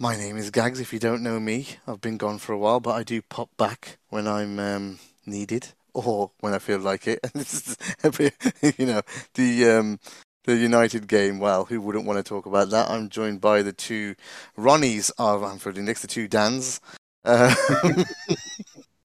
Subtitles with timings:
[0.00, 0.78] My name is Gags.
[0.78, 3.50] If you don't know me, I've been gone for a while, but I do pop
[3.56, 7.18] back when I'm um, needed or when I feel like it.
[7.24, 7.76] And this is
[8.16, 8.34] bit,
[8.78, 9.02] you know,
[9.34, 9.98] the um,
[10.44, 11.40] the United game.
[11.40, 12.88] Well, who wouldn't want to talk about that?
[12.88, 14.14] I'm joined by the two
[14.56, 16.80] Ronnies of Anfield Index, the two Dans.
[17.24, 17.52] Uh,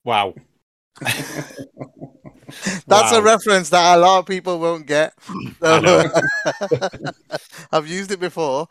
[0.03, 0.35] Wow.
[2.87, 5.13] That's a reference that a lot of people won't get.
[5.61, 6.03] Know.
[7.71, 8.67] I've used it before.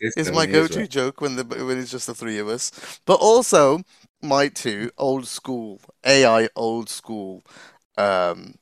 [0.00, 2.72] It's my go-to joke when the when it's just the three of us.
[3.06, 3.82] But also
[4.22, 7.44] my two old school AI old school
[7.96, 8.56] um,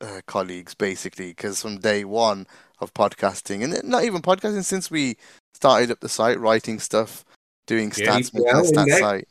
[0.00, 2.46] uh, colleagues, basically, because from day one
[2.80, 5.16] of podcasting, and not even podcasting since we
[5.54, 7.24] started up the site, writing stuff,
[7.66, 9.28] doing Yeah, stats, making well, stat site.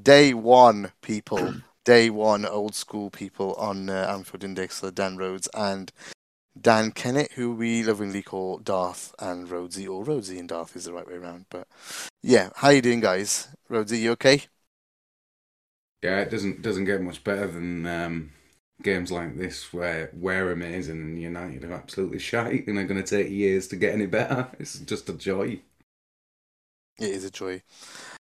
[0.00, 1.54] Day one, people.
[1.86, 5.90] Day one, old school people on uh, Anfield Index, so Dan Rhodes and
[6.60, 10.92] Dan Kennett, who we lovingly call Darth and Rhodesy, or Rhodesy and Darth is the
[10.92, 11.46] right way around.
[11.48, 11.68] But
[12.22, 13.48] yeah, how you doing, guys?
[13.70, 14.42] Rhodesy, you okay?
[16.02, 18.32] Yeah, it doesn't doesn't get much better than um,
[18.82, 23.16] games like this where we're amazing and United are absolutely shite and are going to
[23.16, 24.48] take years to get any better.
[24.58, 25.60] It's just a joy.
[26.98, 27.62] It is a joy.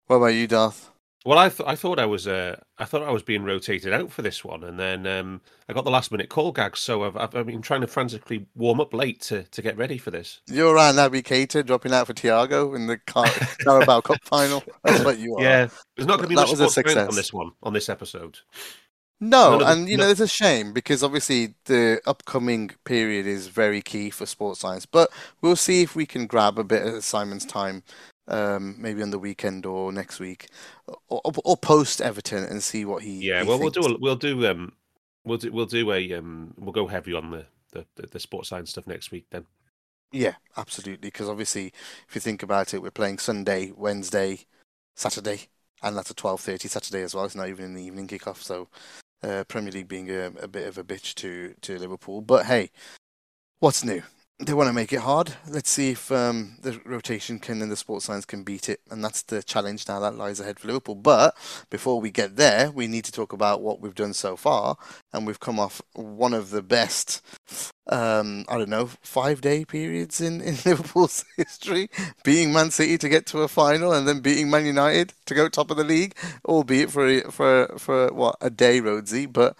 [0.06, 0.90] What about you, Darth?
[1.24, 4.12] Well, I th- I thought I was uh, I thought I was being rotated out
[4.12, 7.16] for this one, and then um, I got the last minute call gags, so I've,
[7.16, 10.42] I've been trying to frantically warm up late to, to get ready for this.
[10.48, 13.24] You're around Naby Keita dropping out for Thiago in the Car-
[13.60, 14.62] Carabao Cup final.
[14.82, 15.42] That's what you are.
[15.42, 17.72] Yeah, there's not going to be That much was a content on this one on
[17.72, 18.38] this episode.
[19.20, 23.80] No, the- and you know it's a shame because obviously the upcoming period is very
[23.80, 24.84] key for sports science.
[24.84, 25.08] But
[25.40, 27.82] we'll see if we can grab a bit of Simon's time,
[28.28, 30.48] um, maybe on the weekend or next week,
[30.86, 33.26] or, or, or post Everton and see what he.
[33.26, 34.72] Yeah, he well, we'll do a, we'll do um
[35.24, 38.48] we'll do we'll do a um we'll go heavy on the the, the, the sports
[38.48, 39.46] science stuff next week then.
[40.12, 41.08] Yeah, absolutely.
[41.08, 41.72] Because obviously,
[42.08, 44.40] if you think about it, we're playing Sunday, Wednesday,
[44.94, 45.48] Saturday,
[45.82, 47.24] and that's a twelve thirty Saturday as well.
[47.24, 48.40] It's not even in the evening kickoff.
[48.40, 48.68] So,
[49.22, 52.20] uh, Premier League being a, a bit of a bitch to to Liverpool.
[52.20, 52.70] But hey,
[53.58, 54.02] what's new?
[54.40, 55.32] They want to make it hard.
[55.48, 59.02] Let's see if um, the rotation can and the sports science can beat it, and
[59.02, 60.96] that's the challenge now that lies ahead for Liverpool.
[60.96, 61.36] But
[61.70, 64.76] before we get there, we need to talk about what we've done so far,
[65.12, 67.22] and we've come off one of the best
[67.86, 71.88] um, I don't know, five day periods in, in Liverpool's history,
[72.22, 75.48] beating Man City to get to a final and then beating Man United to go
[75.48, 76.16] top of the league,
[76.46, 79.26] albeit for for for what a day, Rhodesy.
[79.32, 79.56] But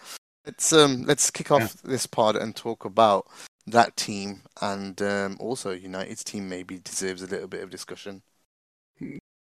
[0.47, 3.27] let's um let's kick off this part and talk about
[3.67, 8.23] that team and um, also United's team maybe deserves a little bit of discussion.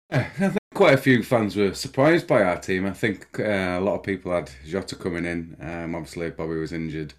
[0.10, 2.86] I think quite a few fans were surprised by our team.
[2.86, 5.58] I think uh, a lot of people had Jota coming in.
[5.60, 7.14] Um, obviously, Bobby was injured,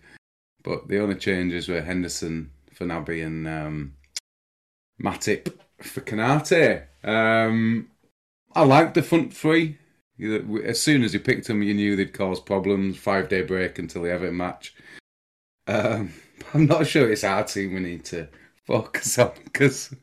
[0.62, 3.94] but the only changes were Henderson for Naby and um,
[5.02, 6.84] Matip for Konate.
[7.02, 7.90] Um,
[8.54, 9.78] I liked the front three.
[10.64, 12.96] As soon as you picked them, you knew they'd cause problems.
[12.96, 14.74] Five day break until the Everton match.
[15.66, 16.12] Um,
[16.54, 18.28] I'm not sure it's our team we need to
[18.66, 19.94] focus on because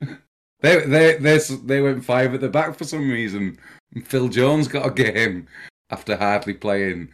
[0.60, 3.58] they they they they went five at the back for some reason.
[4.04, 5.46] Phil Jones got a game
[5.90, 7.08] after hardly playing,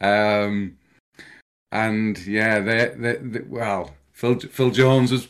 [0.00, 0.78] um,
[1.70, 5.28] and yeah, they, they, they well, Phil Phil Jones was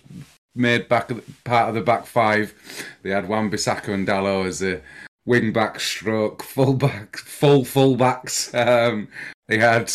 [0.55, 1.11] made back
[1.45, 2.55] part of the back five.
[3.03, 4.81] They had Wan Bissaka and Dalot as a
[5.25, 8.53] wing back stroke full back full full backs.
[8.55, 9.09] Um,
[9.49, 9.93] they had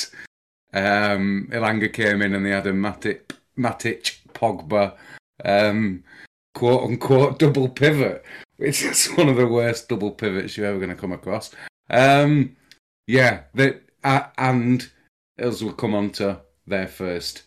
[0.78, 4.94] um, Elanga came in and they had a Matic Matic Pogba.
[5.44, 6.04] Um,
[6.58, 8.26] quote unquote double pivot,
[8.58, 11.54] which is one of the worst double pivots you're ever going to come across.
[11.90, 12.56] Um,
[13.06, 13.44] yeah,
[14.04, 14.90] uh, and
[15.38, 17.44] as we'll come on to their first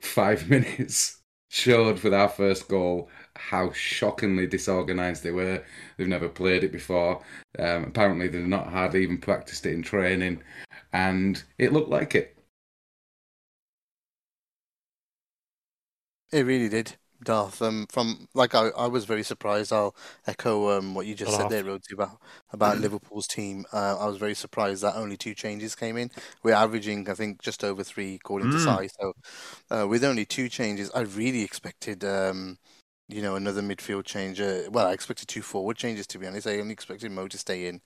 [0.00, 5.62] five minutes, showed with our first goal how shockingly disorganised they were.
[5.96, 7.22] They've never played it before.
[7.58, 10.42] Um, apparently, they've not hardly even practiced it in training,
[10.92, 12.36] and it looked like it.
[16.32, 17.60] It really did, Darth.
[17.60, 19.72] Um, from like I, I was very surprised.
[19.72, 19.94] I'll
[20.26, 22.20] echo um what you just said there, Rhodesy, about
[22.52, 23.64] about Liverpool's team.
[23.72, 26.10] Uh, I was very surprised that only two changes came in.
[26.42, 28.60] We're averaging, I think, just over three according to Mm.
[28.60, 28.86] Sai.
[29.00, 29.12] So,
[29.70, 32.58] uh, with only two changes, I really expected um,
[33.08, 34.40] you know, another midfield change.
[34.40, 36.46] Uh, well, I expected two forward changes to be honest.
[36.46, 37.80] I only expected Mo to stay in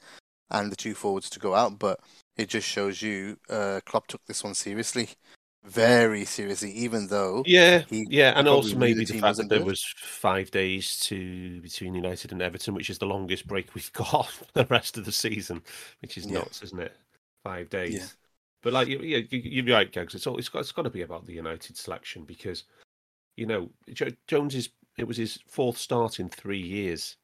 [0.51, 2.01] and the two forwards to go out, but
[2.37, 5.11] it just shows you uh, Klopp took this one seriously,
[5.65, 9.67] very seriously, even though Yeah, yeah, and also maybe the the fact that there good.
[9.67, 14.31] was five days to between United and Everton, which is the longest break we've got
[14.55, 15.63] the rest of the season,
[16.03, 16.39] which is Yeah.
[16.39, 16.97] nuts, isn't it?
[17.45, 18.17] Five days.
[18.63, 20.15] But like, you- yeah, you- you're right, Gags.
[20.15, 20.61] It's all it's got.
[20.61, 22.65] It's got to be about the United selection because,
[23.37, 23.71] you know,
[24.27, 24.71] Jones is.
[24.97, 27.17] It was his fourth start in three years,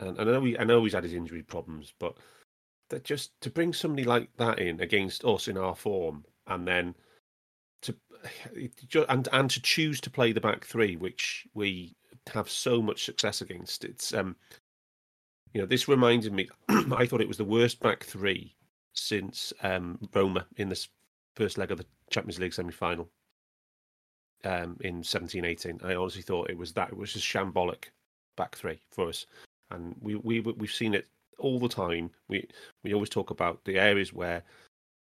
[0.00, 2.16] and I know he, I know he's had his injury problems, but
[2.94, 6.94] that just to bring somebody like that in against us in our form, and then
[7.82, 7.94] to
[9.08, 11.96] and and to choose to play the back three, which we
[12.32, 13.84] have so much success against.
[13.84, 14.36] It's um,
[15.52, 16.48] you know, this reminded me.
[16.68, 18.54] I thought it was the worst back three
[18.92, 20.88] since um Roma in this
[21.34, 23.10] first leg of the Champions League semi final.
[24.44, 26.90] Um, in seventeen eighteen, I honestly thought it was that.
[26.90, 27.86] It was just shambolic
[28.36, 29.26] back three for us,
[29.72, 31.08] and we we we've seen it
[31.38, 32.10] all the time.
[32.28, 32.48] We
[32.82, 34.42] we always talk about the areas where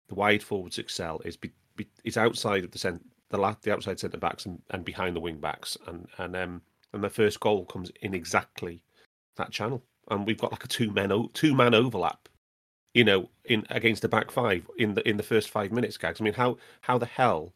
[0.08, 4.00] the wide forwards excel is be, be, is outside of the cent the the outside
[4.00, 5.76] centre backs and, and behind the wing backs.
[5.86, 6.62] And and um
[6.92, 8.82] and the first goal comes in exactly
[9.36, 9.82] that channel.
[10.10, 12.28] And we've got like a two men o- two man overlap
[12.94, 16.20] you know in against the back five in the in the first five minutes gags.
[16.20, 17.54] I mean how how the hell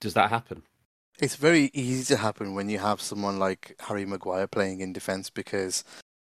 [0.00, 0.62] does that happen?
[1.18, 5.30] It's very easy to happen when you have someone like Harry Maguire playing in defence
[5.30, 5.82] because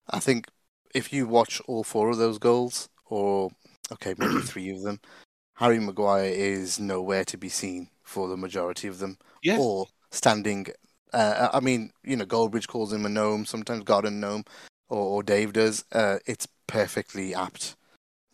[0.09, 0.47] I think
[0.93, 3.51] if you watch all four of those goals, or
[3.91, 4.99] okay, maybe three of them,
[5.55, 10.67] Harry Maguire is nowhere to be seen for the majority of them, yeah or standing.
[11.13, 14.45] Uh, I mean, you know, Goldbridge calls him a gnome, sometimes Garden gnome,
[14.89, 15.85] or, or Dave does.
[15.91, 17.75] Uh, it's perfectly apt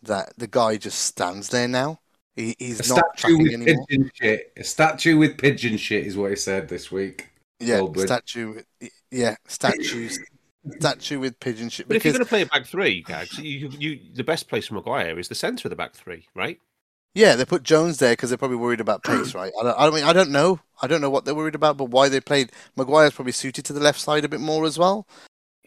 [0.02, 2.00] that the guy just stands there now.
[2.36, 3.84] He, A he's not statue with anymore.
[3.86, 4.52] pigeon shit.
[4.56, 7.28] A statue with pigeon shit is what he said this week.
[7.58, 8.06] Yeah, Goldbridge.
[8.06, 8.62] statue.
[9.10, 10.18] Yeah, statues.
[10.78, 11.88] Statue with pigeon shit.
[11.88, 14.66] but if you're going to play a back three gags you, you the best place
[14.66, 16.58] for maguire is the centre of the back three right
[17.14, 19.52] yeah, they put Jones there because they're probably worried about pace, right?
[19.58, 20.60] I don't, I mean, I don't know.
[20.80, 23.72] I don't know what they're worried about, but why they played Maguire's probably suited to
[23.72, 25.08] the left side a bit more as well.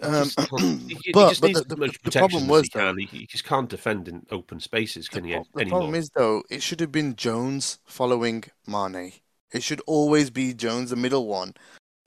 [0.02, 2.96] Um, just he, he but just but the, the, the problem was he though.
[2.96, 5.34] He, he just can't defend in open spaces, the, can he?
[5.34, 5.80] the anymore?
[5.80, 9.14] problem is though, it should have been Jones following Mane.
[9.52, 11.54] It should always be Jones, the middle one,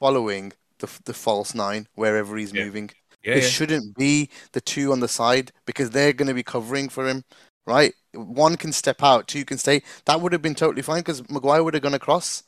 [0.01, 2.65] following the the false nine wherever he's Yeah.
[2.65, 2.91] moving.
[3.23, 3.49] yeah, It yeah.
[3.49, 7.25] shouldn't be the two on the side because they're going to be covering for him,
[7.67, 7.93] right?
[8.15, 9.83] One can step out, two can stay.
[10.05, 12.43] That would have been totally fine because Maguire would have gone across.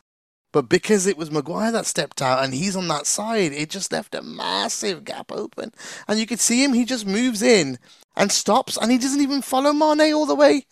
[0.51, 3.93] But because it was Maguire that stepped out and he's on that side, it just
[3.93, 5.73] left a massive gap open.
[6.07, 7.79] And you could see him, he just moves in
[8.17, 10.65] and stops and he doesn't even follow Mane all the way.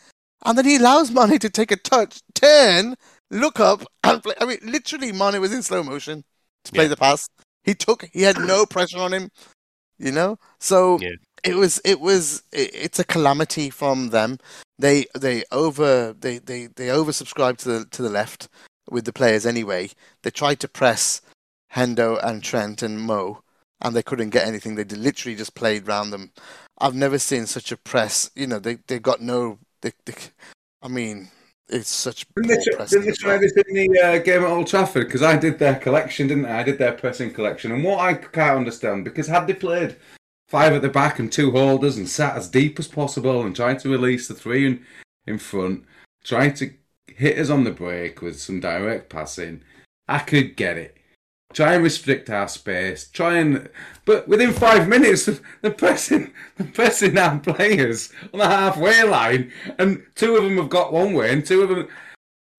[0.46, 2.94] And then he allows Mane to take a touch, turn,
[3.30, 4.34] look up, and play.
[4.40, 6.24] I mean, literally, Mane was in slow motion
[6.64, 6.88] to play Yeah.
[6.88, 7.28] the pass.
[7.66, 9.30] He took, he had no pressure on him
[9.98, 10.38] you know?
[10.58, 11.12] So Yeah.
[11.44, 14.38] it was it was it, it's a calamity from them.
[14.78, 18.48] They they over they they they oversubscribed to the to the left
[18.90, 19.90] with the players anyway.
[20.22, 21.20] They tried to press
[21.74, 23.42] hendo and trent and mo
[23.80, 24.74] and they couldn't get anything.
[24.74, 26.32] They literally just played round them.
[26.78, 28.30] I've never seen such a press.
[28.34, 30.14] You know they they got no they, they
[30.82, 31.30] i mean
[31.68, 34.66] it's such Didn't they, try, didn't they try this in the uh, game at Old
[34.66, 35.06] Trafford?
[35.06, 36.60] Because I did their collection, didn't I?
[36.60, 37.72] I did their pressing collection.
[37.72, 39.96] And what I can't understand, because had they played
[40.48, 43.80] five at the back and two holders and sat as deep as possible and tried
[43.80, 44.86] to release the three in,
[45.26, 45.84] in front,
[46.22, 46.70] trying to
[47.08, 49.62] hit us on the break with some direct passing,
[50.06, 50.95] I could get it.
[51.56, 53.08] Try and restrict our space.
[53.08, 53.70] Try and,
[54.04, 55.24] but within five minutes,
[55.62, 60.68] they're pressing, they're pressing our players on the halfway line, and two of them have
[60.68, 61.88] got one way, and two of them.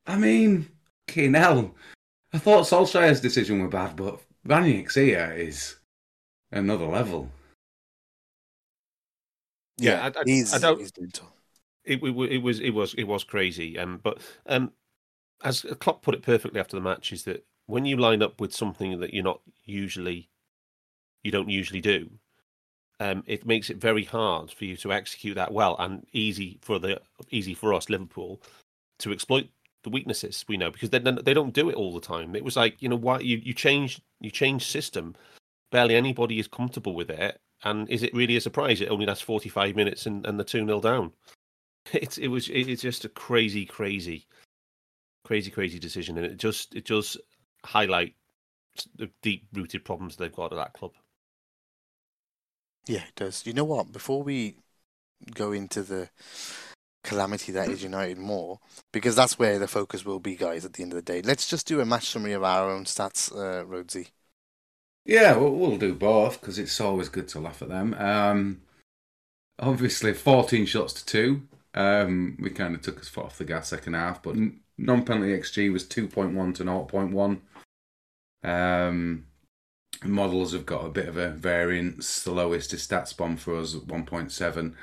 [0.08, 0.68] I mean,
[1.08, 1.76] fucking hell.
[2.34, 5.76] I thought Solskjaer's decision were bad, but Rangnick's here is
[6.52, 7.30] another level.
[9.78, 13.24] Yeah, I- I- he's, I don't- he's it, it, it was it was it was
[13.24, 13.78] crazy.
[13.78, 14.72] Um, but um,
[15.44, 18.54] as Klopp put it perfectly after the match, is that when you line up with
[18.54, 20.30] something that you're not usually,
[21.24, 22.10] you don't usually do,
[23.00, 26.80] um, it makes it very hard for you to execute that well, and easy for
[26.80, 28.42] the easy for us Liverpool
[29.00, 29.48] to exploit
[29.84, 32.36] the weaknesses we know because they they don't do it all the time.
[32.36, 35.16] It was like you know why you you change you change system
[35.72, 37.40] barely anybody is comfortable with it.
[37.64, 38.82] And is it really a surprise?
[38.82, 41.12] It only lasts 45 minutes and, and the 2 0 down.
[41.94, 44.28] It's it was it's just a crazy, crazy,
[45.24, 47.16] crazy, crazy decision, and it just it does
[47.68, 48.16] highlight
[48.96, 50.92] the deep rooted problems they've got at that club.
[52.88, 53.46] Yeah, it does.
[53.46, 53.92] You know what?
[53.92, 54.56] Before we
[55.34, 56.10] go into the
[57.04, 58.60] calamity that is United more,
[58.92, 61.22] because that's where the focus will be, guys, at the end of the day.
[61.22, 64.08] Let's just do a match summary of our own stats, uh, Rhodesy.
[65.06, 67.94] Yeah, we'll, we'll do both because it's always good to laugh at them.
[67.94, 68.62] Um,
[69.58, 71.42] obviously, 14 shots to two.
[71.74, 74.36] Um, we kind of took us foot off the gas second half, but
[74.78, 77.40] non penalty XG was 2.1 to 0.1.
[78.44, 79.26] Um,
[80.04, 82.24] models have got a bit of a variance.
[82.24, 84.74] The lowest is StatsBomb for us at 1.7.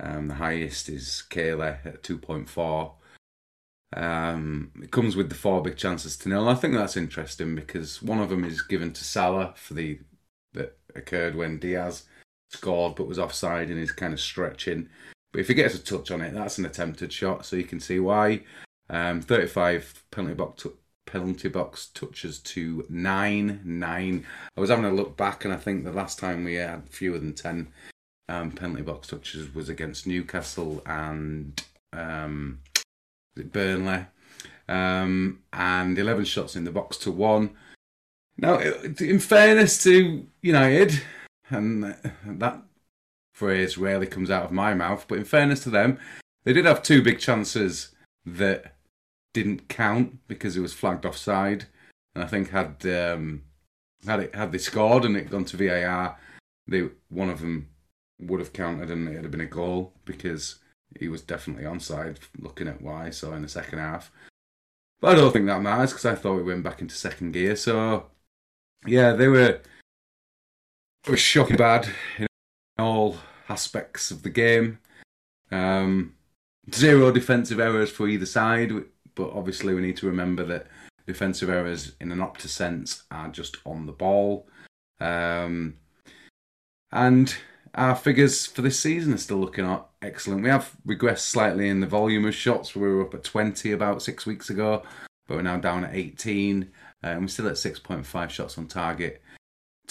[0.00, 2.92] Um, the highest is Caley at 2.4.
[3.94, 6.48] Um, it comes with the four big chances to nil.
[6.48, 10.00] I think that's interesting because one of them is given to Salah for the
[10.54, 12.04] that occurred when Diaz
[12.50, 14.88] scored but was offside and is kind of stretching.
[15.32, 17.80] But if he gets a touch on it, that's an attempted shot, so you can
[17.80, 18.42] see why.
[18.90, 20.66] Um, 35 penalty box
[21.06, 23.60] penalty box touches to nine.
[23.64, 24.26] Nine.
[24.56, 27.18] I was having a look back, and I think the last time we had fewer
[27.18, 27.68] than 10
[28.28, 32.60] um, penalty box touches was against Newcastle and um,
[33.36, 34.06] Burnley.
[34.68, 37.50] Um, and 11 shots in the box to one.
[38.38, 41.02] Now, in fairness to United,
[41.50, 41.94] and
[42.24, 42.62] that
[43.34, 45.98] phrase rarely comes out of my mouth, but in fairness to them,
[46.44, 47.94] they did have two big chances
[48.24, 48.71] that
[49.32, 51.66] didn't count because it was flagged offside.
[52.14, 53.42] And I think had um,
[54.06, 56.18] had it had they scored and it gone to VAR,
[56.66, 57.68] they one of them
[58.20, 60.60] would have counted and it would have been a goal because
[60.98, 62.18] he was definitely onside.
[62.38, 64.10] Looking at why, so in the second half.
[65.00, 67.56] But I don't think that matters because I thought we went back into second gear.
[67.56, 68.10] So
[68.86, 69.60] yeah, they were
[71.08, 72.26] was shocking bad in
[72.78, 73.16] all
[73.48, 74.78] aspects of the game.
[75.50, 76.14] Um,
[76.72, 78.72] zero defensive errors for either side,
[79.14, 80.66] but obviously we need to remember that
[81.06, 84.46] defensive errors in an Opta sense are just on the ball.
[85.00, 85.76] Um,
[86.92, 87.34] and
[87.74, 89.66] our figures for this season are still looking
[90.02, 90.42] excellent.
[90.42, 92.74] We have regressed slightly in the volume of shots.
[92.74, 94.82] We were up at 20 about six weeks ago,
[95.26, 96.70] but we're now down at 18.
[97.02, 99.22] and we're still at 6.5 shots on target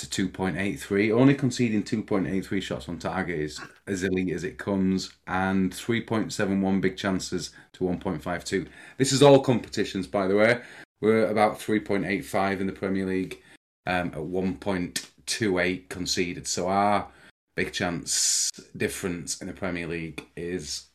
[0.07, 1.11] to 2.83.
[1.11, 6.97] Only conceding 2.83 shots on target is as elite as it comes, and 3.71 big
[6.97, 8.67] chances to 1.52.
[8.97, 10.61] This is all competitions, by the way.
[11.01, 13.41] We're about 3.85 in the Premier League,
[13.87, 16.47] um, at 1.28 conceded.
[16.47, 17.07] So our
[17.55, 20.87] big chance difference in the Premier League is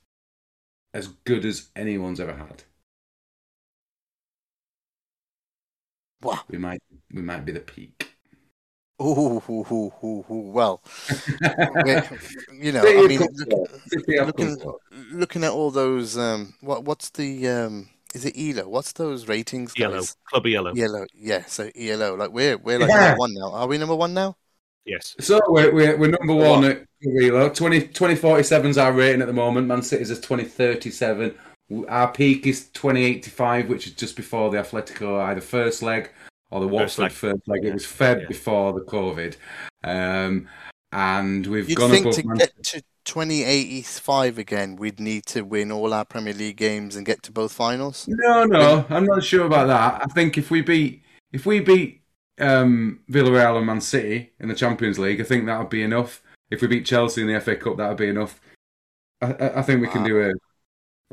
[0.94, 2.64] as good as anyone's ever had.
[6.22, 6.40] Wow.
[6.48, 6.82] We might
[7.12, 8.15] we might be the peak.
[9.00, 10.50] Ooh, ooh, ooh, ooh, ooh.
[10.52, 10.80] well,
[12.52, 13.70] you know, I mean, look,
[14.08, 14.56] looking,
[15.12, 18.66] looking at all those, um, what what's the um, is it ELO?
[18.68, 19.74] What's those ratings?
[19.74, 19.80] Guys?
[19.80, 21.44] Yellow, club yellow, yellow, yeah.
[21.44, 23.08] So ELO, like we're we're like yeah.
[23.08, 23.52] number one now.
[23.52, 24.34] Are we number one now?
[24.86, 25.14] Yes.
[25.20, 26.70] So we're we're, we're number one what?
[26.70, 27.50] at ELO.
[27.50, 29.66] 20, 2047 is our rating at the moment.
[29.66, 31.34] Man City's is twenty thirty seven.
[31.86, 36.08] Our peak is twenty eighty five, which is just before the Atletico either first leg
[36.50, 37.12] or the Watford first leg.
[37.12, 37.64] First leg.
[37.64, 38.28] It was Feb yeah.
[38.28, 39.36] before the COVID,
[39.84, 40.48] um,
[40.92, 45.42] and we've You'd gone think above to Man- get to 2085 again, we'd need to
[45.42, 48.04] win all our Premier League games and get to both finals.
[48.08, 50.02] No, no, I'm not sure about that.
[50.02, 52.02] I think if we beat if we beat
[52.38, 56.22] um, Villarreal and Man City in the Champions League, I think that would be enough.
[56.50, 58.40] If we beat Chelsea in the FA Cup, that would be enough.
[59.22, 60.32] I, I think we can do a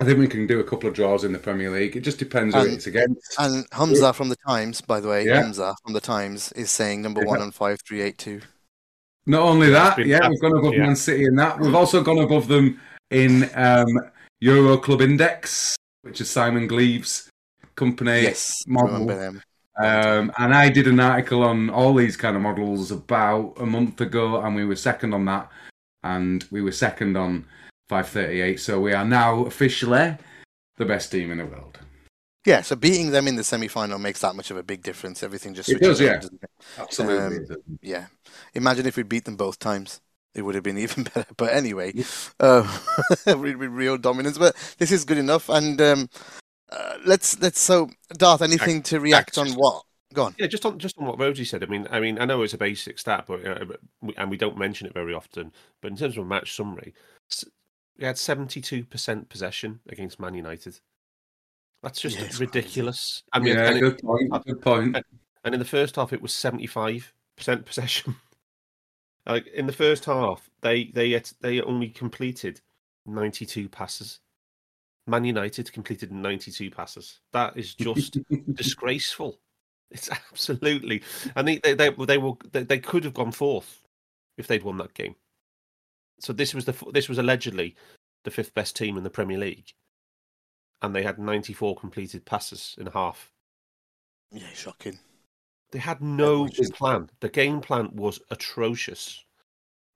[0.02, 1.96] I think we can do a couple of draws in the Premier League.
[1.96, 3.36] It just depends and, who it's against.
[3.40, 5.42] And Hamza from the Times, by the way, yeah.
[5.42, 7.28] Hamza from the Times is saying number yeah.
[7.28, 8.42] one on five three eight two.
[9.26, 10.86] Not only that, yeah, we've gone above yeah.
[10.86, 11.60] Man City in that.
[11.60, 12.82] We've also gone above them
[13.12, 13.88] in um,
[14.42, 17.30] Euro Club Index, which is Simon Gleave's
[17.76, 18.94] company yes, model.
[18.94, 19.42] Remember them.
[19.82, 24.02] Um, and I did an article on all these kind of models about a month
[24.02, 25.50] ago, and we were second on that,
[26.04, 27.46] and we were second on
[27.90, 28.60] 538.
[28.60, 30.18] So we are now officially
[30.78, 31.80] the best team in the world.
[32.46, 35.24] Yeah, so beating them in the semi final makes that much of a big difference.
[35.24, 36.30] Everything just it does, yeah, it?
[36.78, 37.56] absolutely.
[37.56, 38.08] Um, yeah,
[38.54, 40.02] imagine if we beat them both times.
[40.36, 41.26] It would have been even better.
[41.38, 42.04] But anyway, yeah.
[43.28, 44.38] uh, real dominance.
[44.38, 45.48] But this is good enough.
[45.48, 46.10] And um,
[46.70, 49.84] uh, let's let's so Darth, anything to react on what?
[50.14, 50.36] Go on.
[50.38, 51.64] Yeah, just on just on what Rhodesy said.
[51.64, 53.66] I mean, I mean, I know it's a basic stat, but uh,
[54.18, 55.54] and we don't mention it very often.
[55.82, 56.94] But in terms of a match summary,
[57.98, 60.80] we had 72% possession against Man United.
[61.82, 63.24] That's just yeah, ridiculous.
[63.34, 64.34] I mean, yeah, good point.
[64.34, 64.98] Uh, good point.
[65.44, 67.12] And in the first half, it was 75%
[67.66, 68.16] possession.
[69.26, 72.60] Like in the first half, they they they only completed
[73.06, 74.20] 92 passes.
[75.08, 77.22] Man United completed 92 passes.
[77.32, 78.18] That is just
[78.54, 79.40] disgraceful.
[79.92, 81.04] It's absolutely.
[81.38, 83.82] And they they they, they will they, they could have gone fourth
[84.38, 85.16] if they'd won that game.
[86.20, 87.76] So this was the this was allegedly
[88.24, 89.74] the fifth best team in the Premier League,
[90.82, 93.32] and they had 94 completed passes in half.
[94.32, 95.00] Yeah, shocking.
[95.72, 97.10] They had no plan.
[97.20, 99.24] The game plan was atrocious.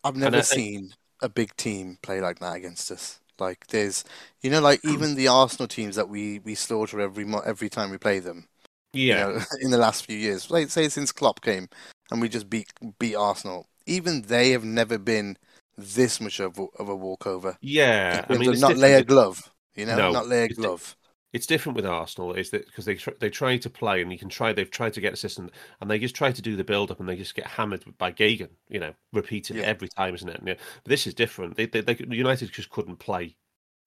[0.03, 3.19] I've never seen a big team play like that against us.
[3.39, 4.03] Like there's,
[4.41, 7.97] you know, like even the Arsenal teams that we we slaughter every every time we
[7.97, 8.47] play them.
[8.93, 9.27] Yeah.
[9.27, 11.69] You know, in the last few years, like say since Klopp came
[12.11, 13.67] and we just beat beat Arsenal.
[13.85, 15.37] Even they have never been
[15.77, 17.57] this much of a, of a walkover.
[17.61, 19.51] Yeah, I mean, not layer glove.
[19.75, 20.95] You know, no, not lay a glove.
[21.33, 24.17] It's different with Arsenal, is that because they tr- they try to play and you
[24.17, 24.53] can try.
[24.53, 26.99] They've tried to get a system, and they just try to do the build up,
[26.99, 28.49] and they just get hammered by Geoghegan.
[28.69, 29.63] You know, repeated yeah.
[29.63, 30.41] every time, isn't it?
[30.43, 31.55] but this is different.
[31.55, 33.35] They, they, they United just couldn't play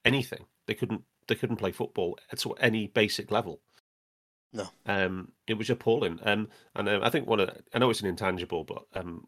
[0.05, 0.45] anything.
[0.67, 3.61] They couldn't they couldn't play football at any basic level.
[4.53, 4.69] No.
[4.87, 6.19] Um, it was appalling.
[6.25, 9.27] Um, and uh, I think one of I know it's an intangible, but um,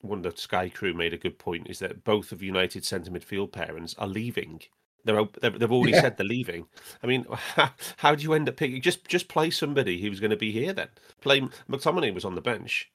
[0.00, 3.10] one of the Sky crew made a good point is that both of United's centre
[3.10, 4.60] midfield parents are leaving.
[5.04, 6.00] They're, they've already yeah.
[6.00, 6.66] said they're leaving.
[7.02, 8.82] I mean, how, how, do you end up picking?
[8.82, 10.88] Just just play somebody who's going to be here then.
[11.20, 12.90] Play McTominay was on the bench.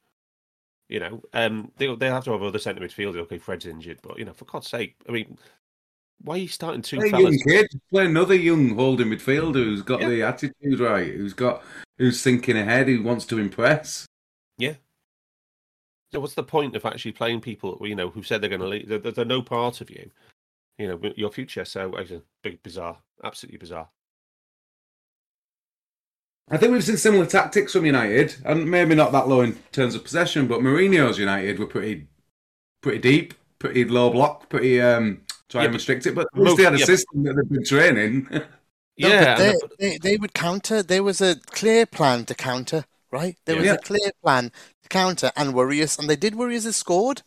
[0.89, 3.21] You know, um, they they have to have other centre midfielders.
[3.21, 5.37] Okay, Fred's injured, but you know, for God's sake, I mean,
[6.21, 7.23] why are you starting two play fellas?
[7.23, 10.09] young kid, play another young holding midfielder who's got yeah.
[10.09, 11.63] the attitude right, who's got
[11.97, 14.05] who's thinking ahead, who wants to impress.
[14.57, 14.73] Yeah.
[16.13, 18.67] So what's the point of actually playing people, you know, who said they're going to
[18.67, 18.89] leave?
[18.89, 20.11] They're, they're no part of you,
[20.77, 21.63] you know, your future.
[21.63, 23.87] So it's a big bizarre, absolutely bizarre.
[26.49, 29.95] I think we've seen similar tactics from United, and maybe not that low in terms
[29.95, 32.07] of possession, but Mourinho's United were pretty,
[32.81, 36.15] pretty deep, pretty low block, pretty um, try yeah, and restrict it.
[36.15, 38.27] But at least they had a yeah, system that they've been training.
[38.97, 40.83] yeah, they, they, they, would counter.
[40.83, 43.37] There was a clear plan to counter, right?
[43.45, 46.65] There was a clear plan to counter and worry us, and they did worry us.
[46.65, 47.23] They scored.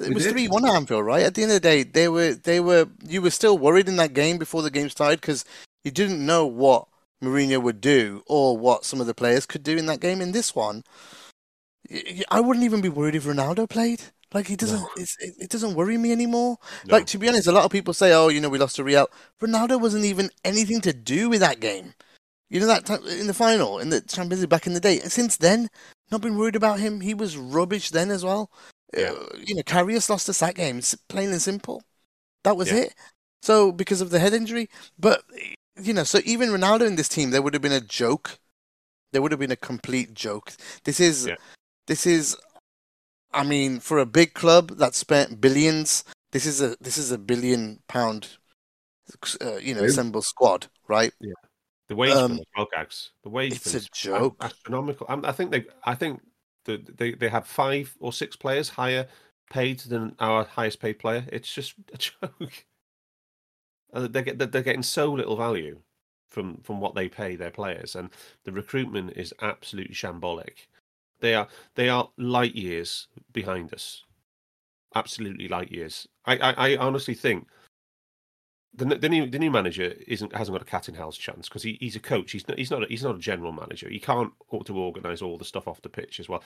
[0.00, 1.24] It was three one Anfield, right?
[1.24, 3.96] At the end of the day, they were they were you were still worried in
[3.96, 5.44] that game before the game started because
[5.82, 6.86] you didn't know what
[7.22, 10.20] Mourinho would do or what some of the players could do in that game.
[10.20, 10.84] In this one,
[12.30, 14.02] I wouldn't even be worried if Ronaldo played.
[14.32, 14.88] Like he doesn't, no.
[14.96, 16.58] it, it doesn't worry me anymore.
[16.86, 16.92] No.
[16.92, 18.84] Like to be honest, a lot of people say, "Oh, you know, we lost to
[18.84, 19.08] Real."
[19.40, 21.94] Ronaldo wasn't even anything to do with that game.
[22.50, 25.00] You know that time in the final in the Champions League back in the day.
[25.00, 25.70] And since then,
[26.10, 27.00] not been worried about him.
[27.00, 28.50] He was rubbish then as well.
[28.96, 29.12] Yeah.
[29.12, 30.78] Uh, you know, Karius lost us that game.
[30.78, 31.82] It's plain and simple.
[32.44, 32.78] That was yeah.
[32.78, 32.94] it.
[33.42, 34.68] So because of the head injury,
[34.98, 35.22] but
[35.80, 38.38] you know, so even Ronaldo in this team, there would have been a joke.
[39.12, 40.52] There would have been a complete joke.
[40.84, 41.36] This is, yeah.
[41.86, 42.36] this is
[43.32, 47.18] I mean, for a big club that spent billions, this is a this is a
[47.18, 48.28] billion pound,
[49.40, 51.12] uh, you know, assembled squad, right?
[51.20, 51.32] Yeah.
[51.88, 53.10] The wage um, bill, well, gags.
[53.22, 54.36] The wage it's a joke.
[54.40, 55.06] Astronomical.
[55.08, 55.64] I think they.
[55.84, 56.20] I think
[56.64, 59.08] that they they have five or six players higher
[59.50, 61.24] paid than our highest paid player.
[61.32, 62.66] It's just a joke.
[63.94, 65.80] They get they're getting so little value
[66.28, 68.10] from from what they pay their players, and
[68.44, 70.66] the recruitment is absolutely shambolic.
[71.20, 74.04] They are they are light years behind us.
[74.94, 76.06] Absolutely light years.
[76.24, 77.46] I, I, I honestly think
[78.74, 81.62] the, the new the new manager isn't hasn't got a cat in hell's chance because
[81.62, 82.32] he, he's a coach.
[82.32, 83.88] He's not he's not a, he's not a general manager.
[83.88, 86.42] He can't ought to organise all the stuff off the pitch as well.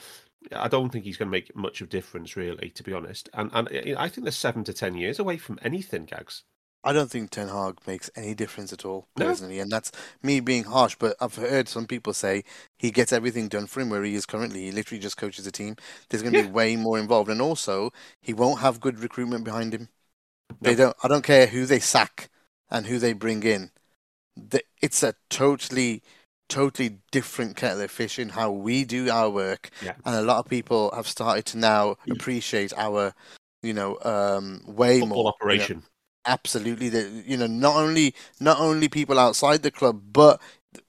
[0.52, 3.28] I don't think he's going to make much of difference really, to be honest.
[3.34, 6.44] And and eh, I think they're seven to ten years away from anything, Gags.
[6.84, 9.62] I don't think Ten Hag makes any difference at all, personally, no.
[9.62, 10.96] and that's me being harsh.
[10.98, 12.42] But I've heard some people say
[12.76, 14.62] he gets everything done for him where he is currently.
[14.62, 15.76] He literally just coaches a team.
[16.08, 16.46] There's going to yeah.
[16.46, 19.90] be way more involved, and also he won't have good recruitment behind him.
[20.60, 20.96] They don't.
[21.02, 22.30] I don't care who they sack
[22.70, 23.70] and who they bring in.
[24.80, 26.02] It's a totally,
[26.48, 29.94] totally different kettle of fish in how we do our work, yeah.
[30.04, 33.12] and a lot of people have started to now appreciate our,
[33.62, 35.76] you know, um, way Football more operation.
[35.76, 35.86] You know,
[36.24, 40.40] absolutely that you know not only not only people outside the club but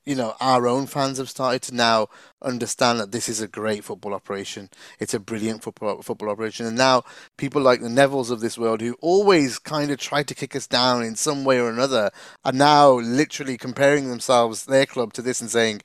[0.06, 2.08] you know our own fans have started to now
[2.42, 4.70] understand that this is a great football operation
[5.00, 7.04] it's a brilliant football football operation and now
[7.38, 10.68] people like the Nevilles of this world who always kind of tried to kick us
[10.68, 12.12] down in some way or another
[12.44, 15.82] are now literally comparing themselves their club to this and saying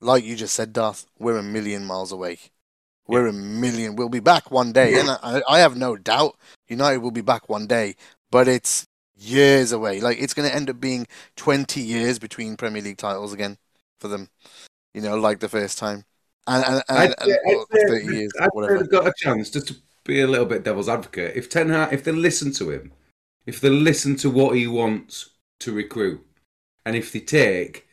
[0.00, 2.38] like you just said Darth we're a million miles away
[3.10, 3.96] we're a million.
[3.96, 6.36] We'll be back one day, and I, I have no doubt
[6.68, 7.96] United will be back one day.
[8.30, 8.86] But it's
[9.20, 10.00] years away.
[10.00, 11.06] Like it's going to end up being
[11.36, 13.58] 20 years between Premier League titles again
[14.00, 14.28] for them.
[14.94, 16.04] You know, like the first time.
[16.46, 17.38] And, and, and, I'd, and
[17.72, 18.84] I'd, 30 years, I'd whatever.
[18.84, 21.36] got a chance just to, be a little bit devil's advocate.
[21.36, 22.92] If Ten Hag, if they listen to him,
[23.46, 25.30] if they listen to what he wants
[25.60, 26.24] to recruit,
[26.86, 27.86] and if they take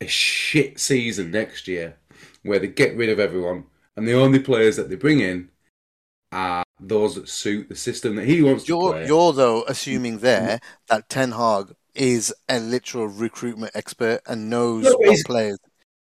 [0.00, 1.96] a shit season next year
[2.42, 3.64] where they get rid of everyone
[3.96, 5.50] and the only players that they bring in
[6.32, 9.06] are those that suit the system that he wants to You're play.
[9.06, 14.96] you're though assuming there that Ten Hag is a literal recruitment expert and knows No,
[14.98, 15.58] what players.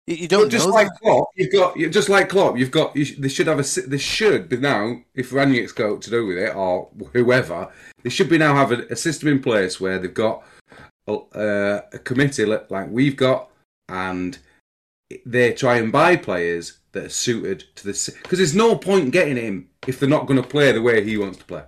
[0.05, 0.99] You, don't just know like that.
[1.01, 3.97] Klopp, you've got just like Klopp, you've got you sh- they should have a they
[3.97, 7.69] should be now if Rangnick's got to do with it or whoever
[8.03, 10.43] they should be now have a, a system in place where they've got
[11.07, 13.49] a, uh, a committee like we've got
[13.89, 14.37] and
[15.25, 19.37] they try and buy players that are suited to the because there's no point getting
[19.37, 21.63] him if they're not going to play the way he wants to play.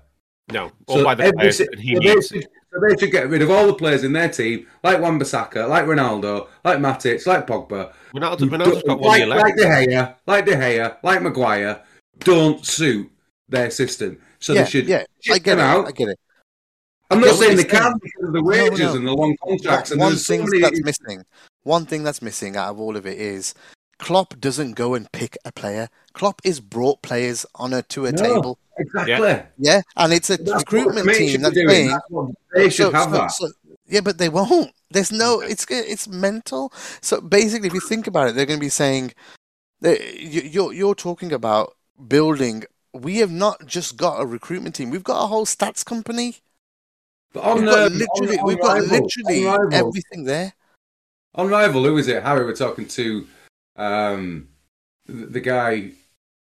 [0.51, 3.29] No, or by the every players that he so they should, so they should get
[3.29, 7.45] rid of all the players in their team, like Wan-Bissaka, like Ronaldo, like Matic, like
[7.45, 7.93] Pogba.
[8.13, 9.43] Ronaldo, Ronaldo's got one like, year left.
[9.43, 11.83] like De Gea, like De Gea, like Maguire,
[12.19, 13.11] don't suit
[13.47, 14.19] their system.
[14.39, 15.61] So yeah, they should yeah, I get them it.
[15.61, 15.87] out.
[15.87, 16.19] I get it.
[17.11, 18.95] I'm not get saying they can't because of the wages no.
[18.95, 19.91] and the long contracts.
[19.91, 21.23] and one there's so thing many- that's missing.
[21.63, 23.53] One thing that's missing out of all of it is
[23.99, 25.89] Klopp doesn't go and pick a player.
[26.13, 28.23] Klopp is brought players on a to a No.
[28.23, 28.59] table.
[28.77, 29.43] Exactly.
[29.57, 31.55] Yeah, and it's a That's recruitment team that's.
[31.55, 32.01] That's
[32.53, 33.31] they should So- have so- that.
[33.31, 33.51] so-
[33.87, 34.71] yeah, but they won't.
[34.89, 35.41] There's no.
[35.41, 36.71] It's it's mental.
[37.01, 39.13] So basically, if you think about it, they're going to be saying
[39.81, 41.75] you're you're talking about
[42.07, 42.63] building.
[42.93, 44.89] We have not just got a recruitment team.
[44.89, 46.37] We've got a whole stats company.
[47.33, 50.53] But on, We've got um, literally, on, on we've got Rival- literally everything there.
[51.35, 52.23] On Rival, who was it?
[52.23, 53.27] Harry, we're talking to
[53.79, 54.49] um,
[55.07, 55.91] the, the guy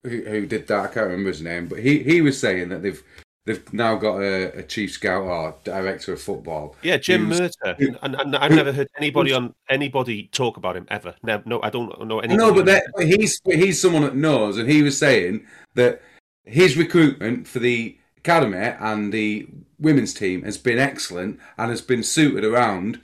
[0.05, 0.81] who, who did that.
[0.81, 3.03] I can't remember his name, but he, he was saying that they've
[3.47, 6.77] they've now got a, a chief scout or director of football.
[6.83, 11.15] Yeah, Jim Murtough, and, and I've never heard anybody on anybody talk about him ever.
[11.23, 12.37] No, no, I don't know anybody.
[12.37, 16.03] No, but, that, but he's but he's someone that knows, and he was saying that
[16.45, 19.47] his recruitment for the academy and the
[19.79, 23.01] women's team has been excellent and has been suited around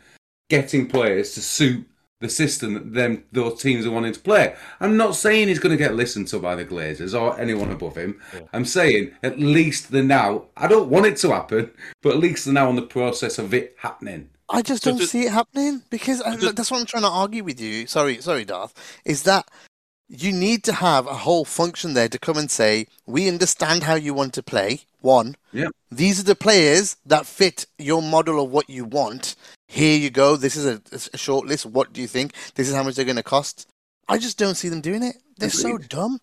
[0.51, 1.87] getting players to suit
[2.21, 4.55] the system that them those teams are wanting to play.
[4.81, 7.97] I'm not saying he's going to get listened to by the Glazers or anyone above
[7.97, 8.21] him.
[8.53, 10.45] I'm saying at least they're now.
[10.57, 11.71] I don't want it to happen,
[12.03, 14.31] but at least they're now on the process of it happening.
[14.49, 16.87] I just So don't does- see it happening because uh, I, does- that's what I'm
[16.87, 17.87] trying to argue with you.
[17.87, 18.73] Sorry, sorry, Darth.
[19.05, 19.49] Is that
[20.09, 23.95] you need to have a whole function there to come and say, we understand how
[23.95, 24.83] you want to play.
[25.01, 25.69] One, Yeah.
[25.91, 29.35] these are the players that fit your model of what you want.
[29.67, 30.37] Here you go.
[30.37, 30.81] This is a,
[31.13, 31.67] a short list.
[31.67, 32.35] What do you think?
[32.55, 33.69] This is how much they're going to cost.
[34.09, 35.17] I just don't see them doing it.
[35.39, 36.21] They're so dumb.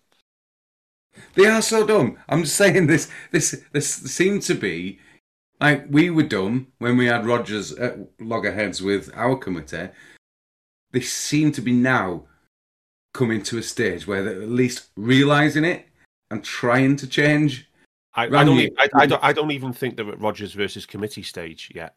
[1.34, 2.18] They are so dumb.
[2.28, 3.10] I'm just saying this.
[3.30, 5.00] This this seemed to be
[5.60, 9.90] like we were dumb when we had Rodgers at loggerheads with our committee.
[10.92, 12.24] They seem to be now
[13.12, 15.86] coming to a stage where they're at least realizing it
[16.30, 17.68] and trying to change.
[18.14, 18.58] I, I don't.
[18.58, 18.70] you.
[18.78, 19.24] I, I don't.
[19.24, 21.94] I don't even think they're at Rodgers versus committee stage yet.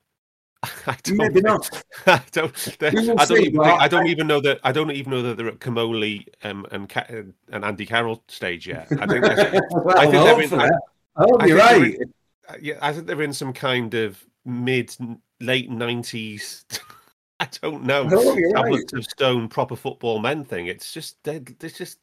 [0.87, 1.83] I don't Maybe not.
[2.07, 2.53] I don't.
[2.79, 3.61] they- We will I don't see, even.
[3.61, 4.59] Think, I- I don't even know that.
[4.63, 6.91] I don't even know that they're at Comolli um, and
[7.51, 8.87] and Andy Carroll stage yet.
[8.99, 9.25] I think.
[9.25, 10.61] I think, well, I think they're in-.
[10.61, 10.69] I-
[11.23, 11.95] hope you're right.
[11.95, 12.13] in-
[12.47, 14.95] uh, yeah, I think they're in some kind of mid
[15.39, 16.65] late nineties.
[17.39, 18.07] I don't know.
[18.07, 18.63] Hope you're right.
[18.63, 20.67] Tablets of stone, proper football men thing.
[20.67, 21.55] It's just dead.
[21.59, 21.99] There's just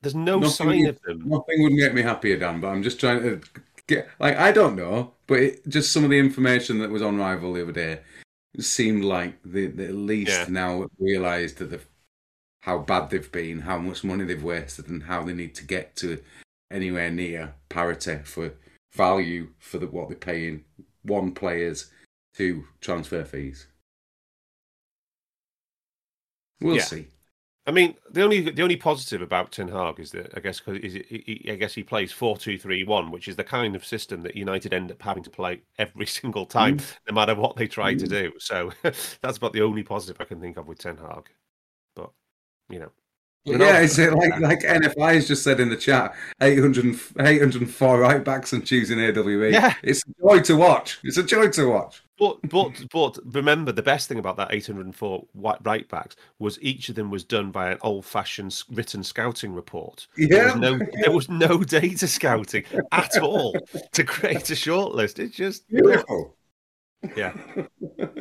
[0.00, 1.22] there's no Nothing sign of them.
[1.26, 2.60] Nothing would make me happier, Dan.
[2.60, 3.40] But I'm just trying to
[3.88, 7.16] get like I don't know, but it, just some of the information that was on
[7.18, 8.00] Rival the other day
[8.60, 10.46] seemed like they, they at least Yeah.
[10.48, 11.80] now realised that
[12.60, 15.96] how bad they've been, how much money they've wasted, and how they need to get
[15.96, 16.22] to
[16.70, 18.52] anywhere near parity for
[18.94, 20.64] value for the, what they're paying
[21.02, 21.90] one players
[22.34, 23.66] to transfer fees.
[26.60, 26.82] We'll Yeah.
[26.82, 27.06] see.
[27.68, 30.78] I mean, the only the only positive about Ten Hag is that I guess 'cause
[30.78, 33.76] is he, he- I guess he plays four two three one, which is the kind
[33.76, 36.96] of system that United end up having to play every single time, mm.
[37.06, 38.08] no matter what they try to mm.
[38.08, 38.32] do.
[38.38, 41.28] So that's about the only positive I can think of with Ten Hag.
[41.94, 42.10] But
[42.70, 42.90] you know,
[43.46, 47.98] But But yeah, it's like like NFI has just said in the chat 800, 804
[47.98, 49.52] right backs and choosing AWB.
[49.52, 49.74] Yeah.
[49.82, 50.98] It's a joy to watch.
[51.02, 52.02] It's a joy to watch.
[52.18, 56.88] but but but remember the best thing about that 804 white right backs was each
[56.90, 60.08] of them was done by an old fashioned written scouting report.
[60.16, 60.44] There Yeah.
[60.52, 63.54] was no there was no data scouting at all
[63.92, 65.18] to create a shortlist.
[65.20, 66.36] It's just Beautiful.
[67.16, 67.32] Yeah,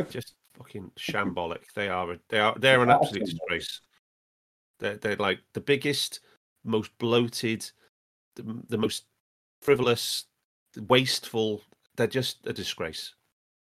[0.09, 1.63] just fucking shambolic.
[1.75, 2.11] They are.
[2.13, 2.55] a- They are.
[2.59, 3.81] They're an absolute disgrace.
[4.79, 6.19] They're they're like the biggest,
[6.63, 7.69] most bloated,
[8.35, 9.05] the, the most
[9.61, 10.25] frivolous,
[10.87, 11.61] wasteful.
[11.95, 13.13] They're just a disgrace.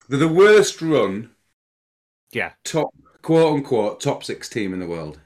[0.09, 1.31] They're the worst run,
[2.33, 2.91] Yeah, top
[3.23, 5.19] quote unquote top six team in the world.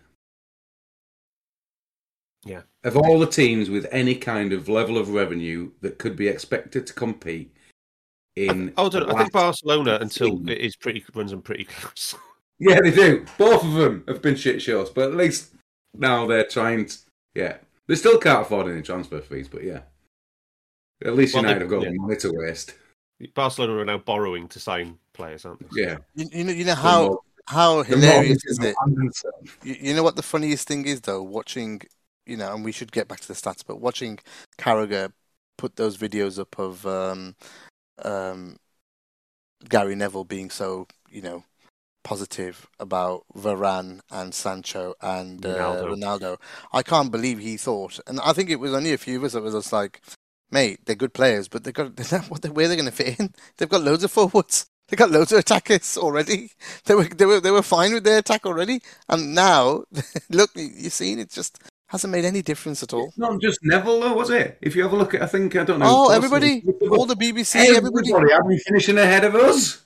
[2.44, 2.62] Yeah.
[2.84, 6.86] of all the teams with any kind of level of revenue that could be expected
[6.86, 7.52] to compete
[8.36, 8.72] in.
[8.76, 12.14] I, don't, I think Barcelona until 15 it is pretty runs them pretty close.
[12.60, 13.26] Yeah, they do.
[13.36, 15.55] Both of them have been shit shows, but at least
[15.98, 16.86] now they're trying.
[16.86, 16.96] To,
[17.34, 17.56] yeah,
[17.86, 19.80] they still can't afford any transfer fees, but yeah,
[21.04, 21.90] at least Well, they- United have got yeah.
[21.90, 22.74] the money to waste.
[23.34, 25.82] Barcelona are now borrowing to sign players, aren't they?
[25.82, 28.74] Yeah, You, you know, you know how more- how hilarious is it?
[29.62, 31.80] You, you know what the funniest thing is though, watching,
[32.26, 34.18] you know, and we should get back to the stats, but watching
[34.58, 35.12] Carragher
[35.56, 37.36] put those videos up of um,
[38.04, 38.56] um,
[39.68, 41.44] Gary Neville being so, you know,
[42.06, 45.96] positive about Varane and Sancho and uh, Ronaldo.
[45.96, 46.36] Ronaldo.
[46.72, 49.32] I can't believe he thought, and I think it was only a few of us
[49.32, 50.00] that was just like,
[50.52, 52.92] mate, they're good players, but they've got they're not what they, where they're going to
[52.92, 53.34] fit in.
[53.56, 54.66] They've got loads of forwards.
[54.88, 56.52] They got loads of attackers already.
[56.84, 59.82] They were they were they were fine with their attack already, and now
[60.30, 63.12] look, you've seen it just hasn't made any difference at all.
[63.16, 64.58] Not just Neville, though, was it?
[64.60, 65.86] If you have a look at, I think I don't know.
[65.88, 68.12] Oh, everybody, all the BBC, everybody.
[68.12, 69.85] everybody had been finishing ahead of us.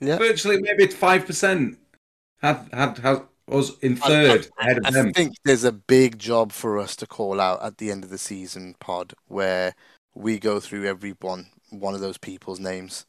[0.00, 0.18] Yeah.
[0.18, 1.78] Virtually, maybe five percent
[2.42, 2.98] have had
[3.50, 4.86] us in third ahead of them.
[4.86, 5.12] I them.
[5.12, 8.18] think there's a big job for us to call out at the end of the
[8.18, 9.74] season pod where
[10.14, 13.06] we go through every one one of those people's names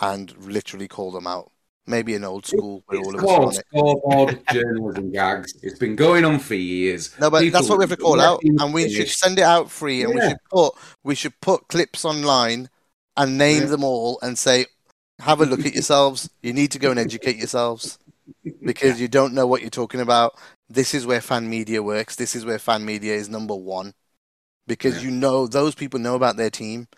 [0.00, 1.50] and literally call them out.
[1.88, 4.38] Maybe an old school where all It's of us are called on it.
[4.40, 5.52] scoreboard journalism gags.
[5.62, 7.14] It's been going on for years.
[7.20, 9.70] No, but that's what we have to call out, and we should send it out
[9.70, 12.68] free, and we should put we should put clips online
[13.16, 13.68] and name Yeah.
[13.68, 14.66] them all and say,
[15.18, 16.28] have a look at yourselves.
[16.42, 17.98] You need to go and educate yourselves
[18.62, 20.36] because you don't know what you're talking about.
[20.68, 22.16] This is where fan media works.
[22.16, 23.94] This is where fan media is number one
[24.66, 25.02] because Yeah.
[25.04, 26.88] you know those people know about their team.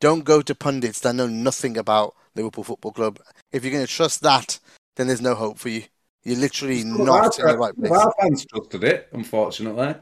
[0.00, 3.20] Don't go to pundits that know nothing about Liverpool Football Club.
[3.52, 4.58] If you're going to trust that,
[4.96, 5.84] then there's no hope for you.
[6.24, 7.92] You're literally not in the right place.
[7.92, 9.94] Our fans trusted it, unfortunately.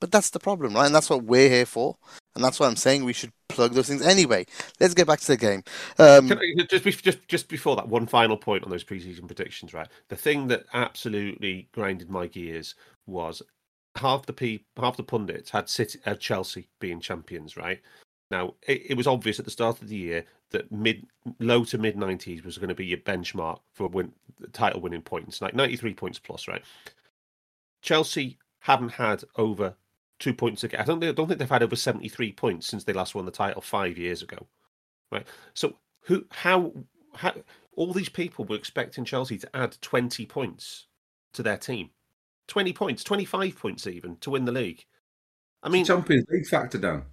[0.00, 0.86] But that's the problem, right?
[0.86, 1.96] And that's what we're here for.
[2.34, 4.02] And that's why I'm saying we should plug those things.
[4.02, 4.46] Anyway,
[4.80, 5.62] let's get back to the game.
[5.98, 9.88] Um, I- just, just just before that, one final point on those preseason predictions, right?
[10.08, 12.74] The thing that absolutely grinded my gears
[13.06, 13.42] was
[13.96, 17.80] half the pe- half the pundits had City, had Chelsea being champions, right?
[18.30, 21.06] Now it, it was obvious at the start of the year that mid
[21.38, 24.12] low to mid nineties was going to be your benchmark for win
[24.52, 26.64] title winning points, like ninety three points plus, right?
[27.82, 29.74] Chelsea haven't had over
[30.18, 30.80] two points again.
[30.80, 33.14] I don't think, I don't think they've had over seventy three points since they last
[33.14, 34.46] won the title five years ago,
[35.10, 35.26] right?
[35.54, 36.72] So who how
[37.14, 37.34] how
[37.76, 40.86] all these people were expecting Chelsea to add 20 points
[41.32, 41.90] to their team.
[42.48, 44.84] 20 points, 25 points even to win the league.
[45.62, 47.04] I mean, Champions League factor down.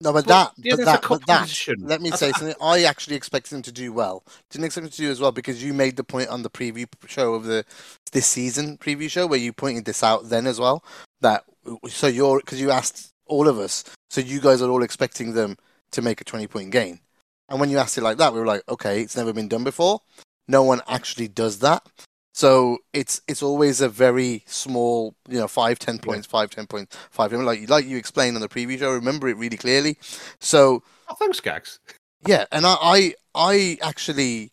[0.00, 1.26] no, but Well, that, yeah, but that, but that.
[1.26, 1.76] competition.
[1.80, 2.54] Let me say something.
[2.60, 4.22] I actually expected them to do well.
[4.50, 6.86] Didn't expect them to do as well because you made the point on the preview
[7.06, 7.64] show of the
[8.10, 10.84] this season preview show where you pointed this out then as well.
[11.20, 11.44] That
[11.88, 15.56] so you're because you asked all of us, so you guys are all expecting them
[15.92, 17.00] to make a 20 point gain.
[17.48, 19.64] And when you asked it like that, we were like, okay, it's never been done
[19.64, 20.00] before.
[20.46, 21.86] No one actually does that.
[22.34, 26.96] So it's it's always a very small, you know, five, ten points, five, ten points,
[27.10, 27.32] five.
[27.32, 29.98] Like like you explained on the preview show, I remember it really clearly.
[30.38, 31.80] So oh, thanks, Gags.
[32.26, 34.52] yeah, and I, I I actually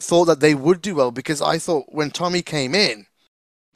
[0.00, 3.06] thought that they would do well because I thought when Tommy came in,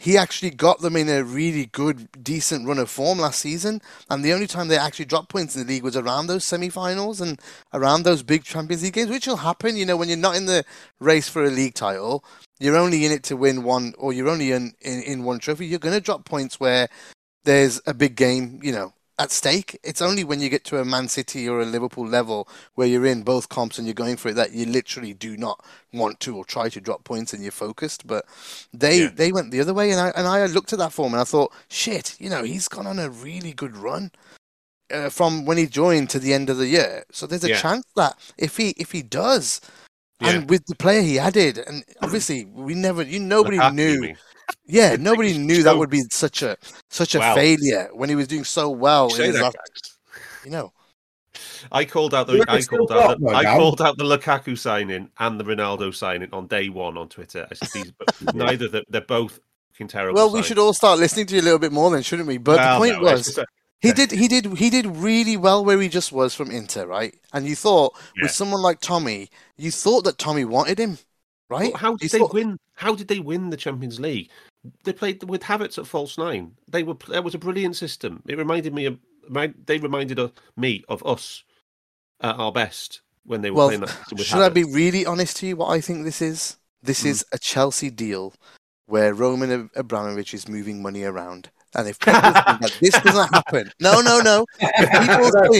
[0.03, 3.81] he actually got them in a really good, decent run of form last season.
[4.11, 7.21] And the only time they actually dropped points in the league was around those semi-finals
[7.21, 7.41] and
[7.73, 9.77] around those big Champions League games, which will happen.
[9.77, 10.65] You know, when you're not in the
[10.99, 12.25] race for a league title,
[12.59, 15.67] you're only in it to win one, or you're only in in, in one trophy.
[15.67, 16.89] You're going to drop points where
[17.45, 19.79] there's a big game, you know, at stake.
[19.83, 23.07] It's only when you get to a Man City or a Liverpool level where you're
[23.07, 26.37] in both comps and you're going for it that you literally do not want to
[26.37, 28.07] or try to drop points and you're focused.
[28.07, 28.27] But
[28.73, 29.11] they Yeah.
[29.15, 31.25] they went the other way, and I and I looked at that form and I
[31.25, 34.11] thought, shit, you know, he's gone on a really good run.
[34.91, 37.61] Uh, from when he joined to the end of the year, so there's a Yeah.
[37.63, 39.61] chance that if he if he does,
[40.21, 40.31] Yeah.
[40.31, 44.15] and with the player he added, and obviously we never, you nobody Lukaku, knew.
[44.67, 46.57] Yeah, nobody like knew that would be such a
[46.91, 47.35] such a Wow.
[47.35, 49.99] failure when he was doing so well You in his that, last,
[50.45, 50.73] you know.
[51.71, 54.59] I called out the Look, I called out the, got I called out the Lukaku
[54.59, 57.47] signing and the Ronaldo signing on day one on Twitter.
[57.51, 59.41] I said these, but neither that they're both
[59.73, 60.15] fucking terrible.
[60.17, 62.37] Well, we should all start listening to you a little bit more then, shouldn't we?
[62.39, 63.47] But Well, the point no, was a-
[63.81, 67.15] he did he did he did really well where he just was from Inter, right?
[67.33, 68.25] And you thought Yeah.
[68.25, 70.99] with someone like Tommy, you thought that Tommy wanted him,
[71.53, 71.75] right?
[71.77, 72.59] How did they thought- win?
[72.75, 74.31] How did they win the Champions League?
[74.85, 76.53] They played with Havertz at false nine.
[76.69, 78.23] They were that was a brilliant system.
[78.27, 81.45] It reminded me of remind- they reminded of, me of us
[82.21, 85.37] at our best when they were Well, playing that with should I be really honest
[85.39, 85.57] to you?
[85.57, 87.07] What I think this is, this Mm.
[87.07, 88.35] is a Chelsea deal
[88.87, 93.73] where Roman Abramovich is moving money around, And if people think that this doesn't happen,
[93.81, 94.45] no, no, no.
[94.61, 95.31] If people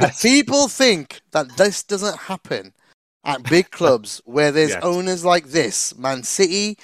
[0.00, 2.72] think, people think that this doesn't happen
[3.24, 6.78] at big clubs where there's owners like this, Man City,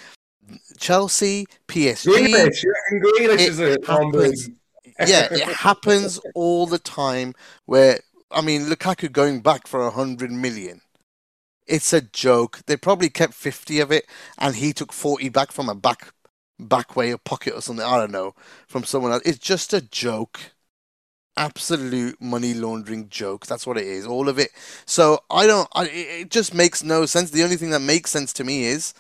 [0.79, 4.51] Chelsea, PSG, Grealish, reckon Grealish is a happens.
[5.07, 7.35] yeah, it happens all the time.
[7.67, 10.81] Where I mean, Lukaku going back for a hundred million.
[11.67, 12.61] It's a joke.
[12.67, 14.07] They probably kept fifty of it,
[14.39, 16.13] and he took forty back from a back
[16.59, 17.85] back way or pocket or something.
[17.85, 18.35] I don't know
[18.67, 19.23] from someone else.
[19.25, 20.41] It's just a joke.
[21.39, 23.47] Absolute money laundering joke.
[23.47, 24.07] That's what it is.
[24.07, 24.51] All of it.
[24.87, 25.69] So I don't.
[25.73, 27.31] I, it just makes no sense.
[27.31, 28.93] The only thing that makes sense to me is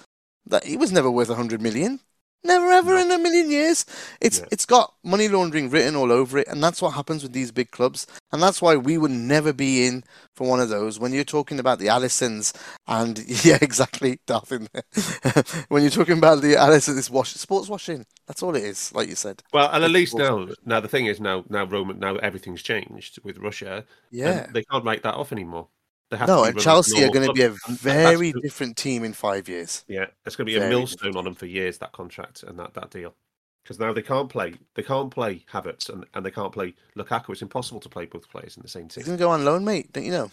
[0.46, 2.00] that he was never worth a hundred million.
[2.44, 3.84] Never ever in a million years.
[4.20, 4.46] It's Yeah.
[4.52, 7.70] it's got money laundering written all over it, and that's what happens with these big
[7.72, 10.04] clubs, and that's why we would never be in
[10.36, 11.00] for one of those.
[11.00, 12.52] When you're talking about the Allisons,
[12.86, 14.50] and yeah, exactly, Darth
[15.68, 18.06] when you're talking about the Allisons, it's wash, sports washing.
[18.28, 19.42] That's all it is, like you said.
[19.52, 20.54] Well, and at least now, washing.
[20.64, 23.84] now the thing is now, now Roman, now everything's changed with Russia.
[24.10, 24.46] Yeah.
[24.52, 25.68] they can't make that off anymore.
[26.10, 27.58] No, and Chelsea are going to be a club.
[27.68, 29.84] And that's very different team in five years.
[29.88, 31.16] Yeah, it's going to be a Very millstone different.
[31.16, 31.78] on them for years.
[31.78, 33.14] That contract and that, that deal,
[33.62, 34.54] because now they can't play.
[34.74, 37.30] They can't play Havertz and, and they can't play Lukaku.
[37.30, 39.02] It's impossible to play both players in the same team.
[39.02, 39.92] He's going to go on loan, mate.
[39.92, 40.30] Don't you know?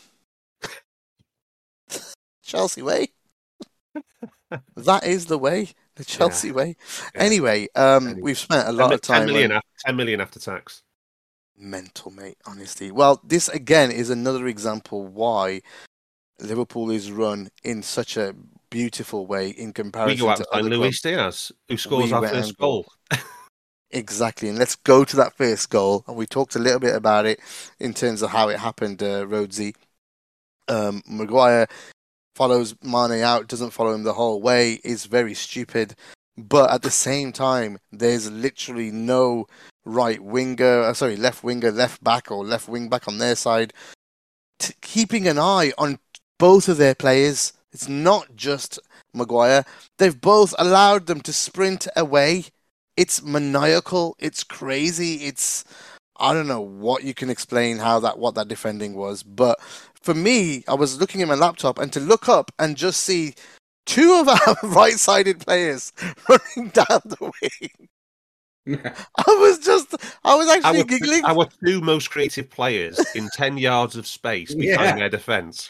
[2.44, 3.08] Chelsea way.
[4.78, 5.70] that is the way.
[5.96, 6.76] The Chelsea way.
[7.16, 7.22] Yeah.
[7.22, 8.22] Anyway, um, Anyway.
[8.22, 9.20] we've spent a lot mi- of time.
[9.22, 10.84] 10 million, on- after, 10 million after tax.
[11.58, 12.38] Mental, mate.
[12.46, 15.62] Honestly, well, this again is another example why
[16.40, 18.36] Liverpool is run in such a
[18.70, 21.02] beautiful way in We comparison go out to other Luis.
[21.02, 22.86] Diaz, who scores We our first goal.
[23.92, 26.04] Exactly, and let's go to that first goal.
[26.08, 27.40] And we talked a little bit about it
[27.80, 29.76] in terms of how it happened, uh, Rhodesy.
[30.68, 31.68] Um, Maguire
[32.36, 35.96] follows Mane out, doesn't follow him the whole way, is very stupid.
[36.38, 39.48] But at the same time, there's literally no
[39.86, 43.74] right winger, uh, sorry, left winger, left back, or left wing back on their side,
[44.60, 46.00] t- keeping an eye on
[46.38, 47.54] both of their players.
[47.72, 48.80] It's not just
[49.14, 49.66] Maguire.
[49.98, 52.46] They've both allowed them to sprint away.
[52.98, 54.16] It's maniacal.
[54.20, 55.26] It's crazy.
[55.26, 55.66] It's
[56.18, 59.60] i don't know what you can explain how that what that defending was but
[60.02, 63.34] for me i was looking at my laptop and to look up and just see
[63.86, 65.92] two of our right-sided players
[66.30, 67.90] running down the wing
[68.68, 73.58] i was just i was actually Our, giggling our two most creative players in 10
[73.58, 74.78] yards of space Yeah.
[74.78, 75.70] behind their defence.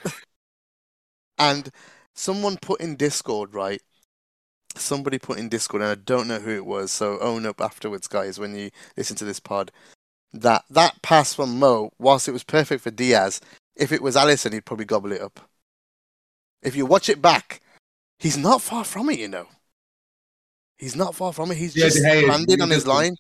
[1.38, 1.70] and
[2.14, 3.82] someone put in discord right
[4.78, 8.08] somebody put in discord and i don't know who it was so own up afterwards
[8.08, 9.72] guys when you listen to this pod
[10.34, 13.40] that that pass from mo whilst it was perfect for diaz
[13.76, 15.40] if it was alisson he'd probably gobble it up
[16.62, 17.62] if you watch it back
[18.20, 19.48] he's not far from it you know
[20.78, 23.16] he's not far from it he's Yeah, just De Gea- stranded on his line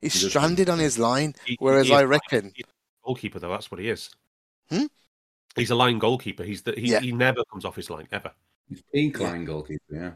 [0.00, 3.06] he's he stranded on his line He- whereas he is i a- reckon he's a
[3.06, 3.50] goalkeeper, though.
[3.50, 4.10] That's what he is.
[4.68, 4.86] Hmm?
[5.54, 6.42] He's a line goalkeeper.
[6.42, 6.98] He's the, he, Yeah.
[7.00, 8.32] he never comes off his line ever.
[8.92, 10.10] Incline goalkeeper, yeah.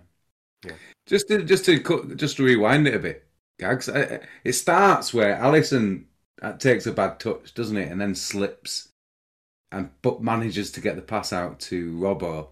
[0.67, 0.73] Yeah.
[1.07, 3.27] Just to just to cut, just to rewind it a bit,
[3.61, 3.89] gags.
[3.89, 6.07] uh, It starts where Alisson
[6.43, 8.89] uh, takes a bad touch, doesn't it, and then slips,
[9.71, 12.49] and but manages to get the pass out to Robbo,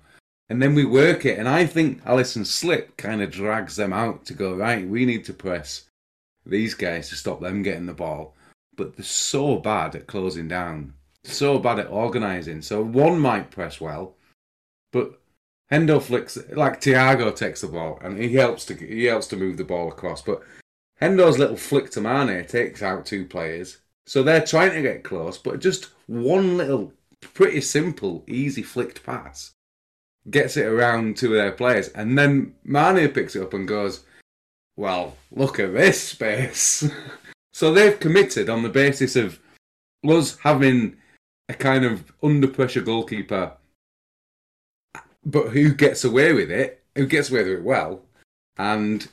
[0.49, 1.39] and then we work it.
[1.39, 4.87] And I think Alisson's slip kind of drags them out to go right.
[4.87, 5.85] We need to press
[6.47, 8.35] these guys to stop them getting the ball,
[8.77, 12.63] but they're so bad at closing down, so bad at organising.
[12.63, 14.15] So one might press well,
[14.93, 15.21] but
[15.71, 19.59] Hendo flicks like Thiago takes the ball and he helps to he helps to move
[19.59, 20.23] the ball across.
[20.23, 20.43] But
[21.03, 25.37] Hendo's little flick to Mane takes out two players, so they're trying to get close.
[25.37, 29.53] But just one little, pretty simple, easy flicked pass
[30.31, 34.05] gets it around two of their players, and then Mane picks it up and goes,
[34.77, 36.89] "Well, look at this space."
[37.53, 39.41] so they've committed on the basis of
[40.05, 40.97] us having
[41.49, 43.53] a kind of under pressure goalkeeper
[45.29, 48.03] but who gets away with it, who gets away with it well,
[48.57, 49.09] and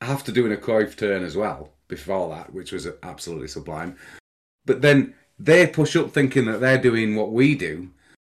[0.00, 3.96] after doing a Cruyff turn as well before that, which was absolutely sublime.
[4.66, 7.90] But then they push up thinking that they're doing what we do,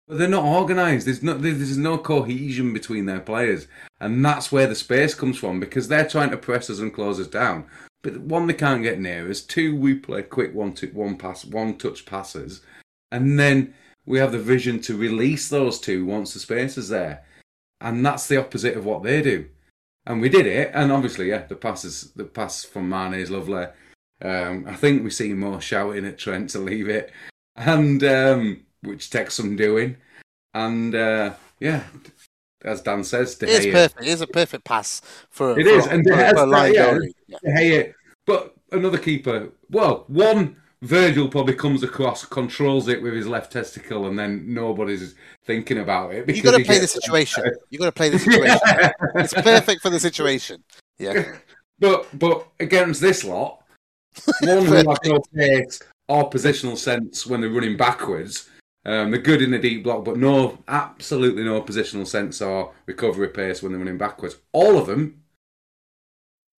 [0.07, 1.05] they're not organised.
[1.05, 3.67] There's no there's no cohesion between their players,
[3.99, 7.19] and that's where the space comes from because they're trying to press us and close
[7.19, 7.65] us down.
[8.03, 9.41] But one, they can't get near us.
[9.41, 12.61] Two, we play quick one two one pass one touch passes,
[13.11, 13.73] and then
[14.05, 17.23] we have the vision to release those two once the space is there.
[17.81, 19.47] And that's the opposite of what they do.
[20.05, 23.65] And we did it, and obviously, yeah, the passes the pass from Mane is lovely.
[24.21, 27.11] Um, I think we see more shouting at Trent to leave it,
[27.55, 29.97] and um, which takes some doing.
[30.53, 31.83] And uh, yeah,
[32.63, 36.03] as Dan says, De it's perfect it's a perfect pass for It for, is, and
[36.03, 37.13] for, it has for a that.
[37.27, 37.37] Yeah.
[37.43, 37.93] De Gea,
[38.25, 39.49] but another keeper.
[39.69, 45.15] Well, one Virgil probably comes across, controls it with his left testicle, and then nobody's
[45.43, 46.29] thinking about it.
[46.29, 47.43] You've got to play the situation.
[47.69, 48.59] You've got to play the situation.
[49.15, 50.63] it's perfect for the situation.
[50.97, 51.35] Yeah.
[51.77, 53.61] But but against this lot,
[54.43, 58.49] one who has no pace or positional sense when they're running backwards.
[58.85, 63.29] Um, they're good in the deep block, but no, absolutely no positional sense or recovery
[63.29, 64.37] pace when they're running backwards.
[64.51, 65.23] All of them.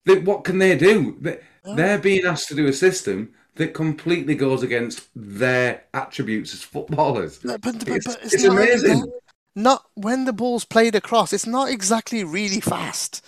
[0.07, 1.17] They, what can they do?
[1.21, 6.63] They, they're being asked to do a system that completely goes against their attributes as
[6.63, 7.43] footballers.
[7.45, 9.13] No, but, but, It's- but it's, it's not amazing.
[9.55, 11.33] Not when the ball's played across.
[11.33, 13.25] It's not exactly really fast.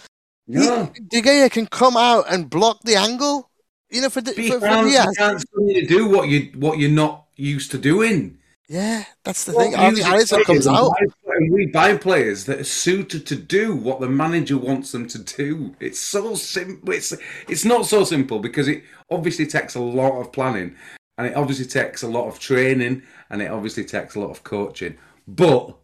[0.46, 0.92] No.
[0.94, 3.50] He- De Gea can come out and block the angle.
[3.90, 7.26] You know, for, the, for, for you can't suddenly do what you what you're not
[7.36, 8.37] used to doing.
[8.68, 9.94] Yeah, that's the Well, thing.
[9.94, 10.92] Think Alisson comes out.
[11.26, 15.18] And we buy players that are suited to do what the manager wants them to
[15.18, 15.74] do.
[15.80, 16.92] It's so simple.
[16.92, 17.14] It's
[17.48, 20.76] it's not so simple because it obviously takes a lot of planning,
[21.16, 24.44] and it obviously takes a lot of training, and it obviously takes a lot of
[24.44, 24.98] coaching.
[25.26, 25.74] But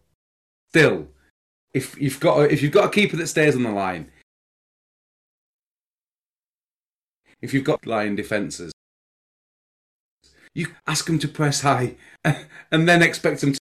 [0.71, 1.07] still,
[1.73, 4.11] if you've got a, if you've got a keeper that stays on the line,
[7.41, 8.74] if you've got line defences,
[10.55, 11.95] you ask them to press high,
[12.71, 13.59] and then expect them to.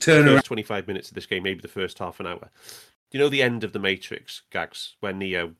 [0.00, 0.44] Turn around.
[0.44, 2.50] 25 minutes of this game, maybe the first half an hour.
[3.10, 5.54] Do you know the end of the Matrix gags where Neo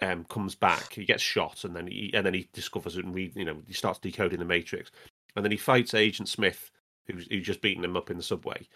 [0.00, 0.94] um, comes back?
[0.94, 3.36] He gets shot, and then he and then he discovers it and read.
[3.36, 4.90] You know, he starts decoding the Matrix,
[5.36, 6.70] and then he fights Agent Smith,
[7.06, 8.66] who's, who's just beating him up in the subway,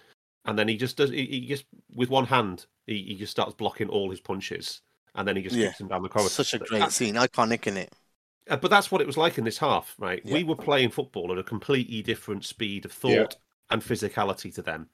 [0.45, 1.11] and then he just does.
[1.11, 4.81] He, he just with one hand, he, he just starts blocking all his punches,
[5.15, 5.69] and then he just Yeah.
[5.69, 6.31] kicks him down the corridor.
[6.31, 7.93] Such a great that- scene, iconic in it.
[8.49, 10.21] uh, but that's what it was like in this half, right?
[10.25, 10.35] Yeah.
[10.35, 13.27] We were playing football at a completely different speed of thought Yeah.
[13.71, 14.89] and physicality to them,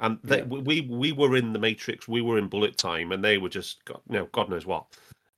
[0.00, 0.44] and they, Yeah.
[0.44, 3.84] we we were in the matrix, we were in bullet time, and they were just
[3.84, 4.86] God, you know, God knows what.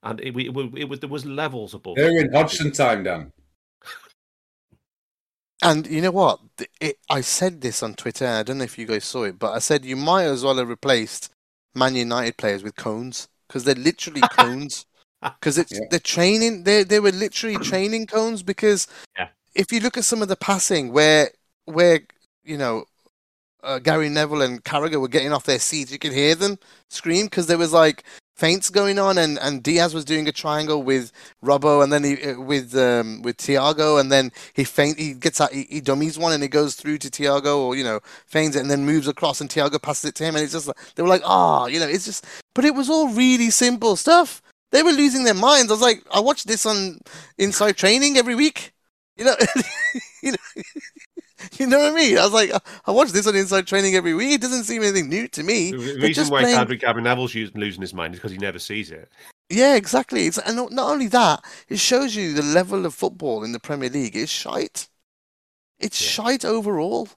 [0.02, 1.96] And it, we- it, it was there was levels above.
[1.96, 3.32] They're in Hodgson time, Dan.
[5.64, 6.40] And you know what?
[6.80, 8.26] It, I said this on Twitter.
[8.26, 10.56] I don't know if you guys saw it, but I said you might as well
[10.58, 11.30] have replaced
[11.74, 14.86] Man United players with cones because they're literally cones.
[15.22, 15.86] Because it's Yeah.
[15.90, 16.64] they're training.
[16.64, 18.42] They they were literally training cones.
[18.42, 18.86] Because
[19.18, 19.28] Yeah.
[19.54, 21.30] if you look at some of the passing, where
[21.64, 22.00] where
[22.44, 22.84] you know
[23.62, 26.58] uh, Gary Neville and Carragher were getting off their seats, you could hear them
[26.90, 28.04] scream because there was like
[28.34, 31.12] feints going on, and, and Diaz was doing a triangle with
[31.42, 35.40] Robbo, and then he uh, with um, with Thiago, and then he feint, he gets
[35.40, 38.56] out, he, he dummies one, and he goes through to Thiago, or you know, feigns
[38.56, 40.76] it, and then moves across, and Thiago passes it to him, and it's just like
[40.94, 44.42] they were like, ah, you know, it's just, but it was all really simple stuff.
[44.72, 45.70] They were losing their minds.
[45.70, 46.98] I was like, I watch this on
[47.38, 48.72] Inside Training every week.
[49.16, 49.36] You know,
[50.22, 50.62] you know,
[51.58, 52.18] you know what I mean.
[52.18, 52.50] I was like,
[52.86, 54.32] I watch this on Inside Training every week.
[54.32, 55.70] It doesn't seem anything new to me.
[55.72, 59.10] The They're reason why playing- Neville's losing his mind is because he never sees it.
[59.50, 60.26] Yeah, exactly.
[60.26, 63.60] It's, and not not only that, it shows you the level of football in the
[63.60, 64.88] Premier League is shite.
[65.78, 66.08] It's Yeah.
[66.24, 67.08] shite overall.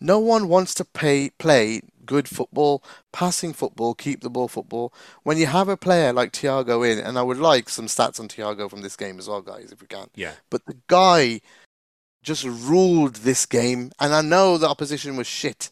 [0.00, 2.82] No one wants to pay, play good football,
[3.12, 4.92] passing football, keep the ball football.
[5.22, 8.26] When you have a player like Thiago in, and I would like some stats on
[8.26, 10.08] Thiago from this game as well, guys, if we can.
[10.16, 10.32] Yeah.
[10.50, 11.40] But the guy
[12.22, 15.70] just ruled this game, and I know the opposition was shit,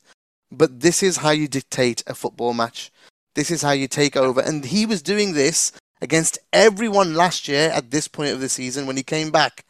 [0.51, 2.90] but this is how you dictate a football match.
[3.34, 4.40] This is how you take over.
[4.40, 5.72] And he was doing this
[6.03, 9.64] against everyone last year at this point of the season when he came back.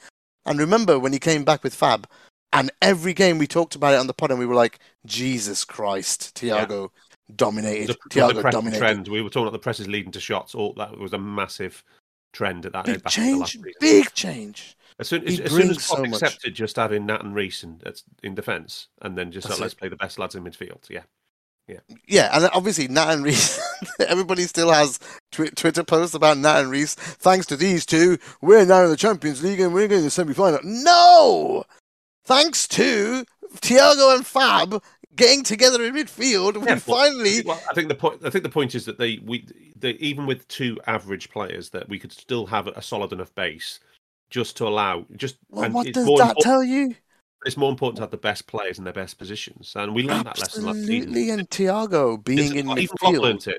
[0.46, 2.08] And remember when he came back with Fab,
[2.52, 5.64] and every game we talked about it on the pod, and we were like, Jesus
[5.64, 6.90] Christ, Thiago
[7.36, 7.88] dominated.
[7.88, 8.78] The, the Thiago press dominated.
[8.78, 9.08] trend.
[9.08, 10.54] We were talking about the presses leading to shots.
[10.54, 11.84] All that was a massive
[12.32, 13.74] trend at that Big back in the last change.
[13.80, 14.76] Big change.
[15.00, 16.10] As soon, as, as soon as so much.
[16.10, 17.80] accepted just having Nat and Rhys in,
[18.22, 20.88] in defence, and then just like, let's play the best lads in midfield.
[20.90, 21.02] Yeah,
[21.66, 23.58] Yeah, Yeah, and obviously Nat and Rhys.
[24.00, 24.98] everybody still has
[25.32, 26.94] tw- Twitter posts about Nat and Rhys.
[26.94, 30.10] Thanks to these two, we're now in the Champions League and we're going to the
[30.10, 30.60] semi-final.
[30.62, 31.64] No,
[32.24, 33.24] thanks to
[33.54, 34.82] Thiago and Fab
[35.16, 37.42] getting together in midfield, we but- finally.
[37.42, 38.20] Well, I think the point.
[38.24, 39.46] I think the point is that they we
[39.76, 43.80] they, even with two average players that we could still have a solid enough base
[44.30, 45.36] just to allow just.
[45.48, 46.94] Well, what does that tell you?
[47.46, 50.26] It's more important to have the best players in their best positions, and we learned
[50.26, 50.94] that lesson last season.
[51.08, 53.46] Absolutely, and Thiago being in midfield.
[53.46, 53.58] it.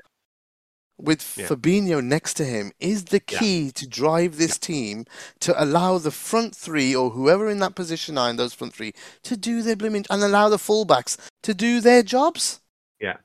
[0.98, 1.48] with Yeah.
[1.48, 3.38] Fabinho next to him is the Yeah.
[3.40, 5.04] key to drive this team
[5.40, 8.92] to allow the front three or whoever in that position are in those front three
[9.24, 12.60] to do their blooming and allow the fullbacks to do their jobs.
[13.00, 13.16] Yeah.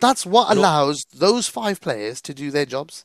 [0.00, 3.04] That's what allows those five players to do their jobs.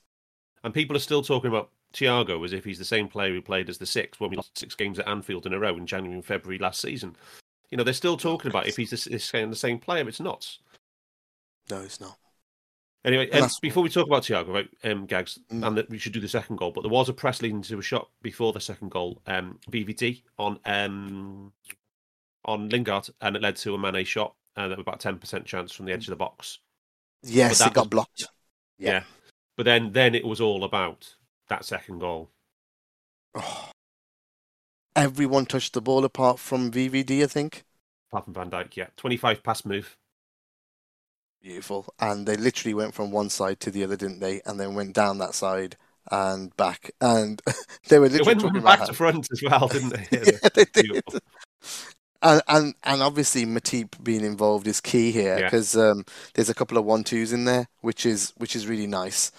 [0.63, 3.69] And people are still talking about Thiago as if he's the same player who played
[3.69, 6.15] as the six when we lost six games at Anfield in a row in January
[6.15, 7.15] and February last season.
[7.69, 10.07] You know, they're still talking about if he's the, the same player.
[10.07, 10.57] It's not.
[11.69, 12.17] No, it's not.
[13.03, 15.65] Anyway, um, before we talk about Thiago, right, um, Gags, mm.
[15.65, 17.79] and that we should do the second goal, but there was a press leading to
[17.79, 21.51] a shot before the second goal, um, VVD on um,
[22.45, 25.87] on Lingard, and it led to a Mane shot, and about ten percent chance from
[25.87, 26.59] the edge of the box.
[27.23, 28.27] Yes, it got was, blocked.
[28.77, 28.91] Yeah.
[28.91, 29.03] yeah.
[29.57, 31.15] but then then it was all about
[31.51, 32.29] that second goal.
[33.35, 33.69] Oh.
[34.95, 37.63] Everyone touched the ball apart from VVD, I think.
[38.11, 39.95] Apart from Van Dijk, yeah, twenty-five pass move.
[41.41, 41.93] Beautiful.
[41.99, 44.41] And they literally went from one side to the other, didn't they?
[44.45, 45.77] And then went down that side
[46.11, 46.91] and back.
[46.99, 47.41] And
[47.87, 50.07] they were literally they went back to front as well, didn't they?
[50.11, 51.03] yeah, they did.
[52.23, 55.89] And, and and obviously Matip being involved is key here because yeah.
[55.89, 59.31] um, there's a couple of one twos in there, which is which is really nice.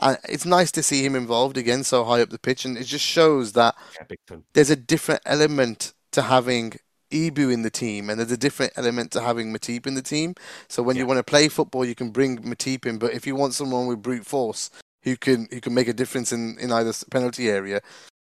[0.00, 2.84] And it's nice to see him involved again so high up the pitch, and it
[2.84, 6.74] just shows that yeah, there's a different element to having
[7.10, 10.34] Ibou in the team, and there's a different element to having Matip in the team.
[10.68, 11.02] So when yeah.
[11.02, 13.86] you want to play football, you can bring Matip in, but if you want someone
[13.86, 14.70] with brute force
[15.02, 17.80] who can who can make a difference in in either penalty area,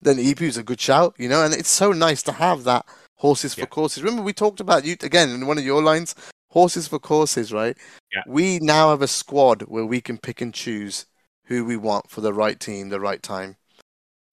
[0.03, 1.45] then Ibou's a good shout, you know.
[1.45, 2.85] And it's so nice to have that
[3.17, 3.67] horses for yeah.
[3.67, 4.03] courses.
[4.03, 6.15] Remember we talked about you again in one of your lines,
[6.51, 7.77] horses for courses, right?
[8.13, 8.23] Yeah.
[8.27, 11.07] We now have a squad where we can pick and choose
[11.47, 13.57] who we want for the right team, the right time.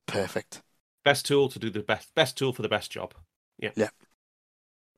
[0.07, 0.61] Perfect.
[1.03, 3.13] Best tool to do the best best tool for the best job.
[3.57, 3.71] Yeah.
[3.75, 3.89] Yeah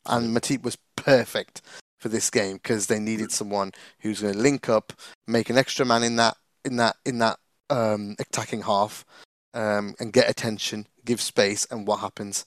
[0.05, 1.61] and Matip was perfect
[1.99, 4.93] for this game because they needed someone who's going to link up,
[5.27, 7.39] make an extra man in that in that in that
[7.69, 9.05] um, attacking half,
[9.53, 11.65] um, and get attention, give space.
[11.71, 12.45] And what happens?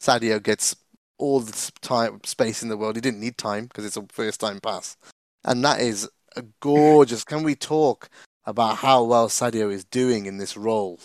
[0.00, 0.76] Sadio gets
[1.18, 2.96] all the time space in the world.
[2.96, 4.96] He didn't need time because it's a first time pass,
[5.44, 7.24] and that is a gorgeous.
[7.24, 8.08] Can we talk
[8.48, 10.98] about how well Sadio is doing in this role?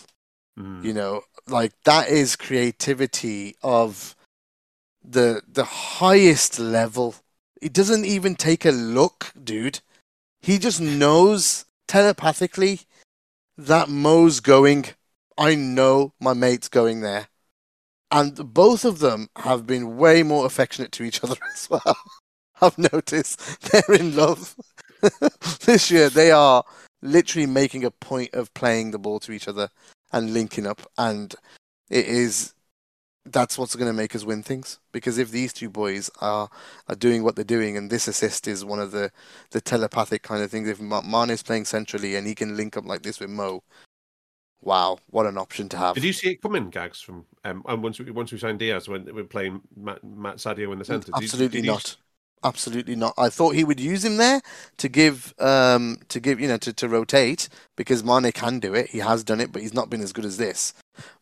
[0.58, 0.82] Mm.
[0.82, 4.16] You know, like that is creativity of
[5.04, 7.14] the the highest level.
[7.60, 9.80] He doesn't even take a look, dude.
[10.40, 12.80] He just knows telepathically
[13.58, 14.86] that Mo's going.
[15.36, 17.28] I know my mate's going there.
[18.10, 21.96] And both of them have been way more affectionate to each other as well.
[22.62, 24.54] I've noticed they're in love.
[25.66, 26.64] this year they are
[27.04, 29.68] literally making a point of playing the ball to each other
[30.12, 31.36] and linking up and
[31.90, 32.54] it is
[33.26, 34.78] that's what's going to make us win things.
[34.92, 36.48] Because if these two boys are
[36.88, 39.10] are doing what they're doing, and this assist is one of the
[39.50, 40.68] the telepathic kind of things.
[40.68, 43.62] If Mane is playing centrally and he can link up like this with Mo,
[44.60, 45.94] wow, what an option to have.
[45.94, 47.00] Did you see it coming, Gags?
[47.00, 50.36] From um, and once we once we signed Diaz, when we were playing Matt, Matt
[50.36, 51.96] Sadio in the centre, absolutely did you, did not.
[52.44, 53.14] Absolutely not.
[53.16, 54.42] I thought he would use him there
[54.76, 58.90] to give, um, to give, you know, to, to rotate because Mane can do it.
[58.90, 60.74] He has done it, but he's not been as good as this.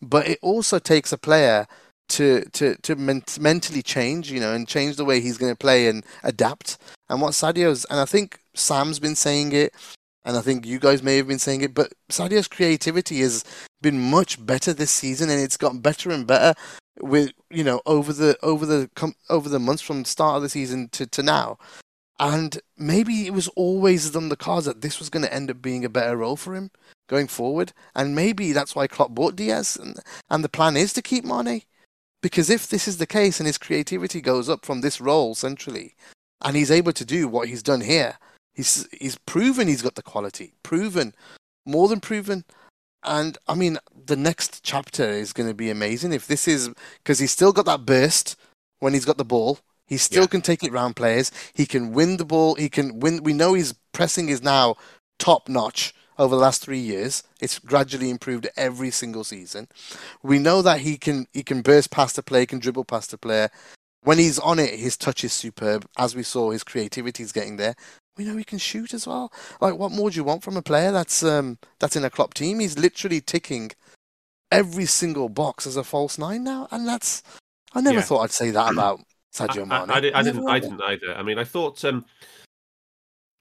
[0.02, 1.68] But it also takes a player
[2.08, 5.56] to to to men- mentally change, you know, and change the way he's going to
[5.56, 6.76] play and adapt.
[7.08, 9.72] And what Sadio's, and I think Sam's been saying it,
[10.24, 13.44] and I think you guys may have been saying it, but Sadio's creativity has
[13.80, 16.54] been much better this season, and it's gotten better and better
[17.00, 18.90] with you know over the over the
[19.30, 21.58] over the months from the start of the season to to now.
[22.18, 25.60] And maybe it was always on the cards that this was going to end up
[25.60, 26.70] being a better role for him
[27.08, 27.72] going forward.
[27.96, 29.76] And maybe that's why Klopp bought Diaz.
[29.76, 29.96] And,
[30.30, 31.62] and the plan is to keep Mane.
[32.22, 35.96] Because if this is the case and his creativity goes up from this role centrally,
[36.44, 38.18] and he's able to do what he's done here,
[38.54, 41.14] he's he's proven he's got the quality, proven,
[41.66, 42.44] more than proven.
[43.04, 47.18] And I mean, the next chapter is going to be amazing if this is because
[47.18, 48.36] he's still got that burst
[48.80, 49.58] when he's got the ball.
[49.86, 50.28] He still yeah.
[50.28, 51.30] can take it round players.
[51.52, 52.54] He can win the ball.
[52.54, 53.22] He can win.
[53.22, 54.76] We know his pressing is now
[55.18, 57.22] top notch over the last three years.
[57.40, 59.68] It's gradually improved every single season.
[60.22, 63.18] We know that he can he can burst past a player, can dribble past the
[63.18, 63.50] player.
[64.04, 65.86] When he's on it, his touch is superb.
[65.96, 67.74] As we saw, his creativity is getting there.
[68.16, 69.32] We know he can shoot as well.
[69.60, 72.34] Like, what more do you want from a player that's um, that's in a Klopp
[72.34, 72.58] team?
[72.60, 73.70] He's literally ticking
[74.50, 77.22] every single box as a false nine now, and that's
[77.74, 78.02] I never yeah.
[78.02, 79.00] thought I'd say that about
[79.32, 79.90] Sadio Mane.
[79.90, 80.48] I, I, I, I didn't.
[80.48, 81.14] I didn't either.
[81.14, 81.84] I mean, I thought.
[81.84, 82.04] Um,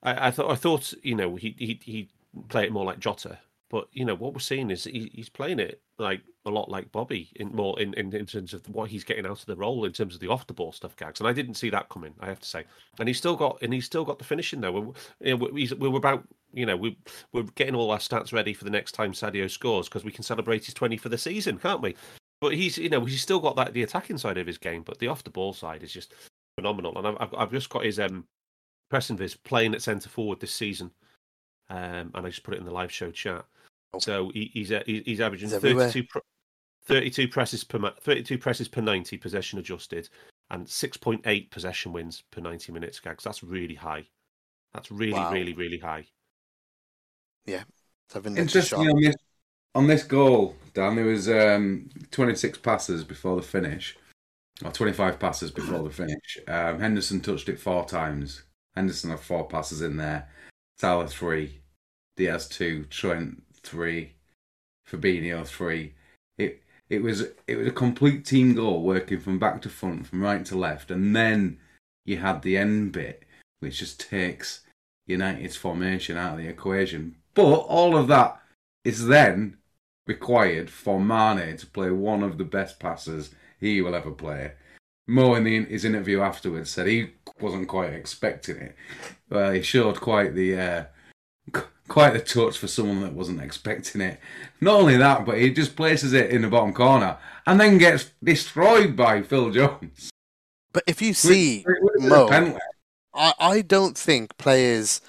[0.03, 0.51] I, I, thought.
[0.51, 0.93] I thought.
[1.03, 2.09] You know, he he he
[2.49, 3.39] play it more like Jota.
[3.71, 6.91] But you know what we're seeing is he, he's playing it like a lot like
[6.91, 9.85] Bobby in more in, in, in terms of what he's getting out of the role
[9.85, 11.21] in terms of the off the ball stuff, gags.
[11.21, 12.13] And I didn't see that coming.
[12.19, 12.65] I have to say.
[12.99, 14.73] And he's still got and he's still got the finishing though.
[14.73, 16.97] We're, you know, we're, about you know we
[17.31, 20.23] we're getting all our stats ready for the next time Sadio scores because we can
[20.23, 21.95] celebrate his twenty for the season, can't we?
[22.41, 24.99] But he's you know he's still got that the attacking side of his game, but
[24.99, 26.13] the off the ball side is just
[26.57, 26.97] phenomenal.
[26.97, 28.25] And I've I've just got his um
[28.89, 30.91] pressing viz playing at centre forward this season
[31.71, 33.45] um, and I just put it in the live show chat.
[33.99, 36.19] So he, he's uh, he's averaging He's 32, pr-
[36.85, 40.09] 32 presses per ma- 32 presses per 90 possession adjusted
[40.49, 43.23] and 6.8 possession wins per 90 minutes gags.
[43.23, 44.07] That's really high.
[44.73, 45.31] That's really Wow.
[45.33, 46.05] really really high.
[47.45, 47.63] Yeah.
[48.13, 48.37] next shot.
[48.37, 49.15] Interesting on this
[49.75, 50.95] on this goal, Dan.
[50.95, 53.97] There was um, 26 passes before the finish,
[54.63, 56.37] or 25 passes before the finish.
[56.47, 58.43] Um, Henderson touched it four times.
[58.75, 60.29] Henderson had four passes in there.
[60.77, 61.61] Salah three,
[62.17, 64.13] Diaz two, Trent three,
[64.89, 65.93] Fabinho three.
[66.37, 70.21] It it was it was a complete team goal, working from back to front, from
[70.21, 71.59] right to left, and then
[72.05, 73.23] you had the end bit,
[73.59, 74.61] which just takes
[75.07, 77.15] United's formation out of the equation.
[77.33, 78.41] But all of that
[78.83, 79.57] is then
[80.07, 84.53] required for Mane to play one of the best passes he will ever play.
[85.07, 88.75] Mo in the, his interview afterwards said he wasn't quite expecting it.
[89.29, 90.83] Well, he showed quite the uh,
[91.91, 94.17] quite the touch for someone that wasn't expecting it.
[94.61, 98.11] Not only that, but he just places it in the bottom corner and then gets
[98.23, 100.09] destroyed by Phil Jones.
[100.71, 102.59] But if you see It would have been Mo.
[103.13, 105.01] I, I don't think players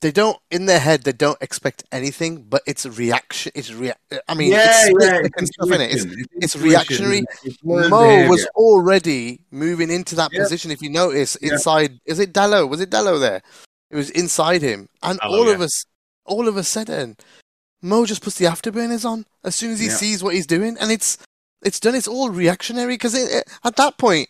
[0.00, 3.52] they don't in their head they don't expect anything, but it's a reaction.
[3.54, 3.92] It's rea-
[4.28, 5.90] I mean, yeah, it's split second stuff in it.
[5.92, 6.26] It's, intuition.
[6.36, 7.24] it's reactionary.
[7.44, 8.30] It's Mo behaviour.
[8.30, 10.42] was already moving into that Yeah.
[10.42, 10.70] position.
[10.70, 11.52] If you notice, Yeah.
[11.54, 12.68] inside is it Dalot?
[12.70, 13.42] Was it Dalot there?
[13.90, 15.84] It was inside him, and oh, Dalot, all of us,
[16.24, 17.16] all of a sudden,
[17.82, 19.92] Mo just puts the afterburners on as soon as he Yeah.
[19.94, 21.18] sees what he's doing, and it's
[21.62, 21.94] it's done.
[21.94, 24.28] It's all reactionary because it, it- at that point,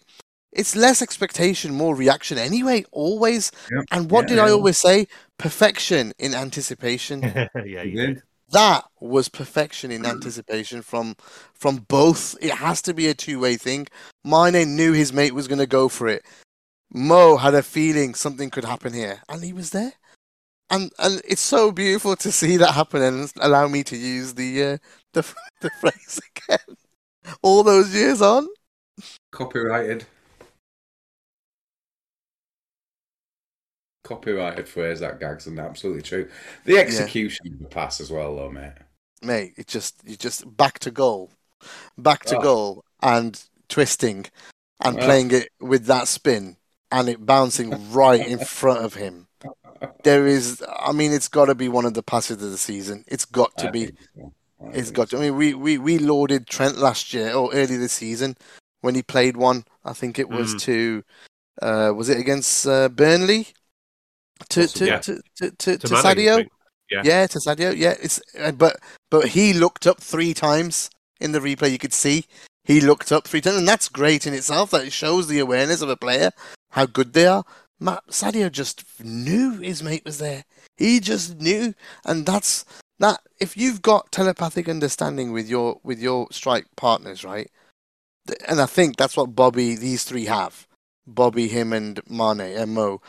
[0.53, 2.85] it's less expectation, more reaction anyway.
[2.93, 3.51] Always.
[3.71, 3.83] Yeah.
[3.91, 5.07] And what Yeah, did I always say?
[5.39, 7.23] Perfection in anticipation
[7.65, 8.23] yeah, you did.
[8.51, 11.15] that was perfection in anticipation from
[11.55, 12.37] from both.
[12.41, 13.87] It has to be a two way thing.
[14.25, 16.25] Mane knew his mate was going to go for it.
[16.93, 19.95] Mo had a feeling something could happen here, and he was there.
[20.71, 24.63] And and it's so beautiful to see that happen, and allow me to use the
[24.63, 24.79] uh,
[25.13, 25.23] the
[25.61, 26.77] the phrase again.
[27.43, 28.49] All those years on,
[29.33, 30.07] Copyrighted.
[34.05, 36.29] Copyrighted phrase that gags and absolutely true.
[36.65, 38.73] The execution of the pass as well, though, mate.
[39.23, 41.33] mate, it just you just back to goal,
[41.99, 42.41] back to Ah.
[42.41, 44.27] goal, and twisting,
[44.81, 45.05] and Ah.
[45.05, 46.57] playing it with that spin,
[46.91, 49.27] and it bouncing right in front of him.
[50.05, 53.05] There is, I mean, it's got to be one of the passes of the season.
[53.07, 53.85] It's got to I be.
[53.87, 54.33] think so.
[54.65, 55.19] I It's think got to.
[55.19, 58.37] I mean, we, we, we lauded Trent last year or early this season
[58.81, 59.65] when he played one.
[59.85, 60.61] I think it was Mm.
[60.63, 61.05] to,
[61.63, 63.49] uh, was it against uh, Burnley?
[64.51, 64.99] To to, yeah.
[64.99, 66.37] to to to, To to Sadio.
[66.37, 66.53] think.
[66.91, 67.03] Yeah.
[67.05, 67.75] Yeah, to Sadio.
[67.77, 68.77] Yeah, it's uh, but
[69.11, 71.71] but he looked up three times in the replay.
[71.73, 72.27] You could see
[72.65, 74.71] he looked up three times, and that's great in itself.
[74.71, 76.31] That shows the awareness of a player,
[76.77, 77.45] how good they are.
[77.81, 80.45] Matt Sadio just knew his mate was there.
[80.77, 81.75] He just knew,
[82.05, 82.65] and that's
[83.01, 83.21] that.
[83.41, 87.51] If you've got telepathic understanding with your with your strike partners, right?
[88.47, 90.67] And I think that's what Bobby, these three have.
[91.07, 93.01] Bobby, him, and Mane and Mo.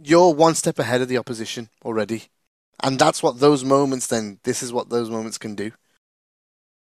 [0.00, 2.24] You're one step ahead of the opposition already.
[2.82, 5.72] And that's what those moments then this is what those moments can do.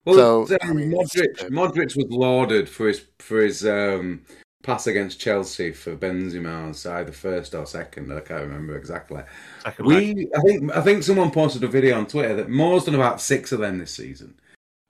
[0.05, 1.51] Well, So, um, I mean, Modric.
[1.51, 4.23] Modric was lauded for his for his um,
[4.63, 8.13] pass against Chelsea for Benzema on side the first or second.
[8.13, 9.23] I can't remember exactly.
[9.63, 10.17] Second leg.
[10.17, 13.21] We, I think, I think someone posted a video on Twitter that Mo's done about
[13.21, 14.35] six of them this season,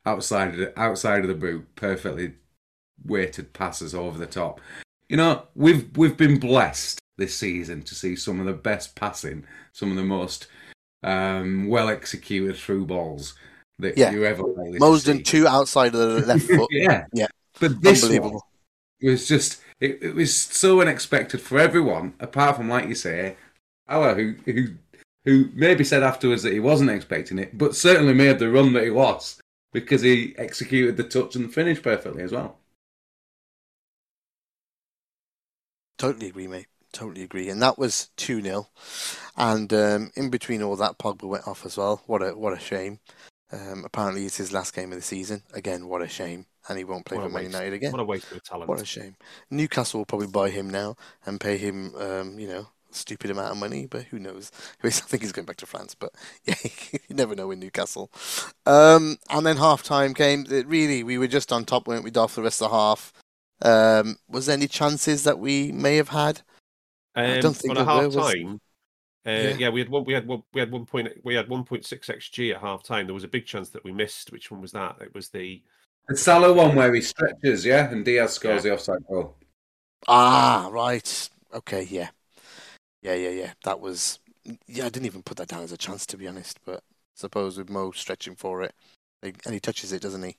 [0.06, 2.32] outside of the, outside of the boot, perfectly
[3.04, 4.60] weighted passes over the top.
[5.08, 9.44] You know, we've we've been blessed this season to see some of the best passing,
[9.72, 10.46] some of the most
[11.02, 13.34] um, well executed through balls
[13.78, 14.10] that Yeah.
[14.10, 16.68] you ever likely to Mo's done two outside of the left foot.
[16.70, 17.28] yeah, Yeah.
[17.58, 18.38] But this one
[19.02, 19.12] Unbelievable.
[19.12, 23.36] was just it, it was so unexpected for everyone, apart from like you say,
[23.88, 24.74] Alla, who who
[25.24, 28.84] who maybe said afterwards that he wasn't expecting it, but certainly made the run that
[28.84, 29.40] he was
[29.72, 32.58] because he executed the touch and the finish perfectly as well.
[35.98, 36.66] Totally agree, mate.
[36.92, 37.48] Totally agree.
[37.50, 38.68] And that was 2 0.
[39.36, 42.02] And um, in between all that, Pogba went off as well.
[42.06, 43.00] What a what a shame.
[43.52, 45.42] Um, apparently, it's his last game of the season.
[45.52, 46.46] Again, what a shame.
[46.68, 47.44] And he won't play What for Man.
[47.44, 47.92] United again.
[47.92, 48.68] What a waste of talent.
[48.68, 49.16] What a shame.
[49.50, 53.52] Newcastle will probably buy him now and pay him, um, you know, a stupid amount
[53.52, 54.52] of money, but who knows?
[54.84, 56.12] I think he's going back to France, but
[56.44, 56.54] yeah,
[57.08, 58.10] you never know in Newcastle.
[58.66, 60.44] Um, and then half time came.
[60.50, 63.12] It really, we were just on top, weren't we, Dolph, the rest of the half?
[63.62, 66.42] Um, was there any chances that we may have had?
[67.14, 68.60] I Um, don't think on there half was- time.
[69.26, 69.56] Uh, Yeah.
[69.58, 69.68] yeah.
[69.68, 70.04] we had one.
[70.04, 70.42] We had one.
[70.54, 71.08] We had one point.
[71.24, 73.06] We had one point six xg at half time.
[73.06, 74.32] There was a big chance that we missed.
[74.32, 74.96] Which one was that?
[75.02, 75.62] It was the
[76.10, 79.36] The Salah one where he stretches, yeah, and Diaz scores the offside goal.
[80.08, 81.30] Ah, right.
[81.54, 82.08] Okay, yeah.
[83.00, 83.52] Yeah, yeah, yeah.
[83.62, 84.18] That was
[84.66, 86.58] yeah, I didn't even put that down as a chance to be honest.
[86.66, 86.82] But
[87.14, 88.74] suppose with Mo stretching for it,
[89.22, 90.36] and he touches it, doesn't he?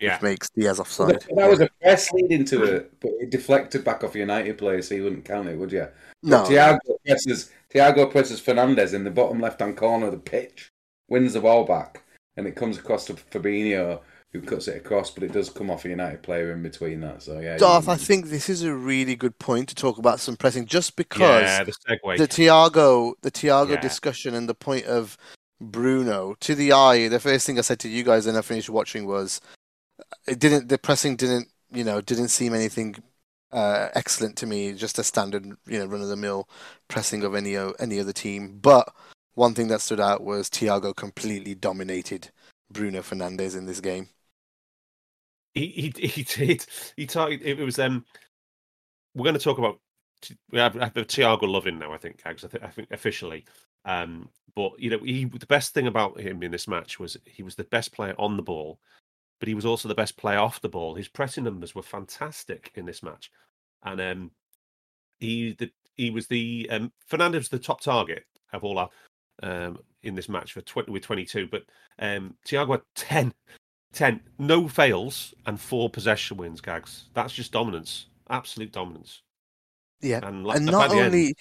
[0.00, 0.14] Yeah.
[0.14, 1.20] Which makes Diaz offside.
[1.20, 4.58] That, that was a press leading to it, but it deflected back off a United
[4.58, 5.86] player, so you wouldn't count it, would you?
[6.24, 10.68] no, Thiago presses Thiago presses Fernandes in the bottom left hand corner of the pitch,
[11.08, 12.02] wins the ball back,
[12.36, 14.00] and it comes across to Fabinho,
[14.32, 17.22] who cuts it across, but it does come off a United player in between that.
[17.22, 20.36] So yeah, Darth, I think this is a really good point to talk about some
[20.36, 22.16] pressing, just because Yeah, the segue.
[22.16, 23.80] the Thiago, the Thiago Yeah.
[23.80, 25.18] discussion and the point of
[25.60, 27.08] Bruno to the eye.
[27.08, 29.40] The first thing I said to you guys when I finished watching was,
[30.26, 30.68] it didn't.
[30.68, 32.96] The pressing didn't, you know, didn't seem anything
[33.52, 34.72] uh, excellent to me.
[34.72, 36.48] Just a standard, you know, run of the mill
[36.88, 38.58] pressing of any o- any other team.
[38.62, 38.90] But
[39.34, 42.30] one thing that stood out was Thiago completely dominated
[42.70, 44.08] Bruno Fernandes in this game.
[45.54, 46.66] He he he did.
[46.96, 47.32] He talked.
[47.32, 48.04] It was um.
[49.14, 49.78] We're going to talk about.
[50.50, 51.92] We have, have the Thiago loving now.
[51.92, 52.44] I think, Gags.
[52.44, 53.44] I think, I think officially.
[53.84, 57.42] Um, but you know, he the best thing about him in this match was he
[57.42, 58.78] was the best player on the ball,
[59.40, 60.94] but he was also the best player off the ball.
[60.94, 63.30] His pressing numbers were fantastic in this match,
[63.82, 64.30] and um,
[65.22, 68.90] he the he was the um Fernandes the top target of all our
[69.42, 71.62] um in this match for 20 with 22 but
[71.98, 73.32] um Thiago had 10
[73.92, 79.22] 10 no fails and four possession wins gags that's just dominance absolute dominance
[80.00, 81.34] Yeah, and, like, and not end, only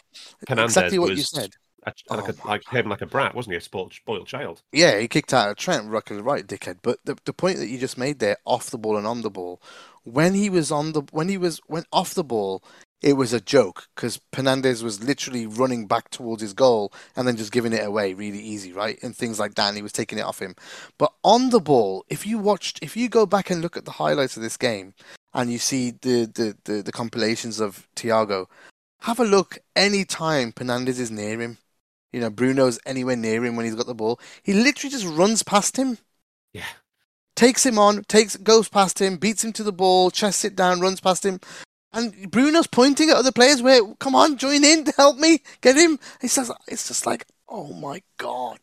[0.47, 1.51] Fernandes exactly what you said.
[1.85, 4.63] a, like, Oh a, like him like a brat wasn't he a spoiled, spoiled child
[4.73, 6.77] Yeah, he kicked out of Trent, Rucker, right, dickhead.
[6.81, 9.29] But the the point that you just made there, off the ball and on the
[9.29, 9.61] ball,
[10.03, 12.63] when he was on the when he was when off the ball,
[13.01, 17.35] it was a joke because Fernandes was literally running back towards his goal and then
[17.35, 19.01] just giving it away really easy, right?
[19.01, 20.55] And things like that, and he was taking it off him.
[20.97, 23.91] But on the ball, if you watched, if you go back and look at the
[23.91, 24.93] highlights of this game,
[25.33, 28.47] and you see the the the, the compilations of Thiago,
[29.01, 31.57] have a look any time Fernandes is near him.
[32.11, 34.19] You know, Bruno's anywhere near him when he's got the ball.
[34.43, 35.97] He literally just runs past him,
[36.53, 36.65] yeah
[37.41, 40.79] takes him on, takes goes past him, beats him to the ball, chests it down,
[40.79, 41.39] runs past him.
[41.93, 45.75] And Bruno's pointing at other players where come on, join in, to help me, get
[45.75, 45.99] him.
[46.21, 48.59] It's just it's just like, oh my god.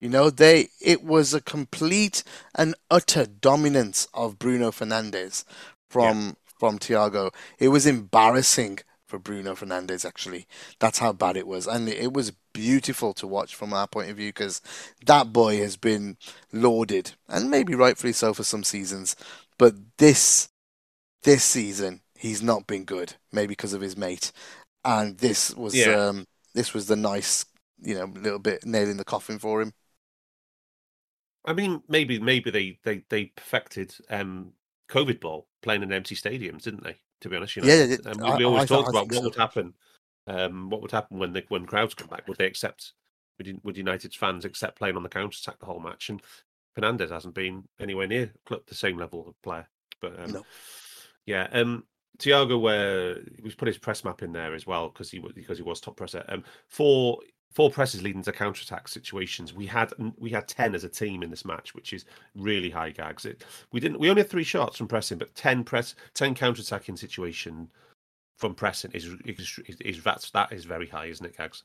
[0.00, 5.44] You know, they it was a complete and utter dominance of Bruno Fernandes
[5.88, 7.32] from from Thiago.
[7.58, 10.46] It was embarrassing for Bruno Fernandes actually.
[10.78, 11.66] That's how bad it was.
[11.66, 14.62] And it was beautiful to watch from our point of view because
[15.04, 16.16] that boy has been
[16.52, 19.14] lauded and maybe rightfully so for some seasons.
[19.58, 20.48] But this
[21.22, 24.32] this season he's not been good, maybe because of his mate.
[24.84, 26.08] And this was Yeah.
[26.08, 27.44] um this was the nice,
[27.82, 29.72] you know, little bit nail in the coffin for him.
[31.44, 34.52] i mean maybe maybe they they they perfected um
[34.88, 38.38] covid ball playing in empty stadiums didn't they to be honest you know Yeah, I-
[38.38, 39.24] we, always I thought- talked I about what so.
[39.24, 39.74] would happen
[40.26, 42.92] um what would happen when the when crowds come back would they accept
[43.38, 46.22] would, would united's fans accept playing on the counter attack the whole match and
[46.76, 48.32] fernandes hasn't been anywhere near
[48.66, 49.66] the same level of player
[50.00, 50.44] but um No.
[51.26, 51.84] yeah um
[52.22, 55.32] Thiago, where he was put his press map in there as well because he was
[55.32, 56.24] because he was top presser.
[56.28, 57.18] Um, four
[57.50, 59.52] four presses leading to counter attack situations.
[59.52, 62.04] We had we had ten as a team in this match, which is
[62.34, 63.24] really high gags.
[63.24, 66.62] It, we didn't we only had three shots from pressing, but ten press ten counter
[66.62, 67.68] attacking situation
[68.38, 71.64] from pressing is is, is, is that's that is very high, isn't it, gags?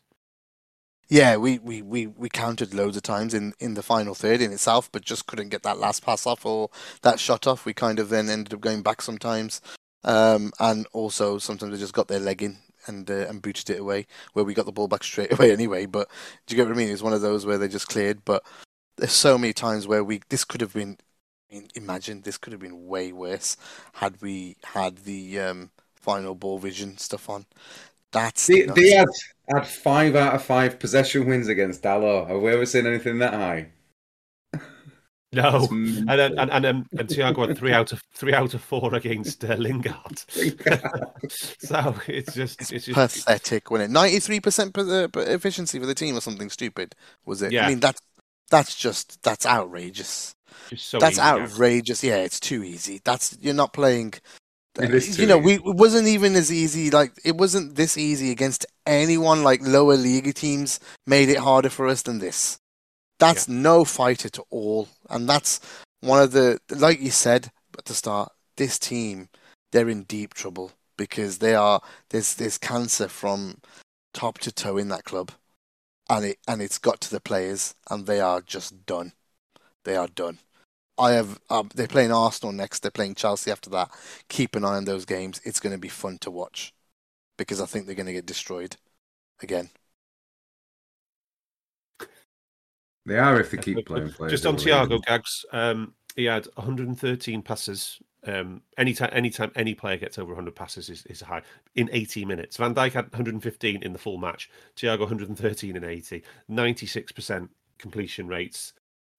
[1.09, 4.51] Yeah, we, we, we, we counted loads of times in, in the final third in
[4.51, 6.69] itself, but just couldn't get that last pass off or
[7.01, 7.63] that shot off.
[7.65, 9.61] We kind of then ended up going back sometimes.
[10.07, 13.81] Um, and also sometimes they just got their leg in and uh, and booted it
[13.81, 15.85] away, where we got the ball back straight away anyway.
[15.85, 16.09] But
[16.45, 16.89] do you get what I mean?
[16.89, 18.23] It's one of those where they just cleared.
[18.25, 18.43] But
[18.95, 20.97] there's so many times where we this could have been.
[21.51, 23.55] I mean, imagine this could have been way worse
[23.93, 27.45] had we had the um, final ball vision stuff on.
[28.11, 28.79] That's D- nuts.
[28.79, 32.29] Diaz had five out of five possession wins against Dalot.
[32.29, 33.69] Have we ever seen anything that high?
[35.33, 38.61] No, and then and and, um, and Thiago had three out of three out of
[38.61, 40.23] four against uh, Lingard.
[41.29, 43.93] so it's just it's just pathetic, wasn't it?
[43.93, 47.51] Ninety-three percent efficiency for the team, or something stupid, was it?
[47.51, 47.65] Yeah.
[47.65, 48.01] I mean, that's
[48.49, 50.33] that's just that's outrageous.
[50.69, 52.03] just so that's easy, outrageous.
[52.05, 53.01] Yeah, it's too easy.
[53.03, 54.13] That's you're not playing.
[54.79, 56.89] It is you know, we it wasn't even as easy.
[56.89, 59.43] Like it wasn't this easy against anyone.
[59.43, 62.59] Like lower league teams made it harder for us than this.
[63.19, 65.59] That's no fight at all, and that's
[66.01, 68.31] one of the like you said at the start.
[68.57, 69.29] This team,
[69.71, 73.59] they're in deep trouble because they are there's there's cancer from
[74.13, 75.31] top to toe in that club,
[76.09, 79.13] and it and it's got to the players, and they are just done.
[79.83, 80.39] They are done.
[80.97, 81.39] I have.
[81.49, 82.79] Um, they're playing Arsenal next.
[82.79, 83.91] They're playing Chelsea after that.
[84.29, 85.39] Keep an eye on those games.
[85.43, 86.73] It's going to be fun to watch
[87.37, 88.75] because I think they're going to get destroyed
[89.41, 89.69] again.
[93.07, 94.11] They are if they keep playing.
[94.11, 97.99] players Just on that are really Thiago Gags, um, he had 113 passes.
[98.25, 101.41] Um, anytime, anytime any player gets over 100 passes is, is high
[101.75, 102.57] in 80 minutes.
[102.57, 104.49] Van Dijk had 115 in the full match.
[104.75, 106.21] Thiago 113 in 80.
[106.51, 107.47] 96%
[107.77, 108.73] completion rates.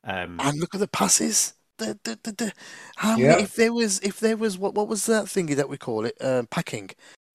[0.04, 1.54] Um, And look at the passes.
[1.78, 2.52] The, the, the, the,
[2.96, 3.28] how Yeah.
[3.28, 6.04] many, if there was if there was what what was that thingy that we call
[6.04, 6.90] it um, packing?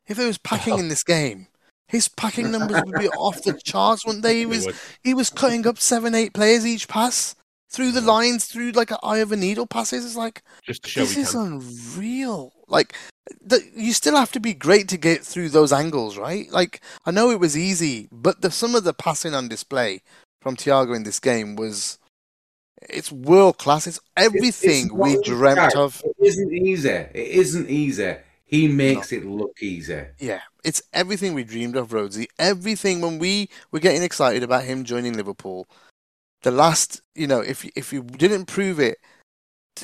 [0.05, 1.47] If there was packing in this game,
[1.87, 4.39] his packing numbers would be off the charts, wouldn't they?
[4.39, 4.67] He was
[5.03, 7.35] he was cutting up seven eight players each pass
[7.73, 8.05] through the mm.
[8.05, 10.05] lines through like an eye of a needle passes.
[10.05, 11.53] It's like just this is can.
[11.53, 12.53] unreal.
[12.67, 12.95] Like
[13.41, 16.49] the, you still have to be great to get through those angles, right?
[16.51, 20.01] Like I know it was easy, but the some of the passing on display
[20.41, 21.97] from Thiago in this game was
[22.89, 23.87] it's world class.
[23.87, 26.01] It's everything It's we dreamt of.
[26.05, 26.89] It isn't easy.
[26.89, 28.15] It isn't easy.
[28.45, 30.03] He makes it look easy.
[30.19, 32.27] Yeah, it's everything we dreamed of, Rhodesy.
[32.39, 35.67] Everything when we were getting excited about him joining Liverpool.
[36.43, 38.97] The last, you know, if if you didn't prove it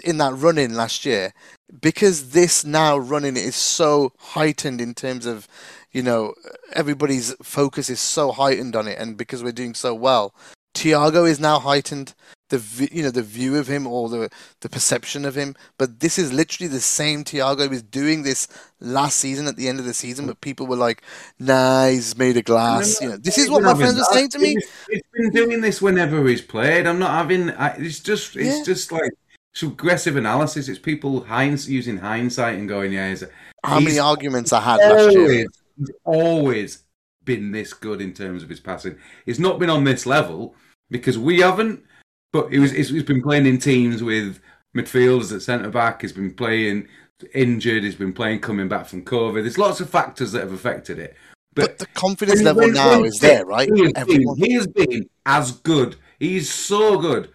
[0.03, 1.33] in that run in last year,
[1.81, 5.47] because this now running is so heightened in terms of,
[5.91, 6.33] you know,
[6.73, 10.33] everybody's focus is so heightened on it, and because we're doing so well,
[10.75, 12.13] Thiago is now heightened.
[12.49, 14.29] The you know the view of him or the
[14.61, 18.47] the perception of him, but this is literally the same Thiago was doing this
[18.79, 21.03] last season at the end of the season, but people were like,
[21.37, 24.39] "Nah, he's made of glass." You know, this is what my friends were saying to
[24.39, 24.57] me.
[24.89, 26.87] He's, been doing this whenever he's played.
[26.87, 27.51] I'm not having.
[27.51, 28.35] I, it's just.
[28.35, 28.63] It's Yeah.
[28.63, 29.11] just like
[29.53, 30.69] it's aggressive analysis.
[30.69, 33.23] It's people hinds, using hindsight and going, "Yeah, he's,
[33.63, 35.21] How many arguments I had last year?
[35.21, 35.47] always,
[35.77, 36.83] he's always
[37.25, 38.97] been this good in terms of his passing.
[39.25, 40.55] He's not been on this level
[40.89, 41.83] because we haven't.
[42.31, 42.71] But he was.
[42.71, 44.39] He's he's been playing in teams with
[44.75, 46.01] midfielders at centre back.
[46.01, 46.87] He's been playing
[47.33, 47.83] injured.
[47.83, 49.41] He's been playing coming back from COVID.
[49.41, 51.15] There's lots of factors that have affected it.
[51.55, 53.67] But the confidence level when- now when is fit, there, right?
[53.73, 54.35] He has, Everyone.
[54.39, 55.95] been, he has been as good.
[56.19, 57.31] He's so good.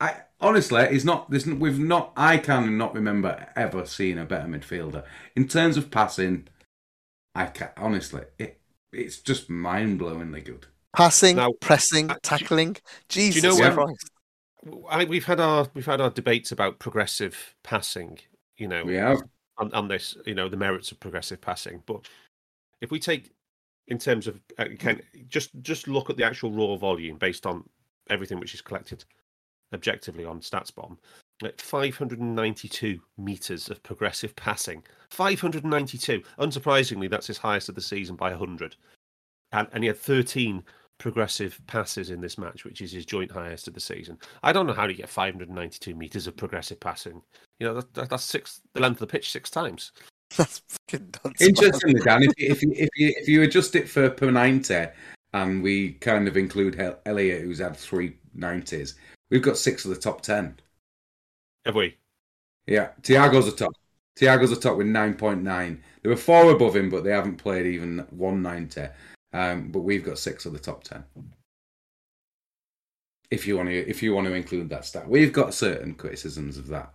[0.00, 1.30] I honestly, he's not.
[1.30, 2.12] There's, n- we've not.
[2.16, 5.04] I can not remember ever seeing a better midfielder
[5.36, 6.48] in terms of passing.
[7.34, 8.58] I can honestly, it,
[8.92, 10.66] it's just mind blowingly good.
[10.96, 12.78] Passing, Now, pressing, uh, tackling.
[13.10, 14.10] Jesus know when- Christ.
[14.90, 18.18] I, we've had our we've had our debates about progressive passing.
[18.56, 19.22] You know, We have.
[19.58, 21.82] on, on this, you know, the merits of progressive passing.
[21.86, 22.06] But
[22.80, 23.32] if we take
[23.88, 27.64] in terms of uh, can just just look at the actual raw volume based on
[28.08, 29.04] everything which is collected
[29.72, 30.96] objectively on StatsBomb,
[31.42, 34.82] like 592 meters of progressive passing.
[35.10, 36.22] 592.
[36.38, 38.76] Unsurprisingly, that's his highest of the season by 100.
[39.52, 40.62] And, and he had 13
[41.00, 44.18] progressive passes in this match, which is his joint highest of the season.
[44.44, 47.22] I don't know how to get 592 meters of progressive passing.
[47.58, 49.90] You know, that, that, that's six the length of the pitch six times.
[50.36, 51.42] That's fucking nuts.
[51.42, 54.86] Interestingly, Dan, if, if you if you if you adjust it for per ninety,
[55.32, 58.94] and we kind of include Hel- Elliott, who's had three nineties,
[59.30, 60.56] we've got six of the top ten.
[61.66, 61.96] Have we?
[62.68, 63.72] Yeah, Thiago's a top.
[64.20, 65.82] Thiago's a top with nine point nine.
[66.02, 68.86] There were four above him, but they haven't played even one ninety.
[69.32, 71.04] Um, but we've got six of the top ten.
[73.30, 76.56] If you want to, if you want to include that stat, we've got certain criticisms
[76.58, 76.92] of that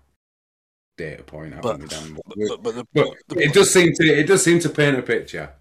[0.98, 4.44] data point, But, but, but, but the, But the- it does seem to it does
[4.44, 5.54] seem to paint a picture.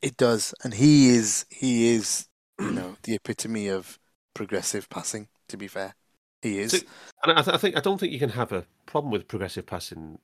[0.00, 2.26] it does, and he is he is
[2.60, 3.98] you know the epitome of
[4.34, 5.28] progressive passing.
[5.48, 5.94] To be fair,
[6.40, 6.72] he is.
[6.72, 6.78] So-
[7.24, 9.66] And I, th- I think I don't think you can have a problem with progressive
[9.66, 10.18] passing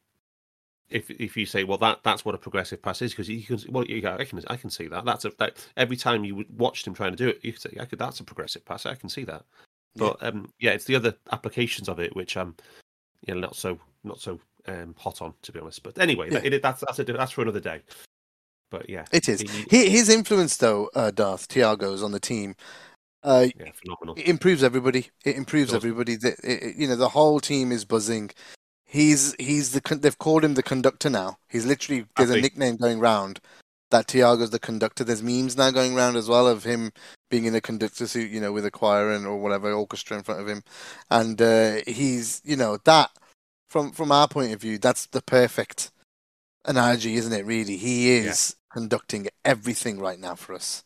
[0.90, 3.58] if if you say, well, that that's what a progressive pass is, because you can
[3.70, 5.04] well, you, go, I can I can see that.
[5.04, 7.76] That's a that every time you watched him trying to do it, you could say,
[7.80, 8.86] I could, that's a progressive pass.
[8.86, 9.44] I can see that.
[9.94, 10.12] Yeah.
[10.20, 12.54] But um, yeah, it's the other applications of it which I'm,
[13.26, 15.82] you know, not so not so um, hot on to be honest.
[15.82, 16.40] But anyway, Yeah.
[16.40, 17.82] that, it, that's that's a, that's for another day.
[18.70, 19.40] But yeah, It is.
[19.40, 22.54] he- his influence, though, uh, Darth Thiago's on the team,
[23.22, 24.14] uh, yeah, phenomenal.
[24.16, 25.08] it improves everybody.
[25.24, 25.76] It improves Does.
[25.76, 26.16] everybody.
[26.16, 28.30] The, it, it- you know, the whole team is buzzing.
[28.90, 31.36] He's he's the con- they've called him the conductor now.
[31.48, 33.38] He's literally there's a nickname going round
[33.90, 35.04] that Thiago's the conductor.
[35.04, 36.92] There's memes now going round as well of him
[37.30, 40.22] being in a conductor suit, you know, with a choir and or whatever orchestra in
[40.22, 40.62] front of him,
[41.10, 43.10] and uh, he's you know that
[43.68, 45.90] from from our point of view, that's the perfect
[46.64, 47.44] analogy, isn't it?
[47.44, 50.82] Really, he is conducting everything right now for us.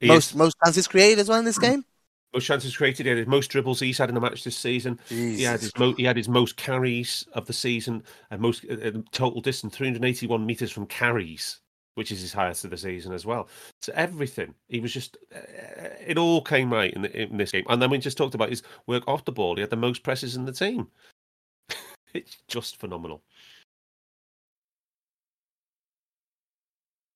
[0.00, 1.84] He most is- most chances created as well in this game.
[2.32, 3.06] Most chances created.
[3.06, 4.98] He had his most dribbles he's had in a match this season.
[5.08, 8.74] He had his mo- he had his most carries of the season and most uh,
[8.74, 11.60] uh, total distance 381 meters from carries,
[11.94, 13.48] which is his highest of the season as well.
[13.80, 15.38] So everything he was just uh,
[16.06, 17.64] it all came right in, the, in this game.
[17.68, 19.56] And then we just talked about his work off the ball.
[19.56, 20.88] He had the most presses in the team.
[22.14, 23.22] it's just phenomenal.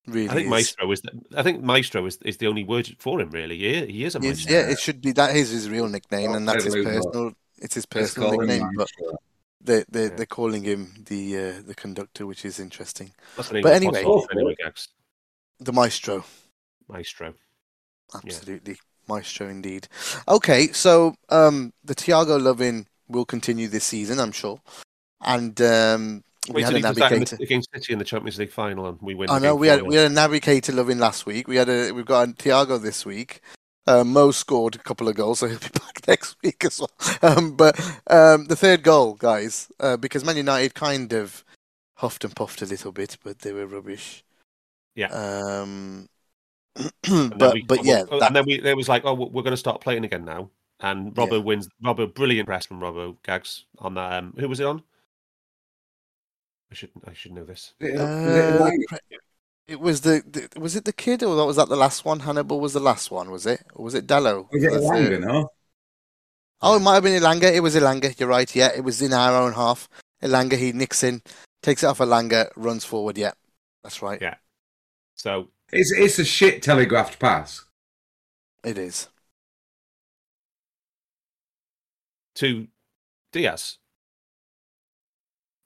[0.06, 0.50] Really, I think is.
[0.50, 1.00] maestro is.
[1.02, 3.30] The, I think maestro is, is the only word for him.
[3.30, 4.52] Really, he, he is a maestro.
[4.52, 6.96] yeah, it should be that is his real nickname, Oh, and that's his Ted Lugo.
[7.02, 7.32] personal.
[7.58, 8.88] It's his personal call him nickname, but
[9.60, 10.08] they they Yeah.
[10.16, 13.12] they're calling him the uh, the conductor, which is interesting.
[13.36, 14.04] But anyway- anyway,
[15.58, 16.24] The maestro,
[16.88, 17.34] Maestro.
[18.14, 18.76] absolutely
[19.08, 19.88] maestro indeed.
[20.28, 24.60] Okay, so um, the Thiago loving will continue this season, I'm sure,
[25.20, 26.22] and um,
[26.54, 27.42] we had a he does that in navigator.
[27.42, 29.30] against City in the Champions League final, and we win.
[29.30, 29.86] I know we had 4-0.
[29.88, 31.48] we had a navigator loving last week.
[31.48, 33.40] We had a we've got a Thiago this week.
[33.86, 36.90] Uh, Mo scored a couple of goals, so he'll be back next week as well.
[37.22, 37.78] Um, but
[38.08, 41.44] um, the third goal, guys, uh, because Man United kind of
[41.94, 44.24] huffed and puffed a little bit, but they were rubbish.
[44.96, 45.06] Yeah.
[45.08, 46.08] Um,
[47.08, 49.52] but we- but yeah, oh, that, and then we it was like, oh, we're going
[49.52, 50.50] to start playing again now.
[50.80, 51.38] And Robbo Yeah.
[51.38, 51.68] wins.
[51.82, 54.12] Robbo, brilliant press from Robbo Gags on that.
[54.12, 54.82] Um, who was it on?
[56.70, 57.74] I should I should know this.
[57.80, 58.02] It- was
[58.92, 58.96] uh,
[59.68, 62.20] it was the, the was it the kid or was that the last one?
[62.20, 63.62] Hannibal was the last one, was it?
[63.74, 64.50] Or was it Dalot?
[64.52, 65.12] Was it the third?
[65.12, 65.50] Elanga, no?
[66.62, 67.52] Oh, it might have been Elanga.
[67.52, 68.18] It was Elanga.
[68.18, 68.54] You're right.
[68.54, 69.88] Yeah, it was in our own half.
[70.22, 70.54] Elanga.
[70.56, 71.20] he nicks in,
[71.62, 73.18] takes it off Elanga, runs forward.
[73.18, 73.32] Yeah,
[73.82, 74.20] that's right.
[74.22, 74.36] Yeah.
[75.14, 77.64] So It's it's a shit telegraphed pass.
[78.64, 79.08] It is.
[82.36, 82.68] to
[83.32, 83.78] Diaz.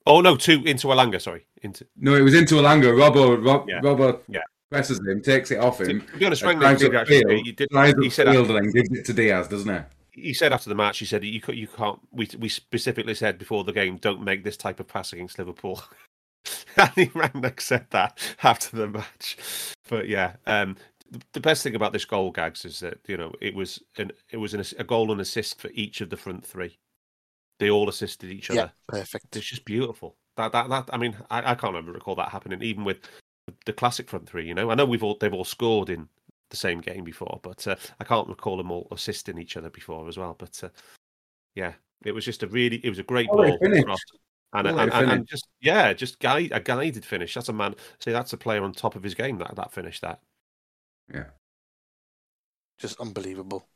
[0.05, 1.21] Oh no, two into Elanga.
[1.21, 1.85] Sorry, into.
[1.97, 2.93] No, it was into Elanga.
[2.93, 3.81] Robbo, Rob, Yeah.
[3.81, 4.39] Robbo Yeah.
[4.69, 7.19] presses him, takes it off him, to be honest, Rangnick tries did actually.
[7.19, 7.69] field, He, did,
[8.01, 9.73] he said field and gives it to Diaz, doesn't
[10.13, 10.23] he?
[10.23, 10.97] he said after the match.
[10.99, 11.99] He said you you can't.
[12.11, 15.81] We we specifically said before the game, don't make this type of pass against Liverpool.
[16.95, 19.37] Think Rangnick said that after the match.
[19.89, 20.75] But yeah, um,
[21.11, 24.11] the- the best thing about this goal, Gags, is that you know it was an
[24.31, 26.77] it was an, a goal and assist for each of the front three.
[27.61, 28.73] They all assisted each Yeah, other.
[28.87, 29.35] perfect.
[29.35, 30.17] It's just beautiful.
[30.35, 30.89] That that that.
[30.91, 33.01] I mean, I, I can't ever recall that happening, even with
[33.67, 34.47] the classic front three.
[34.47, 36.09] You know, I know we've all they've all scored in
[36.49, 40.09] the same game before, but uh, I can't recall them all assisting each other before
[40.09, 40.35] as well.
[40.39, 40.69] But uh,
[41.53, 43.81] yeah, it was just a really, it was a great Quality ball finish.
[43.81, 43.99] across.
[44.53, 47.35] And, and, and, and just yeah, just guide a guided finish.
[47.35, 47.75] That's a man.
[47.99, 49.37] See, that's a player on top of his game.
[49.37, 49.99] That that finish.
[49.99, 50.19] That
[51.13, 51.25] Yeah.
[52.79, 53.67] Just unbelievable.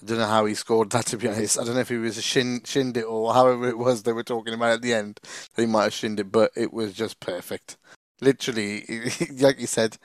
[0.00, 1.06] I don't know how he scored that.
[1.06, 3.68] To be honest, I don't know if he was a shin shinned it or however
[3.68, 5.20] it was they were talking about at the end.
[5.54, 7.76] They might have shinned it, but it was just perfect.
[8.20, 8.84] Literally,
[9.38, 9.96] like you said,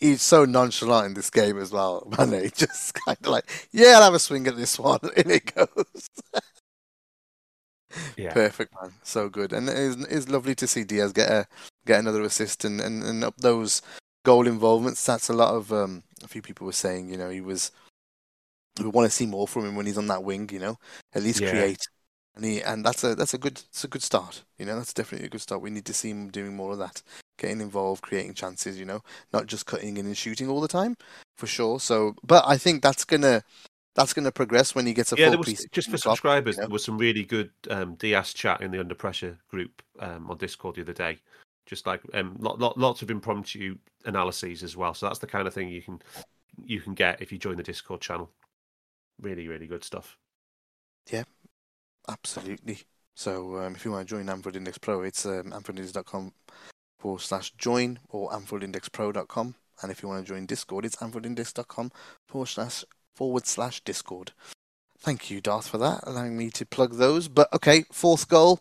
[0.00, 2.06] he's so nonchalant in this game as well.
[2.18, 5.54] Man, just kind of like, yeah, I'll have a swing at this one, and it
[5.54, 6.08] goes.
[8.16, 8.92] yeah, Perfect, man.
[9.02, 11.46] So good, and it's, it's lovely to see Diaz get a
[11.86, 13.82] get another assist and, and, and up those
[14.24, 15.04] goal involvements.
[15.06, 17.08] That's a lot of um, a few people were saying.
[17.08, 17.70] You know, he was.
[18.78, 20.48] We want to see more from him when he's on that wing.
[20.52, 20.78] You know,
[21.14, 21.50] at least Yeah.
[21.50, 21.86] create,
[22.34, 24.44] and he and that's a that's a good it's a good start.
[24.58, 25.62] You know, that's definitely a good start.
[25.62, 27.02] We need to see him doing more of that,
[27.38, 28.78] getting involved, creating chances.
[28.78, 29.00] You know,
[29.32, 30.96] not just cutting in and shooting all the time,
[31.36, 31.80] for sure.
[31.80, 33.42] So, but I think that's gonna
[33.94, 35.24] that's gonna progress when he gets a yeah.
[35.26, 35.66] full There was piece.
[35.72, 36.56] just for in the club, subscribers.
[36.56, 36.68] you know?
[36.68, 40.36] There was some really good um, Diaz chat in the Under Pressure group um, on
[40.36, 41.18] Discord the other day.
[41.66, 43.76] Just like um, lot, lot, lots of impromptu
[44.06, 44.94] analyses as well.
[44.94, 46.00] So that's the kind of thing you can
[46.64, 48.30] you can get if you join the Discord channel.
[49.20, 50.16] Really, really good stuff.
[51.10, 51.24] Yeah,
[52.08, 52.80] absolutely.
[53.14, 56.32] So um, if you want to join Anfield Index Pro, it's um, anfieldindex.com
[57.00, 59.54] forward slash join or anfieldindexpro.com.
[59.82, 61.90] And if you want to join Discord, it's anfieldindex.com
[62.26, 64.32] forward slash forward slash Discord.
[65.00, 67.28] Thank you, Darth, for that, allowing me to plug those.
[67.28, 68.60] But okay, fourth goal.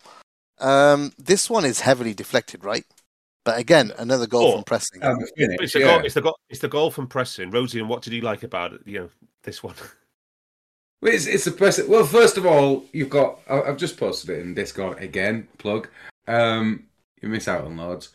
[0.60, 2.86] Um, this one is heavily deflected, right?
[3.46, 5.04] But again, another goal Oh, from pressing.
[5.04, 5.86] Um, It's the yeah.
[5.98, 6.06] goal.
[6.06, 6.40] It's the goal.
[6.50, 7.52] It's the goal from pressing.
[7.52, 8.82] Rhodesy, and what did you like about it?
[8.86, 9.10] You know,
[9.44, 9.76] this one.
[11.02, 11.80] It's, it's a press.
[11.88, 13.40] Well, first of all, you've got.
[13.50, 15.48] I've just posted it in Discord again.
[15.58, 15.88] Plug.
[16.28, 16.86] Um,
[17.22, 18.10] you miss out on loads.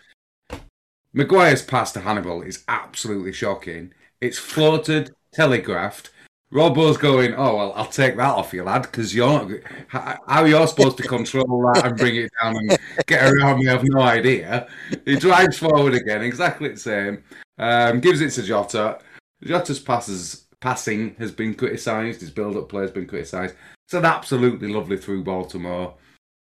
[1.13, 3.93] Maguire's pass to Hannibal is absolutely shocking.
[4.21, 6.11] It's floated, telegraphed.
[6.53, 9.63] Robbo's going, oh well, I'll take that off you, lad, because you're.
[9.89, 13.69] How how you're supposed to control that and bring it down and get around me,
[13.69, 14.69] I have no idea.
[15.05, 17.25] He drives forward again, exactly the same.
[17.59, 18.99] Um, gives it to Jota.
[19.43, 22.21] Jota's passes passing has been criticised.
[22.23, 23.55] His build-up play has been criticised.
[23.87, 25.95] It's an absolutely lovely through ball to Mo.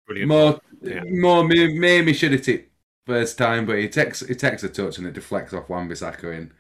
[0.07, 0.29] Brilliant.
[0.29, 1.03] Mo, Yeah.
[1.07, 2.71] Mo maybe should hit it
[3.07, 6.53] first time, but he takes he takes a touch and it deflects off Wan-Bissaka in.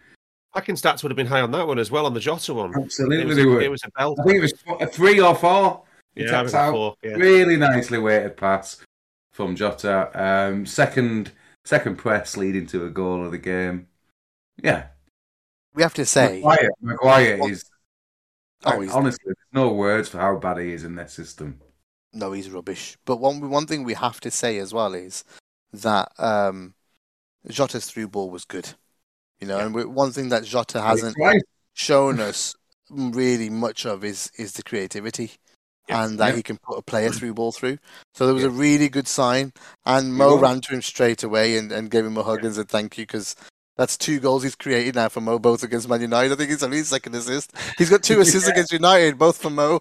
[0.54, 2.72] Packing stats would have been high on that one as well on the Jota one.
[2.74, 3.60] Absolutely, It was, they a, were.
[3.60, 4.18] it was a belt.
[4.20, 5.82] I think it was a three or four.
[6.14, 6.70] He yeah, it taps was out.
[6.72, 6.94] four.
[7.02, 7.10] Yeah.
[7.16, 8.82] Really nicely weighted pass
[9.32, 10.10] from Jota.
[10.14, 11.32] Um, second
[11.64, 13.88] second press leading to a goal of the game.
[14.62, 14.86] Yeah,
[15.78, 16.42] We have to say,
[16.80, 17.64] Maguire, is.
[18.64, 21.60] oh, he's honestly, there's no words for how bad he is in this system.
[22.12, 22.98] No, he's rubbish.
[23.04, 25.22] But one one thing we have to say as well is
[25.72, 26.74] that um,
[27.48, 28.70] Jota's through ball was good.
[29.38, 29.66] You know, Yeah.
[29.66, 31.40] and we- one thing that Jota hasn't Right.
[31.74, 32.56] shown us
[32.90, 35.30] really much of is is the creativity.
[35.88, 36.06] Yeah.
[36.06, 36.36] And that Yeah.
[36.38, 37.78] he can put a player through ball through.
[38.14, 39.52] So there was a really good sign.
[39.86, 42.68] And Mo ran to him straight away and, and gave him a hug and said
[42.68, 43.36] thank you because
[43.78, 46.32] that's two goals he's created now for Mo, both against Man United.
[46.32, 47.52] I think it's only his second assist.
[47.78, 48.52] He's got two assists Yeah.
[48.52, 49.80] against United, both for Mo.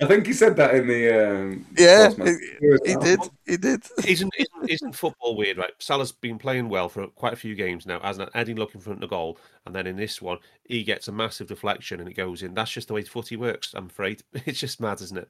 [0.00, 1.30] I think he said that in the.
[1.30, 2.40] Um, Yeah, Sportsman.
[2.84, 3.20] He did.
[3.46, 3.82] He did.
[4.06, 5.72] isn't, isn't isn't football weird, right?
[5.78, 8.38] Salah's been playing well for quite a few games now, hasn't it?
[8.38, 11.46] Eddie looking front of the goal, and then in this one, he gets a massive
[11.46, 12.52] deflection and it goes in.
[12.54, 13.72] That's just the way footy works.
[13.74, 15.28] I'm afraid it's just mad, isn't it?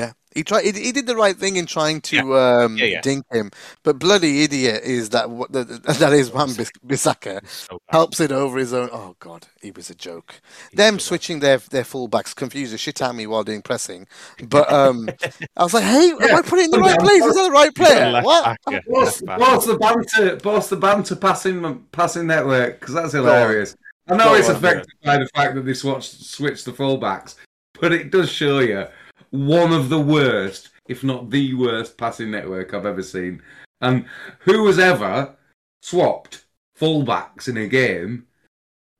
[0.00, 0.64] Yeah, he tried.
[0.64, 3.00] He, he did the right thing in trying to um, Yeah, yeah.
[3.02, 3.50] dink him,
[3.82, 8.32] but bloody idiot is that what the, that is Wan Bis- Bissaka so helps it
[8.32, 8.88] over his own.
[8.92, 10.40] Oh god, he was a joke.
[10.70, 11.02] He's Them so bad.
[11.02, 14.06] switching their their fullbacks confused the shit out of me while doing pressing.
[14.48, 15.08] But um,
[15.56, 17.22] I was like, hey, am I putting it in the right place?
[17.24, 18.10] Is that the right He's got a player?
[18.12, 18.44] left What?
[18.44, 20.38] back, yeah, What's, what's the banter?
[20.48, 22.80] What's the banter passing passing network?
[22.80, 23.76] Because that's hilarious.
[24.08, 27.34] I know Go it's on, affected by the fact that they switched switched the fullbacks,
[27.80, 28.86] but it does show you
[29.30, 33.42] one of the worst, if not the worst, passing network I've ever seen.
[33.80, 34.04] And
[34.40, 35.36] who has ever
[35.82, 36.44] swapped
[36.78, 38.26] fullbacks in a game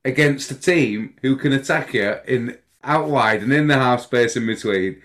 [0.04, 4.36] against a team who can attack you in out wide and in the half space
[4.36, 5.02] in between?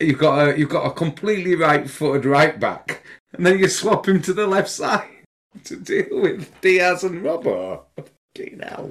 [0.00, 4.20] You've got a you've got a completely right-footed right back, and then you swap him
[4.22, 5.08] to the left side
[5.64, 7.82] to deal with Diaz and Robbo.
[7.96, 8.90] Fucking hell.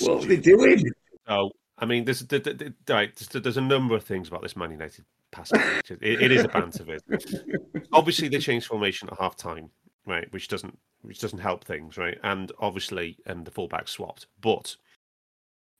[0.00, 0.84] What are they doing?
[1.26, 1.50] So,
[1.80, 4.70] I mean, there's, there- there- right, there's, there's a number of things about this Man
[4.70, 5.50] United pass.
[5.52, 7.02] It, it is a banter bit.
[7.92, 9.70] Obviously, they changed formation at half time,
[10.06, 12.18] right, which doesn't which doesn't help things, right?
[12.24, 14.76] And obviously, um, the fullback swapped, but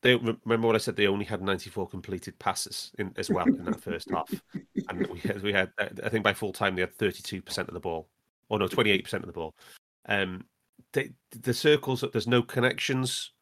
[0.00, 0.96] they remember what I said.
[0.96, 4.32] They only had 94 completed passes in, as well in that first half,
[4.88, 5.70] and we had, we had
[6.02, 8.08] I think by full time they had 32 percent of the ball,
[8.48, 9.54] or no, 28 percent of the ball.
[10.06, 10.46] Um,
[10.94, 11.10] they,
[11.42, 13.32] the circles there's no connections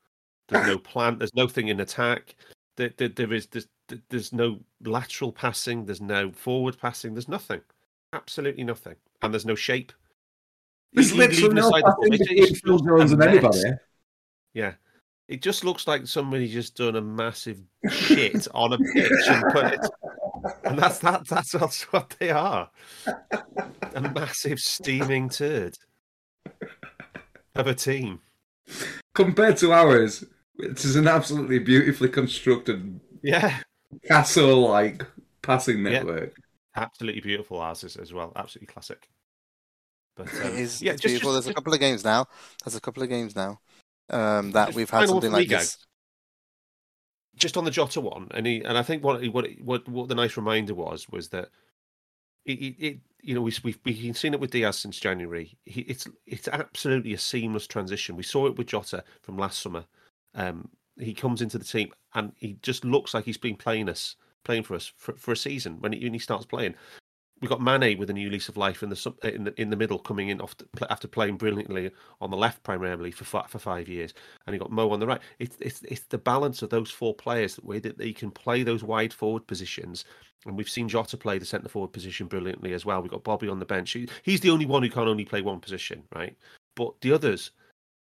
[0.49, 2.35] there's no plan there's nothing in attack.
[2.77, 3.67] There, there, there is there's,
[4.11, 7.61] there's no lateral passing there's no forward passing there's nothing.
[8.13, 8.97] Absolutely nothing.
[9.23, 9.93] And there's no shape.
[10.93, 13.61] There's Even- literally even no passing between Phil Jones and anybody.
[14.55, 14.75] yeah.
[15.29, 17.59] It just looks like somebody just done a massive
[17.91, 19.81] shit on a pitch and put it
[20.65, 22.71] and that's that that's, that's what they are.
[23.95, 25.77] A massive steaming turd
[27.55, 28.21] of a team.
[29.15, 30.25] Compared to ours,
[30.59, 33.61] which is an absolutely beautifully constructed yeah
[34.07, 35.05] castle-like
[35.43, 35.91] passing Yeah.
[35.91, 36.35] network.
[36.77, 38.33] absolutely beautiful ours is as well.
[38.37, 39.09] Absolutely classic.
[40.17, 40.83] But um, is.
[40.83, 41.33] yeah, it's just, beautiful.
[41.33, 42.27] just, There's a couple of games now.
[42.65, 43.61] There's a couple of games now
[44.11, 45.77] um, that we've had something like guys.
[45.77, 45.87] this.
[47.37, 50.15] just on the Jota one, and he, and I think what what what what the
[50.15, 51.51] nice reminder was was that
[52.45, 55.57] it, it, it you know we we've we've seen it with Diaz since January.
[55.65, 58.17] He, it's it's absolutely a seamless transition.
[58.17, 59.85] We saw it with Jota from last summer.
[60.39, 64.16] Um, he comes into the team and he just looks like he's been playing us,
[64.45, 66.74] playing for us for, for a season when he, when he starts playing.
[67.41, 69.76] We've got Mane with a new lease of life in the in the in the
[69.76, 70.57] middle, coming in off
[70.91, 74.12] after playing brilliantly on the left primarily for for five years,
[74.47, 75.20] and you got Mo on the right.
[75.39, 78.64] It's it's it's the balance of those four players that way that they can play
[78.64, 80.05] those wide forward positions,
[80.47, 83.01] and we've seen Jota play the centre forward position brilliantly as well.
[83.01, 83.93] We've got Bobby on the bench.
[83.93, 86.36] He, he's the only one who can only play one position, right?
[86.74, 87.53] But the others,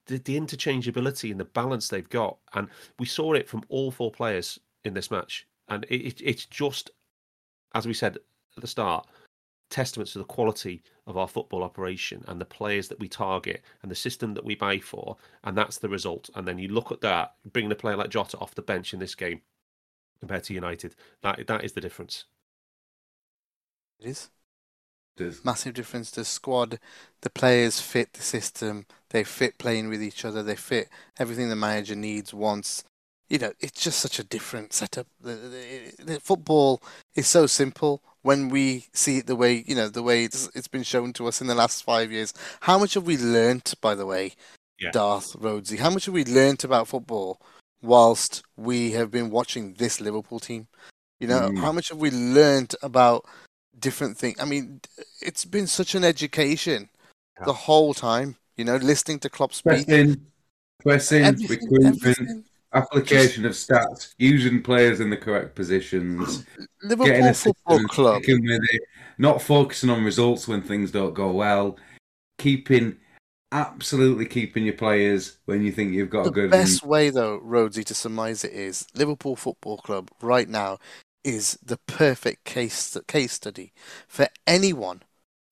[0.08, 2.68] the, the interchangeability and the balance they've got, and
[3.00, 6.92] we saw it from all four players in this match, and it, it, it's just
[7.76, 9.08] as we said at the start,
[9.70, 13.92] testament to the quality of our football operation and the players that we target and
[13.92, 16.30] the system that we buy for, and that's the result.
[16.36, 19.00] And then you look at that, bringing a player like Jota off the bench in
[19.00, 19.42] this game
[20.20, 22.26] compared to United, that that is the difference.
[24.00, 24.30] It is.
[25.18, 26.12] There's- massive difference.
[26.12, 26.80] The squad,
[27.22, 28.86] the players fit the system.
[29.10, 30.44] They fit playing with each other.
[30.44, 30.90] They fit
[31.20, 32.84] everything the manager needs, wants.
[33.30, 35.08] You know, it's just such a different setup.
[35.20, 36.82] The, the, the football
[37.16, 40.68] is so simple when we see it the way you know the way it's, it's
[40.68, 42.34] been shown to us in the last five years.
[42.62, 44.34] How much have we learnt, by the way,
[44.80, 44.92] Yeah.
[44.92, 45.78] Darth Rhodesy?
[45.80, 47.42] How much have we learnt about football
[47.82, 50.68] whilst we have been watching this Liverpool team?
[51.20, 51.58] You know, Mm.
[51.60, 53.26] how much have we learnt about
[53.80, 54.40] different things?
[54.40, 54.82] I mean,
[55.22, 56.90] it's been such an education
[57.40, 57.46] Yeah.
[57.46, 58.38] the whole time.
[58.56, 60.26] You know, listening to Klopp speak, Pressing,
[60.80, 62.44] pressing, recruitment, everything.
[62.74, 66.44] application of stats, using players in the correct positions,
[66.82, 68.24] getting Liverpool a Football Club.
[68.26, 68.82] it,
[69.20, 71.78] not focusing on results when things don't go well,
[72.40, 72.98] keeping
[73.52, 76.46] absolutely keeping your players when you think you've got a good.
[76.52, 80.80] The best way, though, Rhodesy, to surmise it is Liverpool Football Club right now
[81.28, 83.74] is the perfect case case study
[84.08, 85.02] for anyone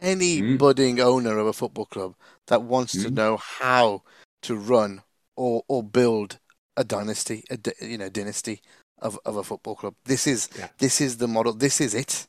[0.01, 0.57] any Mm.
[0.57, 2.15] budding owner of a football club
[2.47, 3.13] that wants to Mm.
[3.13, 4.03] know how
[4.41, 5.03] to run
[5.35, 6.39] or or build
[6.77, 8.61] a dynasty, a you know dynasty
[8.99, 9.95] of, of a football club.
[10.05, 10.69] This is Yeah.
[10.77, 11.53] this is the model.
[11.53, 12.27] This is it.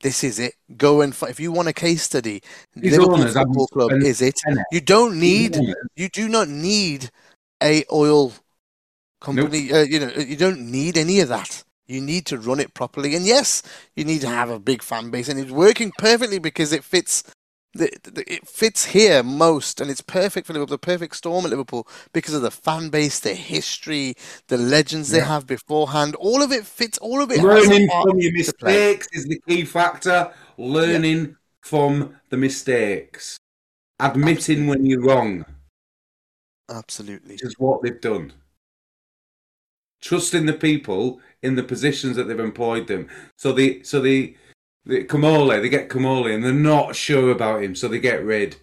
[0.00, 0.54] This is it.
[0.76, 2.42] Go and fi- if you want a case study,
[2.74, 4.38] These Liverpool owners Football Club is it.
[4.70, 5.56] You don't need
[5.96, 7.10] you do not need
[7.62, 8.32] a oil
[9.20, 9.72] company.
[9.72, 11.64] Uh, you know, you don't need any of that.
[11.86, 13.62] You need to run it properly, and yes,
[13.96, 17.24] you need to have a big fan base, and it's working perfectly because it fits.
[17.74, 20.74] The, the, it fits here most, and it's perfect for Liverpool.
[20.74, 24.14] The perfect storm at Liverpool because of the fan base, the history,
[24.48, 26.14] the legends they have beforehand.
[26.16, 26.98] All of it fits.
[26.98, 27.42] All of it.
[27.42, 30.32] Learning from your mistakes is the key factor.
[30.58, 33.38] Learning from the mistakes.
[33.98, 35.44] Admitting when you're wrong,
[36.68, 37.34] Absolutely.
[37.34, 38.32] which is what they've done.
[40.02, 43.08] Trusting the people in the positions that they've employed them.
[43.38, 44.36] So they, so they,
[44.84, 48.56] they Comolli, they get Comolli, and they're not sure about him, so they get rid.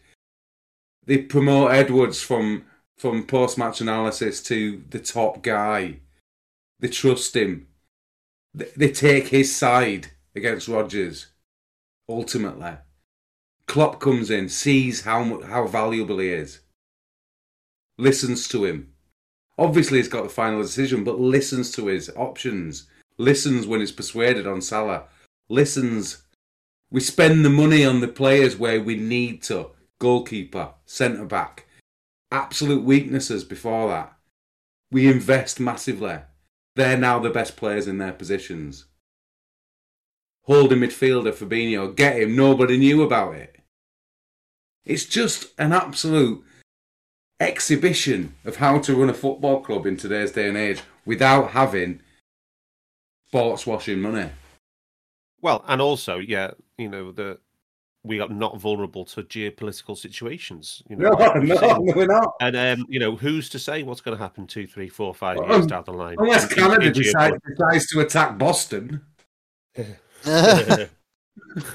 [1.06, 2.66] They promote Edwards from
[2.98, 6.02] from post match analysis to the top guy.
[6.82, 7.68] They trust him.
[8.54, 11.28] They, they take his side against Rodgers.
[12.10, 12.74] Ultimately,
[13.66, 16.60] Klopp comes in, sees how how valuable he is,
[17.98, 18.89] listens to him.
[19.60, 22.88] Obviously, he's got the final decision, but listens to his options.
[23.18, 25.04] Listens when he's persuaded on Salah.
[25.50, 26.24] Listens.
[26.90, 29.72] We spend the money on the players where we need to.
[30.00, 31.68] Goalkeeper, centre back.
[32.32, 34.14] Absolute weaknesses before that.
[34.92, 36.20] We invest massively.
[36.78, 38.86] They're now the best players in their positions.
[40.44, 42.34] Holding midfielder Fabinho, get him.
[42.34, 43.58] Nobody knew about it.
[44.86, 46.46] It's just an absolute
[47.40, 52.02] exhibition of how to run a football club in today's day and age without having
[53.28, 54.30] sports washing money.
[55.42, 57.40] Well, and also, yeah, you know, the
[58.04, 60.82] we are not vulnerable to geopolitical situations.
[60.90, 62.34] You know, No, like we've no, we're not.
[62.42, 65.38] And um, you know, who's to say what's going to happen two, three, four, five
[65.38, 66.16] Well, years um, down the line?
[66.20, 69.02] Unless In- in- Canada in decides, decides to attack Boston.
[69.76, 70.90] but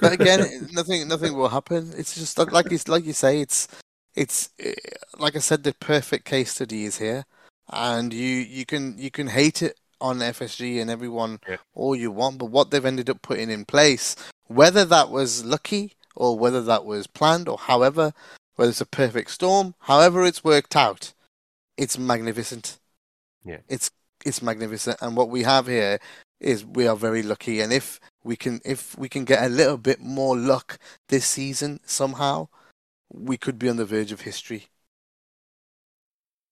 [0.02, 1.92] again, nothing nothing will happen.
[1.96, 3.40] It's just like like you like you say.
[3.40, 3.68] It's
[4.14, 4.74] it's eh,
[5.18, 5.62] like I said.
[5.62, 7.24] The perfect case study is here,
[7.70, 11.56] and you you can you can hate it on FSG and everyone Yeah.
[11.74, 14.16] all you want, but what they've ended up putting in place,
[14.46, 18.12] whether that was lucky or whether that was planned or however,
[18.56, 21.12] whether it's a perfect storm, however it's worked out,
[21.76, 22.78] it's magnificent.
[23.44, 23.58] Yeah.
[23.68, 23.90] It's
[24.24, 25.98] it's magnificent, and what we have here
[26.40, 29.78] is we are very lucky, and if we can if we can get a little
[29.78, 30.78] bit more luck
[31.08, 32.48] this season somehow,
[33.12, 34.68] we could be on the verge of history.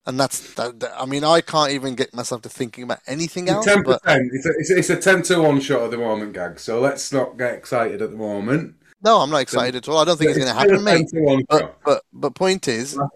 [0.05, 3.49] And that's that, that- I mean I can't even get myself to thinking about anything
[3.49, 3.65] else.
[3.65, 4.31] Ten But percent.
[4.33, 6.59] It's a, it's, a, it's a ten to one shot at the moment, gag.
[6.59, 8.75] So let's not get excited at the moment.
[9.05, 9.99] no, I'm not excited at all.
[9.99, 11.09] I don't think it's going to happen, mate.
[11.11, 13.07] Ten to one But but but point is, I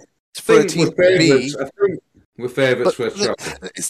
[0.41, 1.57] for a team to be, favourites.
[1.57, 2.01] I think
[2.39, 3.11] we're favourites for a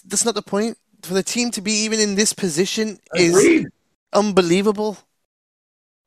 [0.07, 0.79] that's not the point.
[1.03, 3.67] For the team to be even in this position is
[4.13, 4.97] unbelievable.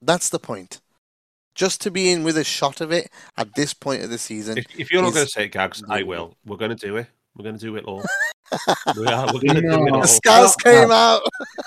[0.02, 0.82] That's the point.
[1.60, 4.60] Just to be in with a shot of it at this point of the season.
[4.60, 6.38] If, if you're not going to say it, Gags, I will.
[6.46, 7.08] We're going to do it.
[7.36, 8.02] We're going to do it all.
[8.96, 9.26] we are.
[9.26, 10.00] We're going to do it all.
[10.00, 11.22] the scouts came out.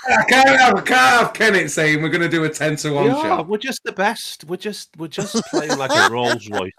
[0.09, 2.91] I can't have, I can't have Kennett saying we're going to do a ten to
[2.91, 3.21] one are.
[3.21, 3.47] shot.
[3.47, 4.45] We're just the best.
[4.45, 4.89] We're just.
[4.97, 6.71] We're just playing like a Rolls Royce.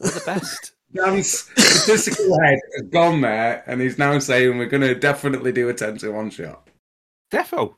[0.00, 0.74] We're the best.
[0.94, 5.70] Dan's statistical head has gone there, and he's now saying we're going to definitely do
[5.70, 6.68] a ten to one shot.
[7.32, 7.76] Defo.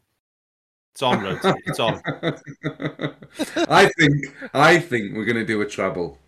[0.96, 1.60] It's on, Roti.
[1.66, 2.00] It's on.
[3.68, 4.14] I think
[4.54, 6.18] I think we're going to do a treble.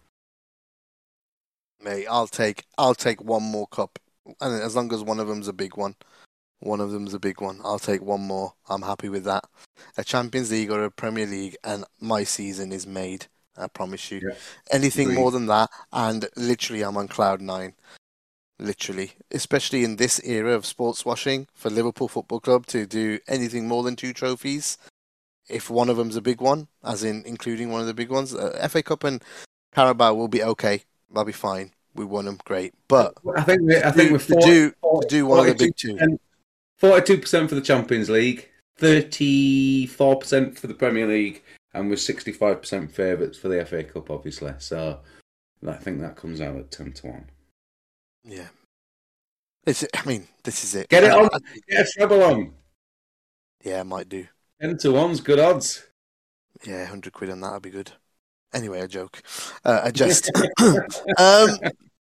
[1.83, 3.99] Mate, I'll take I'll take one more cup,
[4.43, 5.95] and as long as one of them's a big one,
[6.59, 7.61] one of them's a big one.
[7.65, 8.53] I'll take one more.
[8.69, 9.45] I'm happy with that.
[9.97, 13.25] A Champions League or a Premier League, and my season is made.
[13.57, 14.21] I promise you.
[14.23, 14.37] Yeah.
[14.71, 15.19] Anything Agreed.
[15.19, 17.73] more than that, and literally, I'm on cloud nine.
[18.61, 23.69] Literally, especially in this era of sports washing for Liverpool Football Club to do anything
[23.69, 24.79] more than two trophies,
[25.49, 28.35] if one of them's a big one, as in including one of the big ones,
[28.35, 29.23] uh, FA Cup and
[29.75, 30.83] Carabao will be okay.
[31.13, 31.73] They'll be fine.
[31.95, 32.75] We won them, great.
[32.87, 35.77] But I think we I think we're to do to do one of the big
[35.77, 36.19] two.
[36.77, 41.43] Forty-two percent for the Champions League, thirty-four percent for the Premier League,
[41.75, 44.53] and we're sixty-five percent favourites for the FA Cup, obviously.
[44.59, 45.01] So
[45.67, 47.25] I think that comes out at ten to one.
[48.29, 48.49] Yeah.
[49.67, 50.89] It's, I mean, this is it.
[50.89, 51.29] Get it on.
[51.69, 52.53] Get a treble on.
[53.65, 54.27] yeah, I might do.
[54.61, 55.87] Ten to one's good odds.
[56.65, 57.93] Yeah, hundred quid on that would be good.
[58.53, 59.23] Anyway, a joke.
[59.65, 60.31] Uh, I just,
[60.61, 61.51] um,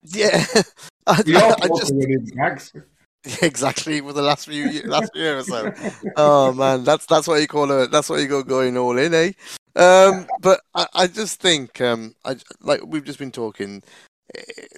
[0.04, 0.44] yeah,
[1.06, 2.30] I, I, I just winning
[3.42, 5.72] exactly for the last few ye- last year or so.
[6.16, 9.12] Oh man, that's that's what you call a that's what you got going all in,
[9.12, 9.32] eh?
[9.74, 13.82] Um, but I, I just think, um, I like we've just been talking.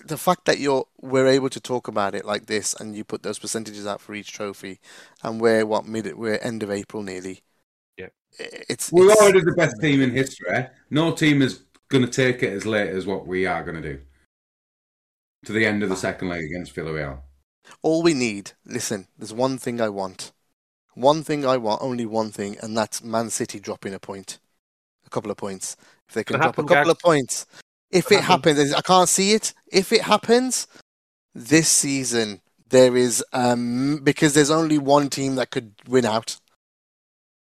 [0.04, 3.22] The fact that you're we're able to talk about it like this, and you put
[3.22, 4.78] those percentages out for each trophy,
[5.22, 7.42] and we're what mid we're end of April nearly.
[7.96, 8.08] Yeah.
[8.38, 10.66] It's We're it's- already the best team in history.
[10.90, 13.94] No team is going to take it as late as what we are going to
[13.94, 14.00] do.
[15.46, 15.98] To the end of the ah.
[15.98, 17.20] second leg against Villarreal.
[17.82, 18.52] all we need.
[18.66, 20.32] Listen, there's one thing I want.
[20.94, 24.40] One thing I want, only one thing, and that's Man City dropping a point,
[25.06, 25.76] a couple of points.
[26.08, 26.88] If they can drop a couple Gags.
[26.90, 27.46] of points,
[27.90, 29.54] if it happens, I can't see it.
[29.70, 30.66] If it happens
[31.34, 36.38] this season, there is um because there's only one team that could win out.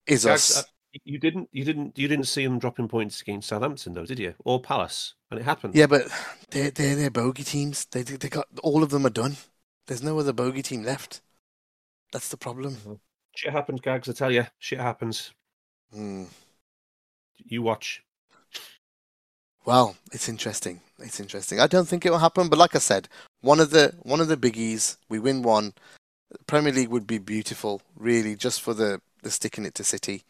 [0.07, 0.59] Is us.
[0.59, 0.63] uh,
[1.05, 4.35] you didn't, you didn't, you didn't see them dropping points against Southampton, though, did you?
[4.45, 5.75] Or Palace, and it happened.
[5.75, 6.03] Yeah, but
[6.51, 7.87] they're they're they're bogey teams.
[7.87, 9.37] They they got all of them are done.
[9.87, 11.21] There's no other bogey team left.
[12.13, 12.77] That's the problem.
[13.35, 14.09] Shit happens, Gags.
[14.09, 15.33] I tell you, shit happens.
[15.93, 16.25] Hmm.
[17.39, 18.03] You watch.
[19.65, 20.81] Well, it's interesting.
[20.99, 21.61] It's interesting.
[21.61, 23.09] I don't think it will happen, but like I said,
[23.41, 25.73] one of the one of the biggies, we win one.
[26.47, 30.23] Premier League would be beautiful, really, just for the the sticking it to City.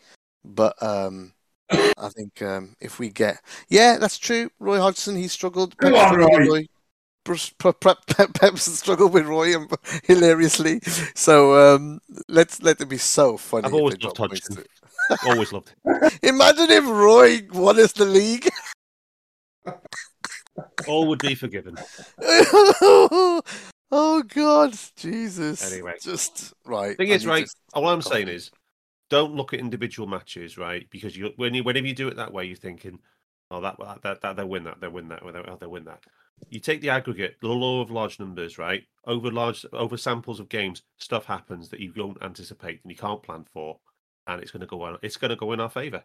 [0.44, 1.32] But um,
[1.70, 4.50] I think um, if we get, yeah, that's true.
[4.58, 5.76] Roy Hodgson, he struggled.
[5.78, 6.66] Come Pep on, Roy.
[7.24, 9.54] Pep struggled with Roy
[10.04, 10.80] hilariously.
[11.14, 13.66] So um, let's let it be so funny.
[13.66, 14.64] I've always loved Hodgson.
[15.26, 15.72] Always loved.
[16.22, 18.48] Imagine if Roy won us the league.
[20.86, 21.76] All would be forgiven.
[22.20, 23.42] oh
[24.28, 25.72] God, Jesus!
[25.72, 25.94] Anyway.
[26.00, 26.96] just right.
[26.96, 27.46] Thing I is, need right?
[27.46, 28.36] to- All I'm saying coffee.
[28.36, 28.50] is,
[29.10, 30.86] don't look at individual matches, right?
[30.90, 32.98] Because you, when you, whenever you do it that way, you're thinking,
[33.50, 36.00] "Oh, that that, that they'll win that, they'll win that, they'll, oh, they'll win that."
[36.50, 38.82] You take the aggregate, the law of large numbers, right?
[39.06, 43.22] Over large, over samples of games, stuff happens that you don't anticipate and you can't
[43.22, 43.78] plan for,
[44.26, 44.98] and it's going to go on.
[45.02, 46.02] It's going to go in our favour.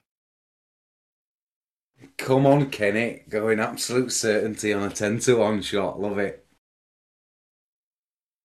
[2.17, 3.23] Come on, Kenny.
[3.29, 5.99] Going absolute certainty on a 10 to 1 shot.
[5.99, 6.45] Love it.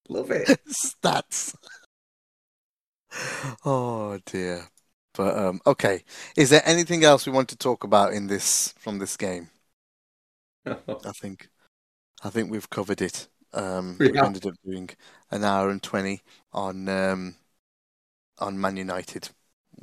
[0.09, 0.49] Love it.
[0.69, 1.55] stats.
[3.65, 4.69] oh dear.
[5.15, 6.03] But um, okay.
[6.37, 9.51] Is there anything else we want to talk about in this from this game?
[10.67, 11.49] I think,
[12.23, 13.29] I think we've covered it.
[13.53, 14.91] Um, We we ended up doing
[15.31, 16.23] an hour and twenty
[16.53, 17.37] on um,
[18.39, 19.31] on Man United.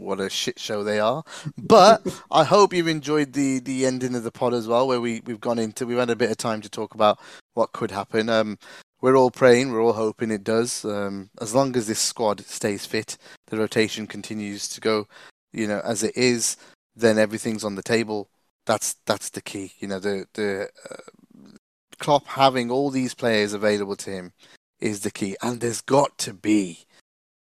[0.01, 1.23] What a shit show they are!
[1.57, 2.01] But
[2.31, 5.39] I hope you've enjoyed the the ending of the pod as well, where we we've
[5.39, 7.19] gone into we've had a bit of time to talk about
[7.53, 8.27] what could happen.
[8.27, 8.57] Um,
[9.01, 10.83] we're all praying, we're all hoping it does.
[10.85, 13.17] Um, as long as this squad stays fit,
[13.47, 15.07] the rotation continues to go,
[15.51, 16.57] you know, as it is,
[16.95, 18.29] then everything's on the table.
[18.65, 19.73] That's that's the key.
[19.79, 21.51] You know, the the uh,
[21.99, 24.33] Klopp having all these players available to him
[24.79, 26.85] is the key, and there's got to be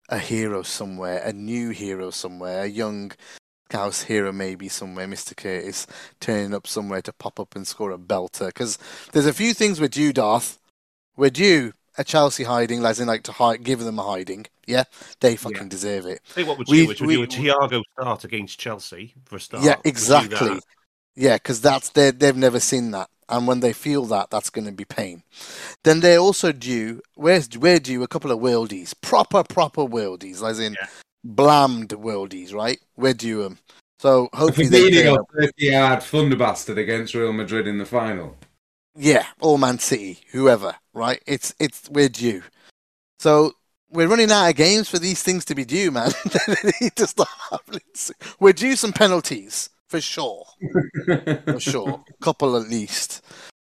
[0.09, 3.11] a hero somewhere, a new hero somewhere, a young
[3.69, 5.35] Scouse hero maybe somewhere, Mr.
[5.35, 5.87] Curtis
[6.21, 8.47] turning up somewhere to pop up and score a belter.
[8.47, 8.77] Because
[9.11, 10.57] there's a few things we're due, Darth.
[11.17, 14.45] We're due a Chelsea hiding, as in like to hi- give them a hiding.
[14.67, 14.83] Yeah,
[15.19, 15.67] they fucking Yeah.
[15.67, 16.21] deserve it.
[16.29, 19.15] I think what would We- you, which would we- do a Thiago start against Chelsea
[19.25, 19.63] for a start.
[19.63, 20.61] yeah, exactly.
[21.15, 24.65] Yeah, because that's they they've never seen that, and when they feel that, that's going
[24.65, 25.23] to be pain.
[25.83, 27.01] Then they're also due.
[27.15, 30.87] Where's we're due a couple of worldies, proper proper worldies, as in Yeah.
[31.25, 32.79] blammed worldies, right?
[32.95, 33.59] We're due them.
[33.99, 35.31] So hopefully they Fabinho, up.
[35.35, 38.35] 30 yard thunder bastard against Real Madrid in the final.
[38.95, 41.21] Yeah, or Man City, whoever, right?
[41.27, 42.43] It's it's we're due.
[43.19, 43.53] So
[43.89, 46.11] we're running out of games for these things to be due, man.
[46.63, 47.29] They need to start.
[48.39, 50.45] We're due some penalties for sure,
[51.45, 53.23] for sure, couple at least.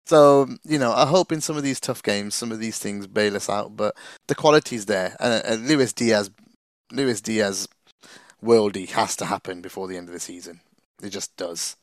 [0.06, 3.06] So you know, I hope in some of these tough games, some of these things
[3.06, 3.76] bail us out.
[3.76, 3.96] But
[4.28, 6.30] the quality's there, and, and Luis Diaz,
[6.92, 7.68] Luis Diaz,
[8.42, 10.60] worldy has to happen before the end of the season.
[11.02, 11.76] It just does.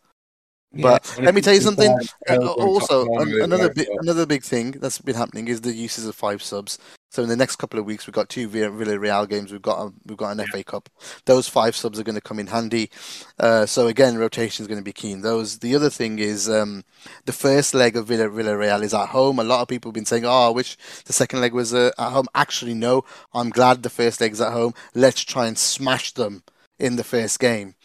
[0.74, 1.94] But let me tell you something.
[2.30, 6.16] Uh, also, an- another big, another big thing that's been happening is the uses of
[6.16, 6.78] five subs.
[7.12, 9.52] So in the next couple of weeks, we've got two Villa- Villarreal games.
[9.52, 10.90] We've got a, we've got an FA Cup.
[11.26, 12.90] Those five subs are going to come in handy.
[13.38, 15.20] Uh, so again, rotation is going to be keen.
[15.20, 15.60] Those.
[15.60, 16.86] The other thing is um,
[17.26, 19.40] the first leg of Villa Villarreal is at home.
[19.40, 21.92] A lot of people have been saying, "Oh, I wish the second leg was uh,
[21.98, 23.04] at home." Actually, no.
[23.34, 24.74] I'm glad the first leg's at home.
[24.96, 26.44] Let's try and smash them
[26.80, 27.76] in the first game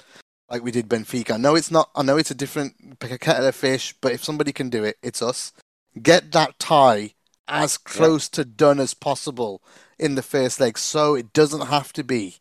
[0.49, 1.33] like we did Benfica.
[1.33, 1.91] I know it's not.
[1.97, 4.85] I know it's a different pick a kettle of fish, but if somebody can do
[4.85, 5.53] it, it's us.
[6.01, 7.16] Get that tie
[7.49, 9.63] as close to done as possible
[9.99, 12.37] in the first leg, so it doesn't have to be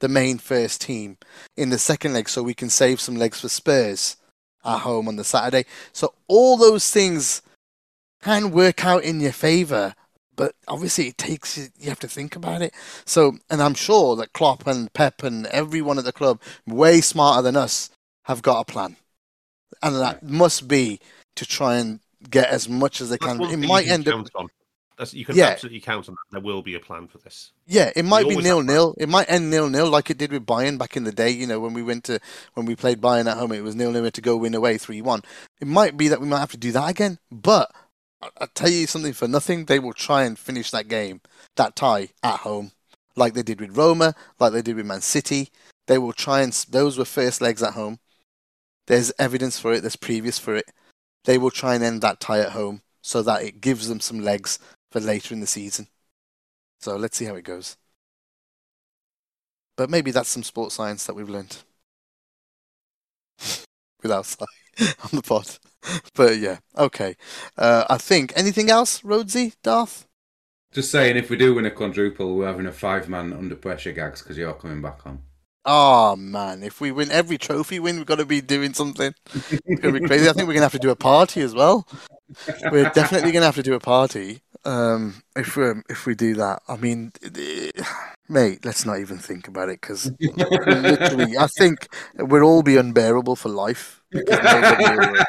[0.00, 1.16] the main first team
[1.56, 4.16] in the second leg, so we can save some legs for Spurs
[4.64, 5.64] at home on the Saturday.
[5.92, 7.42] So all those things
[8.22, 9.94] can work out in your favour.
[10.34, 11.68] But obviously, it takes you.
[11.78, 12.72] You have to think about it.
[13.04, 17.42] So, and I'm sure that Klopp and Pep and everyone at the club, way smarter
[17.42, 17.90] than us,
[18.24, 18.96] have got a plan.
[19.82, 21.00] and that must be
[21.34, 22.00] to try and
[22.30, 23.62] get as much as they That's can.
[23.62, 24.48] It might end up on.
[24.98, 25.46] That's, you can Yeah.
[25.46, 26.20] absolutely count on that.
[26.32, 27.52] There will be a plan for this.
[27.66, 28.94] Yeah, it might be nil nil.
[28.98, 31.30] It might end nil nil like it did with Bayern back in the day.
[31.30, 32.20] You know, when we went to
[32.54, 35.00] when we played Bayern at home, it was nil nil to go win away three
[35.00, 35.22] one.
[35.60, 37.18] It might be that we might have to do that again.
[37.30, 37.72] But
[38.20, 41.22] I I tell you something for nothing, they will try and finish that game,
[41.56, 42.72] that tie at home,
[43.16, 45.50] like they did with Roma, like they did with Man City.
[45.88, 47.98] They will try and those were first legs at home.
[48.86, 49.80] There's evidence for it.
[49.80, 50.66] There's previous for it.
[51.24, 54.20] They will try and end that tie at home so that it gives them some
[54.20, 54.58] legs
[54.90, 55.88] for later in the season.
[56.80, 57.76] So let's see how it goes.
[59.76, 61.56] But maybe that's some sports science that we've learned
[64.02, 64.46] without Sly
[64.80, 65.58] on the pod.
[66.14, 67.16] But yeah, okay.
[67.56, 70.06] Uh, I think anything else, Rhodesy, Darth?
[70.72, 73.92] Just saying, if we do win a quadruple, we're having a five man under pressure
[73.92, 75.22] gags because you're coming back on.
[75.64, 79.14] Oh man, if we win every trophy win, we've got to be doing something.
[79.34, 80.28] It's gonna be crazy.
[80.28, 81.86] I think we're gonna have to do a party as well.
[82.70, 84.40] We're definitely gonna have to do a party.
[84.64, 87.12] Um, if we if we do that, I mean,
[88.28, 93.36] mate, let's not even think about it because literally, I think we'll all be unbearable
[93.36, 94.02] for life.
[94.10, 95.24] Because nobody will,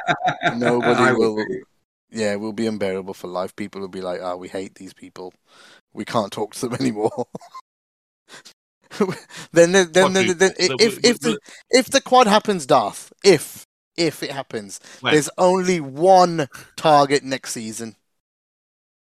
[0.57, 1.35] nobody will.
[1.35, 1.45] will.
[2.11, 3.55] Yeah, we'll be unbearable for life.
[3.55, 5.33] People will be like, "Ah, we hate these people.
[5.93, 7.25] We can't talk to them anymore."
[9.51, 10.35] then, then, then, then, Quadruple.
[10.35, 11.37] then if if the
[11.69, 13.65] if the quad happens, Darth, if
[13.95, 15.13] if it happens, When?
[15.13, 17.95] there's only one target next season.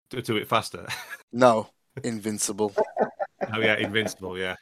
[0.10, 0.88] Do, do it faster.
[1.36, 1.70] No,
[2.04, 2.76] invincible.
[2.78, 4.38] oh yeah, invincible.
[4.38, 4.56] Yeah,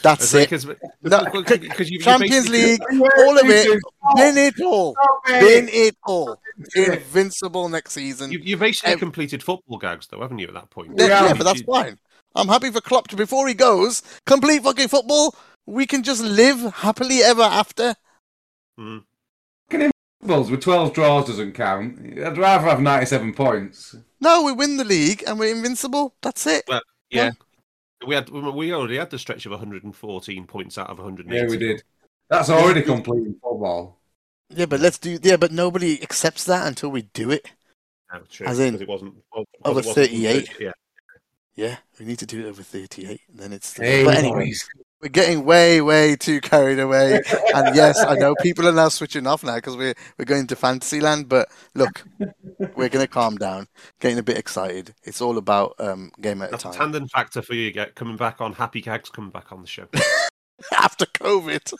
[0.00, 0.48] That's it.
[0.48, 0.64] Because
[1.02, 1.22] No,
[1.80, 2.80] you Champions League,
[3.18, 3.78] all of it.
[4.14, 4.96] Win it all.
[5.28, 6.40] Win it all.
[6.74, 8.32] Invincible next season.
[8.32, 10.48] You, you basically Ev- completed football gags, though, haven't you?
[10.48, 11.26] At that point, Yeah, Yeah.
[11.26, 11.98] yeah, but that's fine.
[12.38, 15.34] I'm happy for Klopp to before he goes complete fucking football.
[15.66, 17.96] We can just live happily ever after.
[18.78, 19.02] Mm.
[20.22, 21.98] Bulls with 12 draws doesn't count.
[22.18, 23.96] I'd rather have 97 points.
[24.20, 26.14] No, we win the league and we're invincible.
[26.22, 26.64] That's it.
[26.68, 27.32] Well, Yeah,
[28.06, 31.36] we had we already had the stretch of 114 points out of 180.
[31.36, 31.82] Yeah, we did.
[32.30, 33.98] That's already completing football.
[34.50, 35.18] Yeah, but let's do.
[35.22, 37.50] Yeah, but nobody accepts that until we do it.
[38.12, 40.48] No, true, As in, 'cause it wasn't well, over it wasn't 38.
[40.60, 40.72] Yeah,
[41.58, 43.20] Yeah, we need to do it over 38.
[43.30, 43.76] and Then it's.
[43.76, 44.84] Hey, but anyways, boys.
[45.02, 47.14] we're getting way, way too carried away.
[47.52, 50.54] and yes, I know people are now switching off now because we're we're going to
[50.54, 51.28] Fantasyland.
[51.28, 52.04] But look,
[52.76, 53.66] we're going to calm down.
[53.98, 54.94] Getting a bit excited.
[55.02, 56.92] It's all about um, game at a that's a time.
[56.92, 57.72] Tandon factor for you.
[57.72, 59.88] Get coming back on happy gags, coming back on the show.
[60.78, 61.74] After COVID,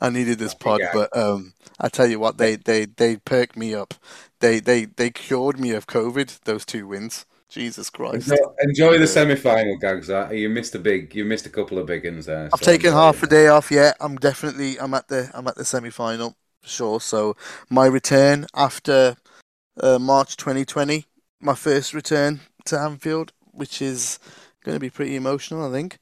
[0.00, 0.90] I needed this pod, Yeah.
[0.94, 3.94] but um, I tell you what, they they they perked me up.
[4.38, 6.44] They they they cured me of COVID.
[6.44, 7.26] Those two wins.
[7.48, 8.30] Jesus Christ.
[8.30, 10.08] Enjoy, enjoy the semi-final gags.
[10.32, 12.50] You missed a big, you missed a couple of big ones there.
[12.52, 13.70] I've so taken enjoy half a day off.
[13.70, 14.78] Yeah, I'm definitely.
[14.80, 15.30] I'm at the.
[15.34, 17.00] I'm at the semi final for sure.
[17.00, 17.36] So
[17.70, 19.16] my return after
[19.80, 21.06] uh, March 2020,
[21.40, 24.18] my first return to Anfield, which is
[24.64, 25.68] going to be pretty emotional.
[25.68, 25.98] I think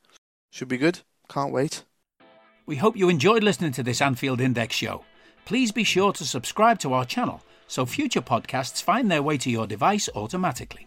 [0.50, 1.00] should be good.
[1.28, 1.84] Can't wait.
[2.66, 5.04] We hope you enjoyed listening to this Anfield Index show.
[5.44, 9.50] Please be sure to subscribe to our channel so future podcasts find their way to
[9.50, 10.86] your device automatically.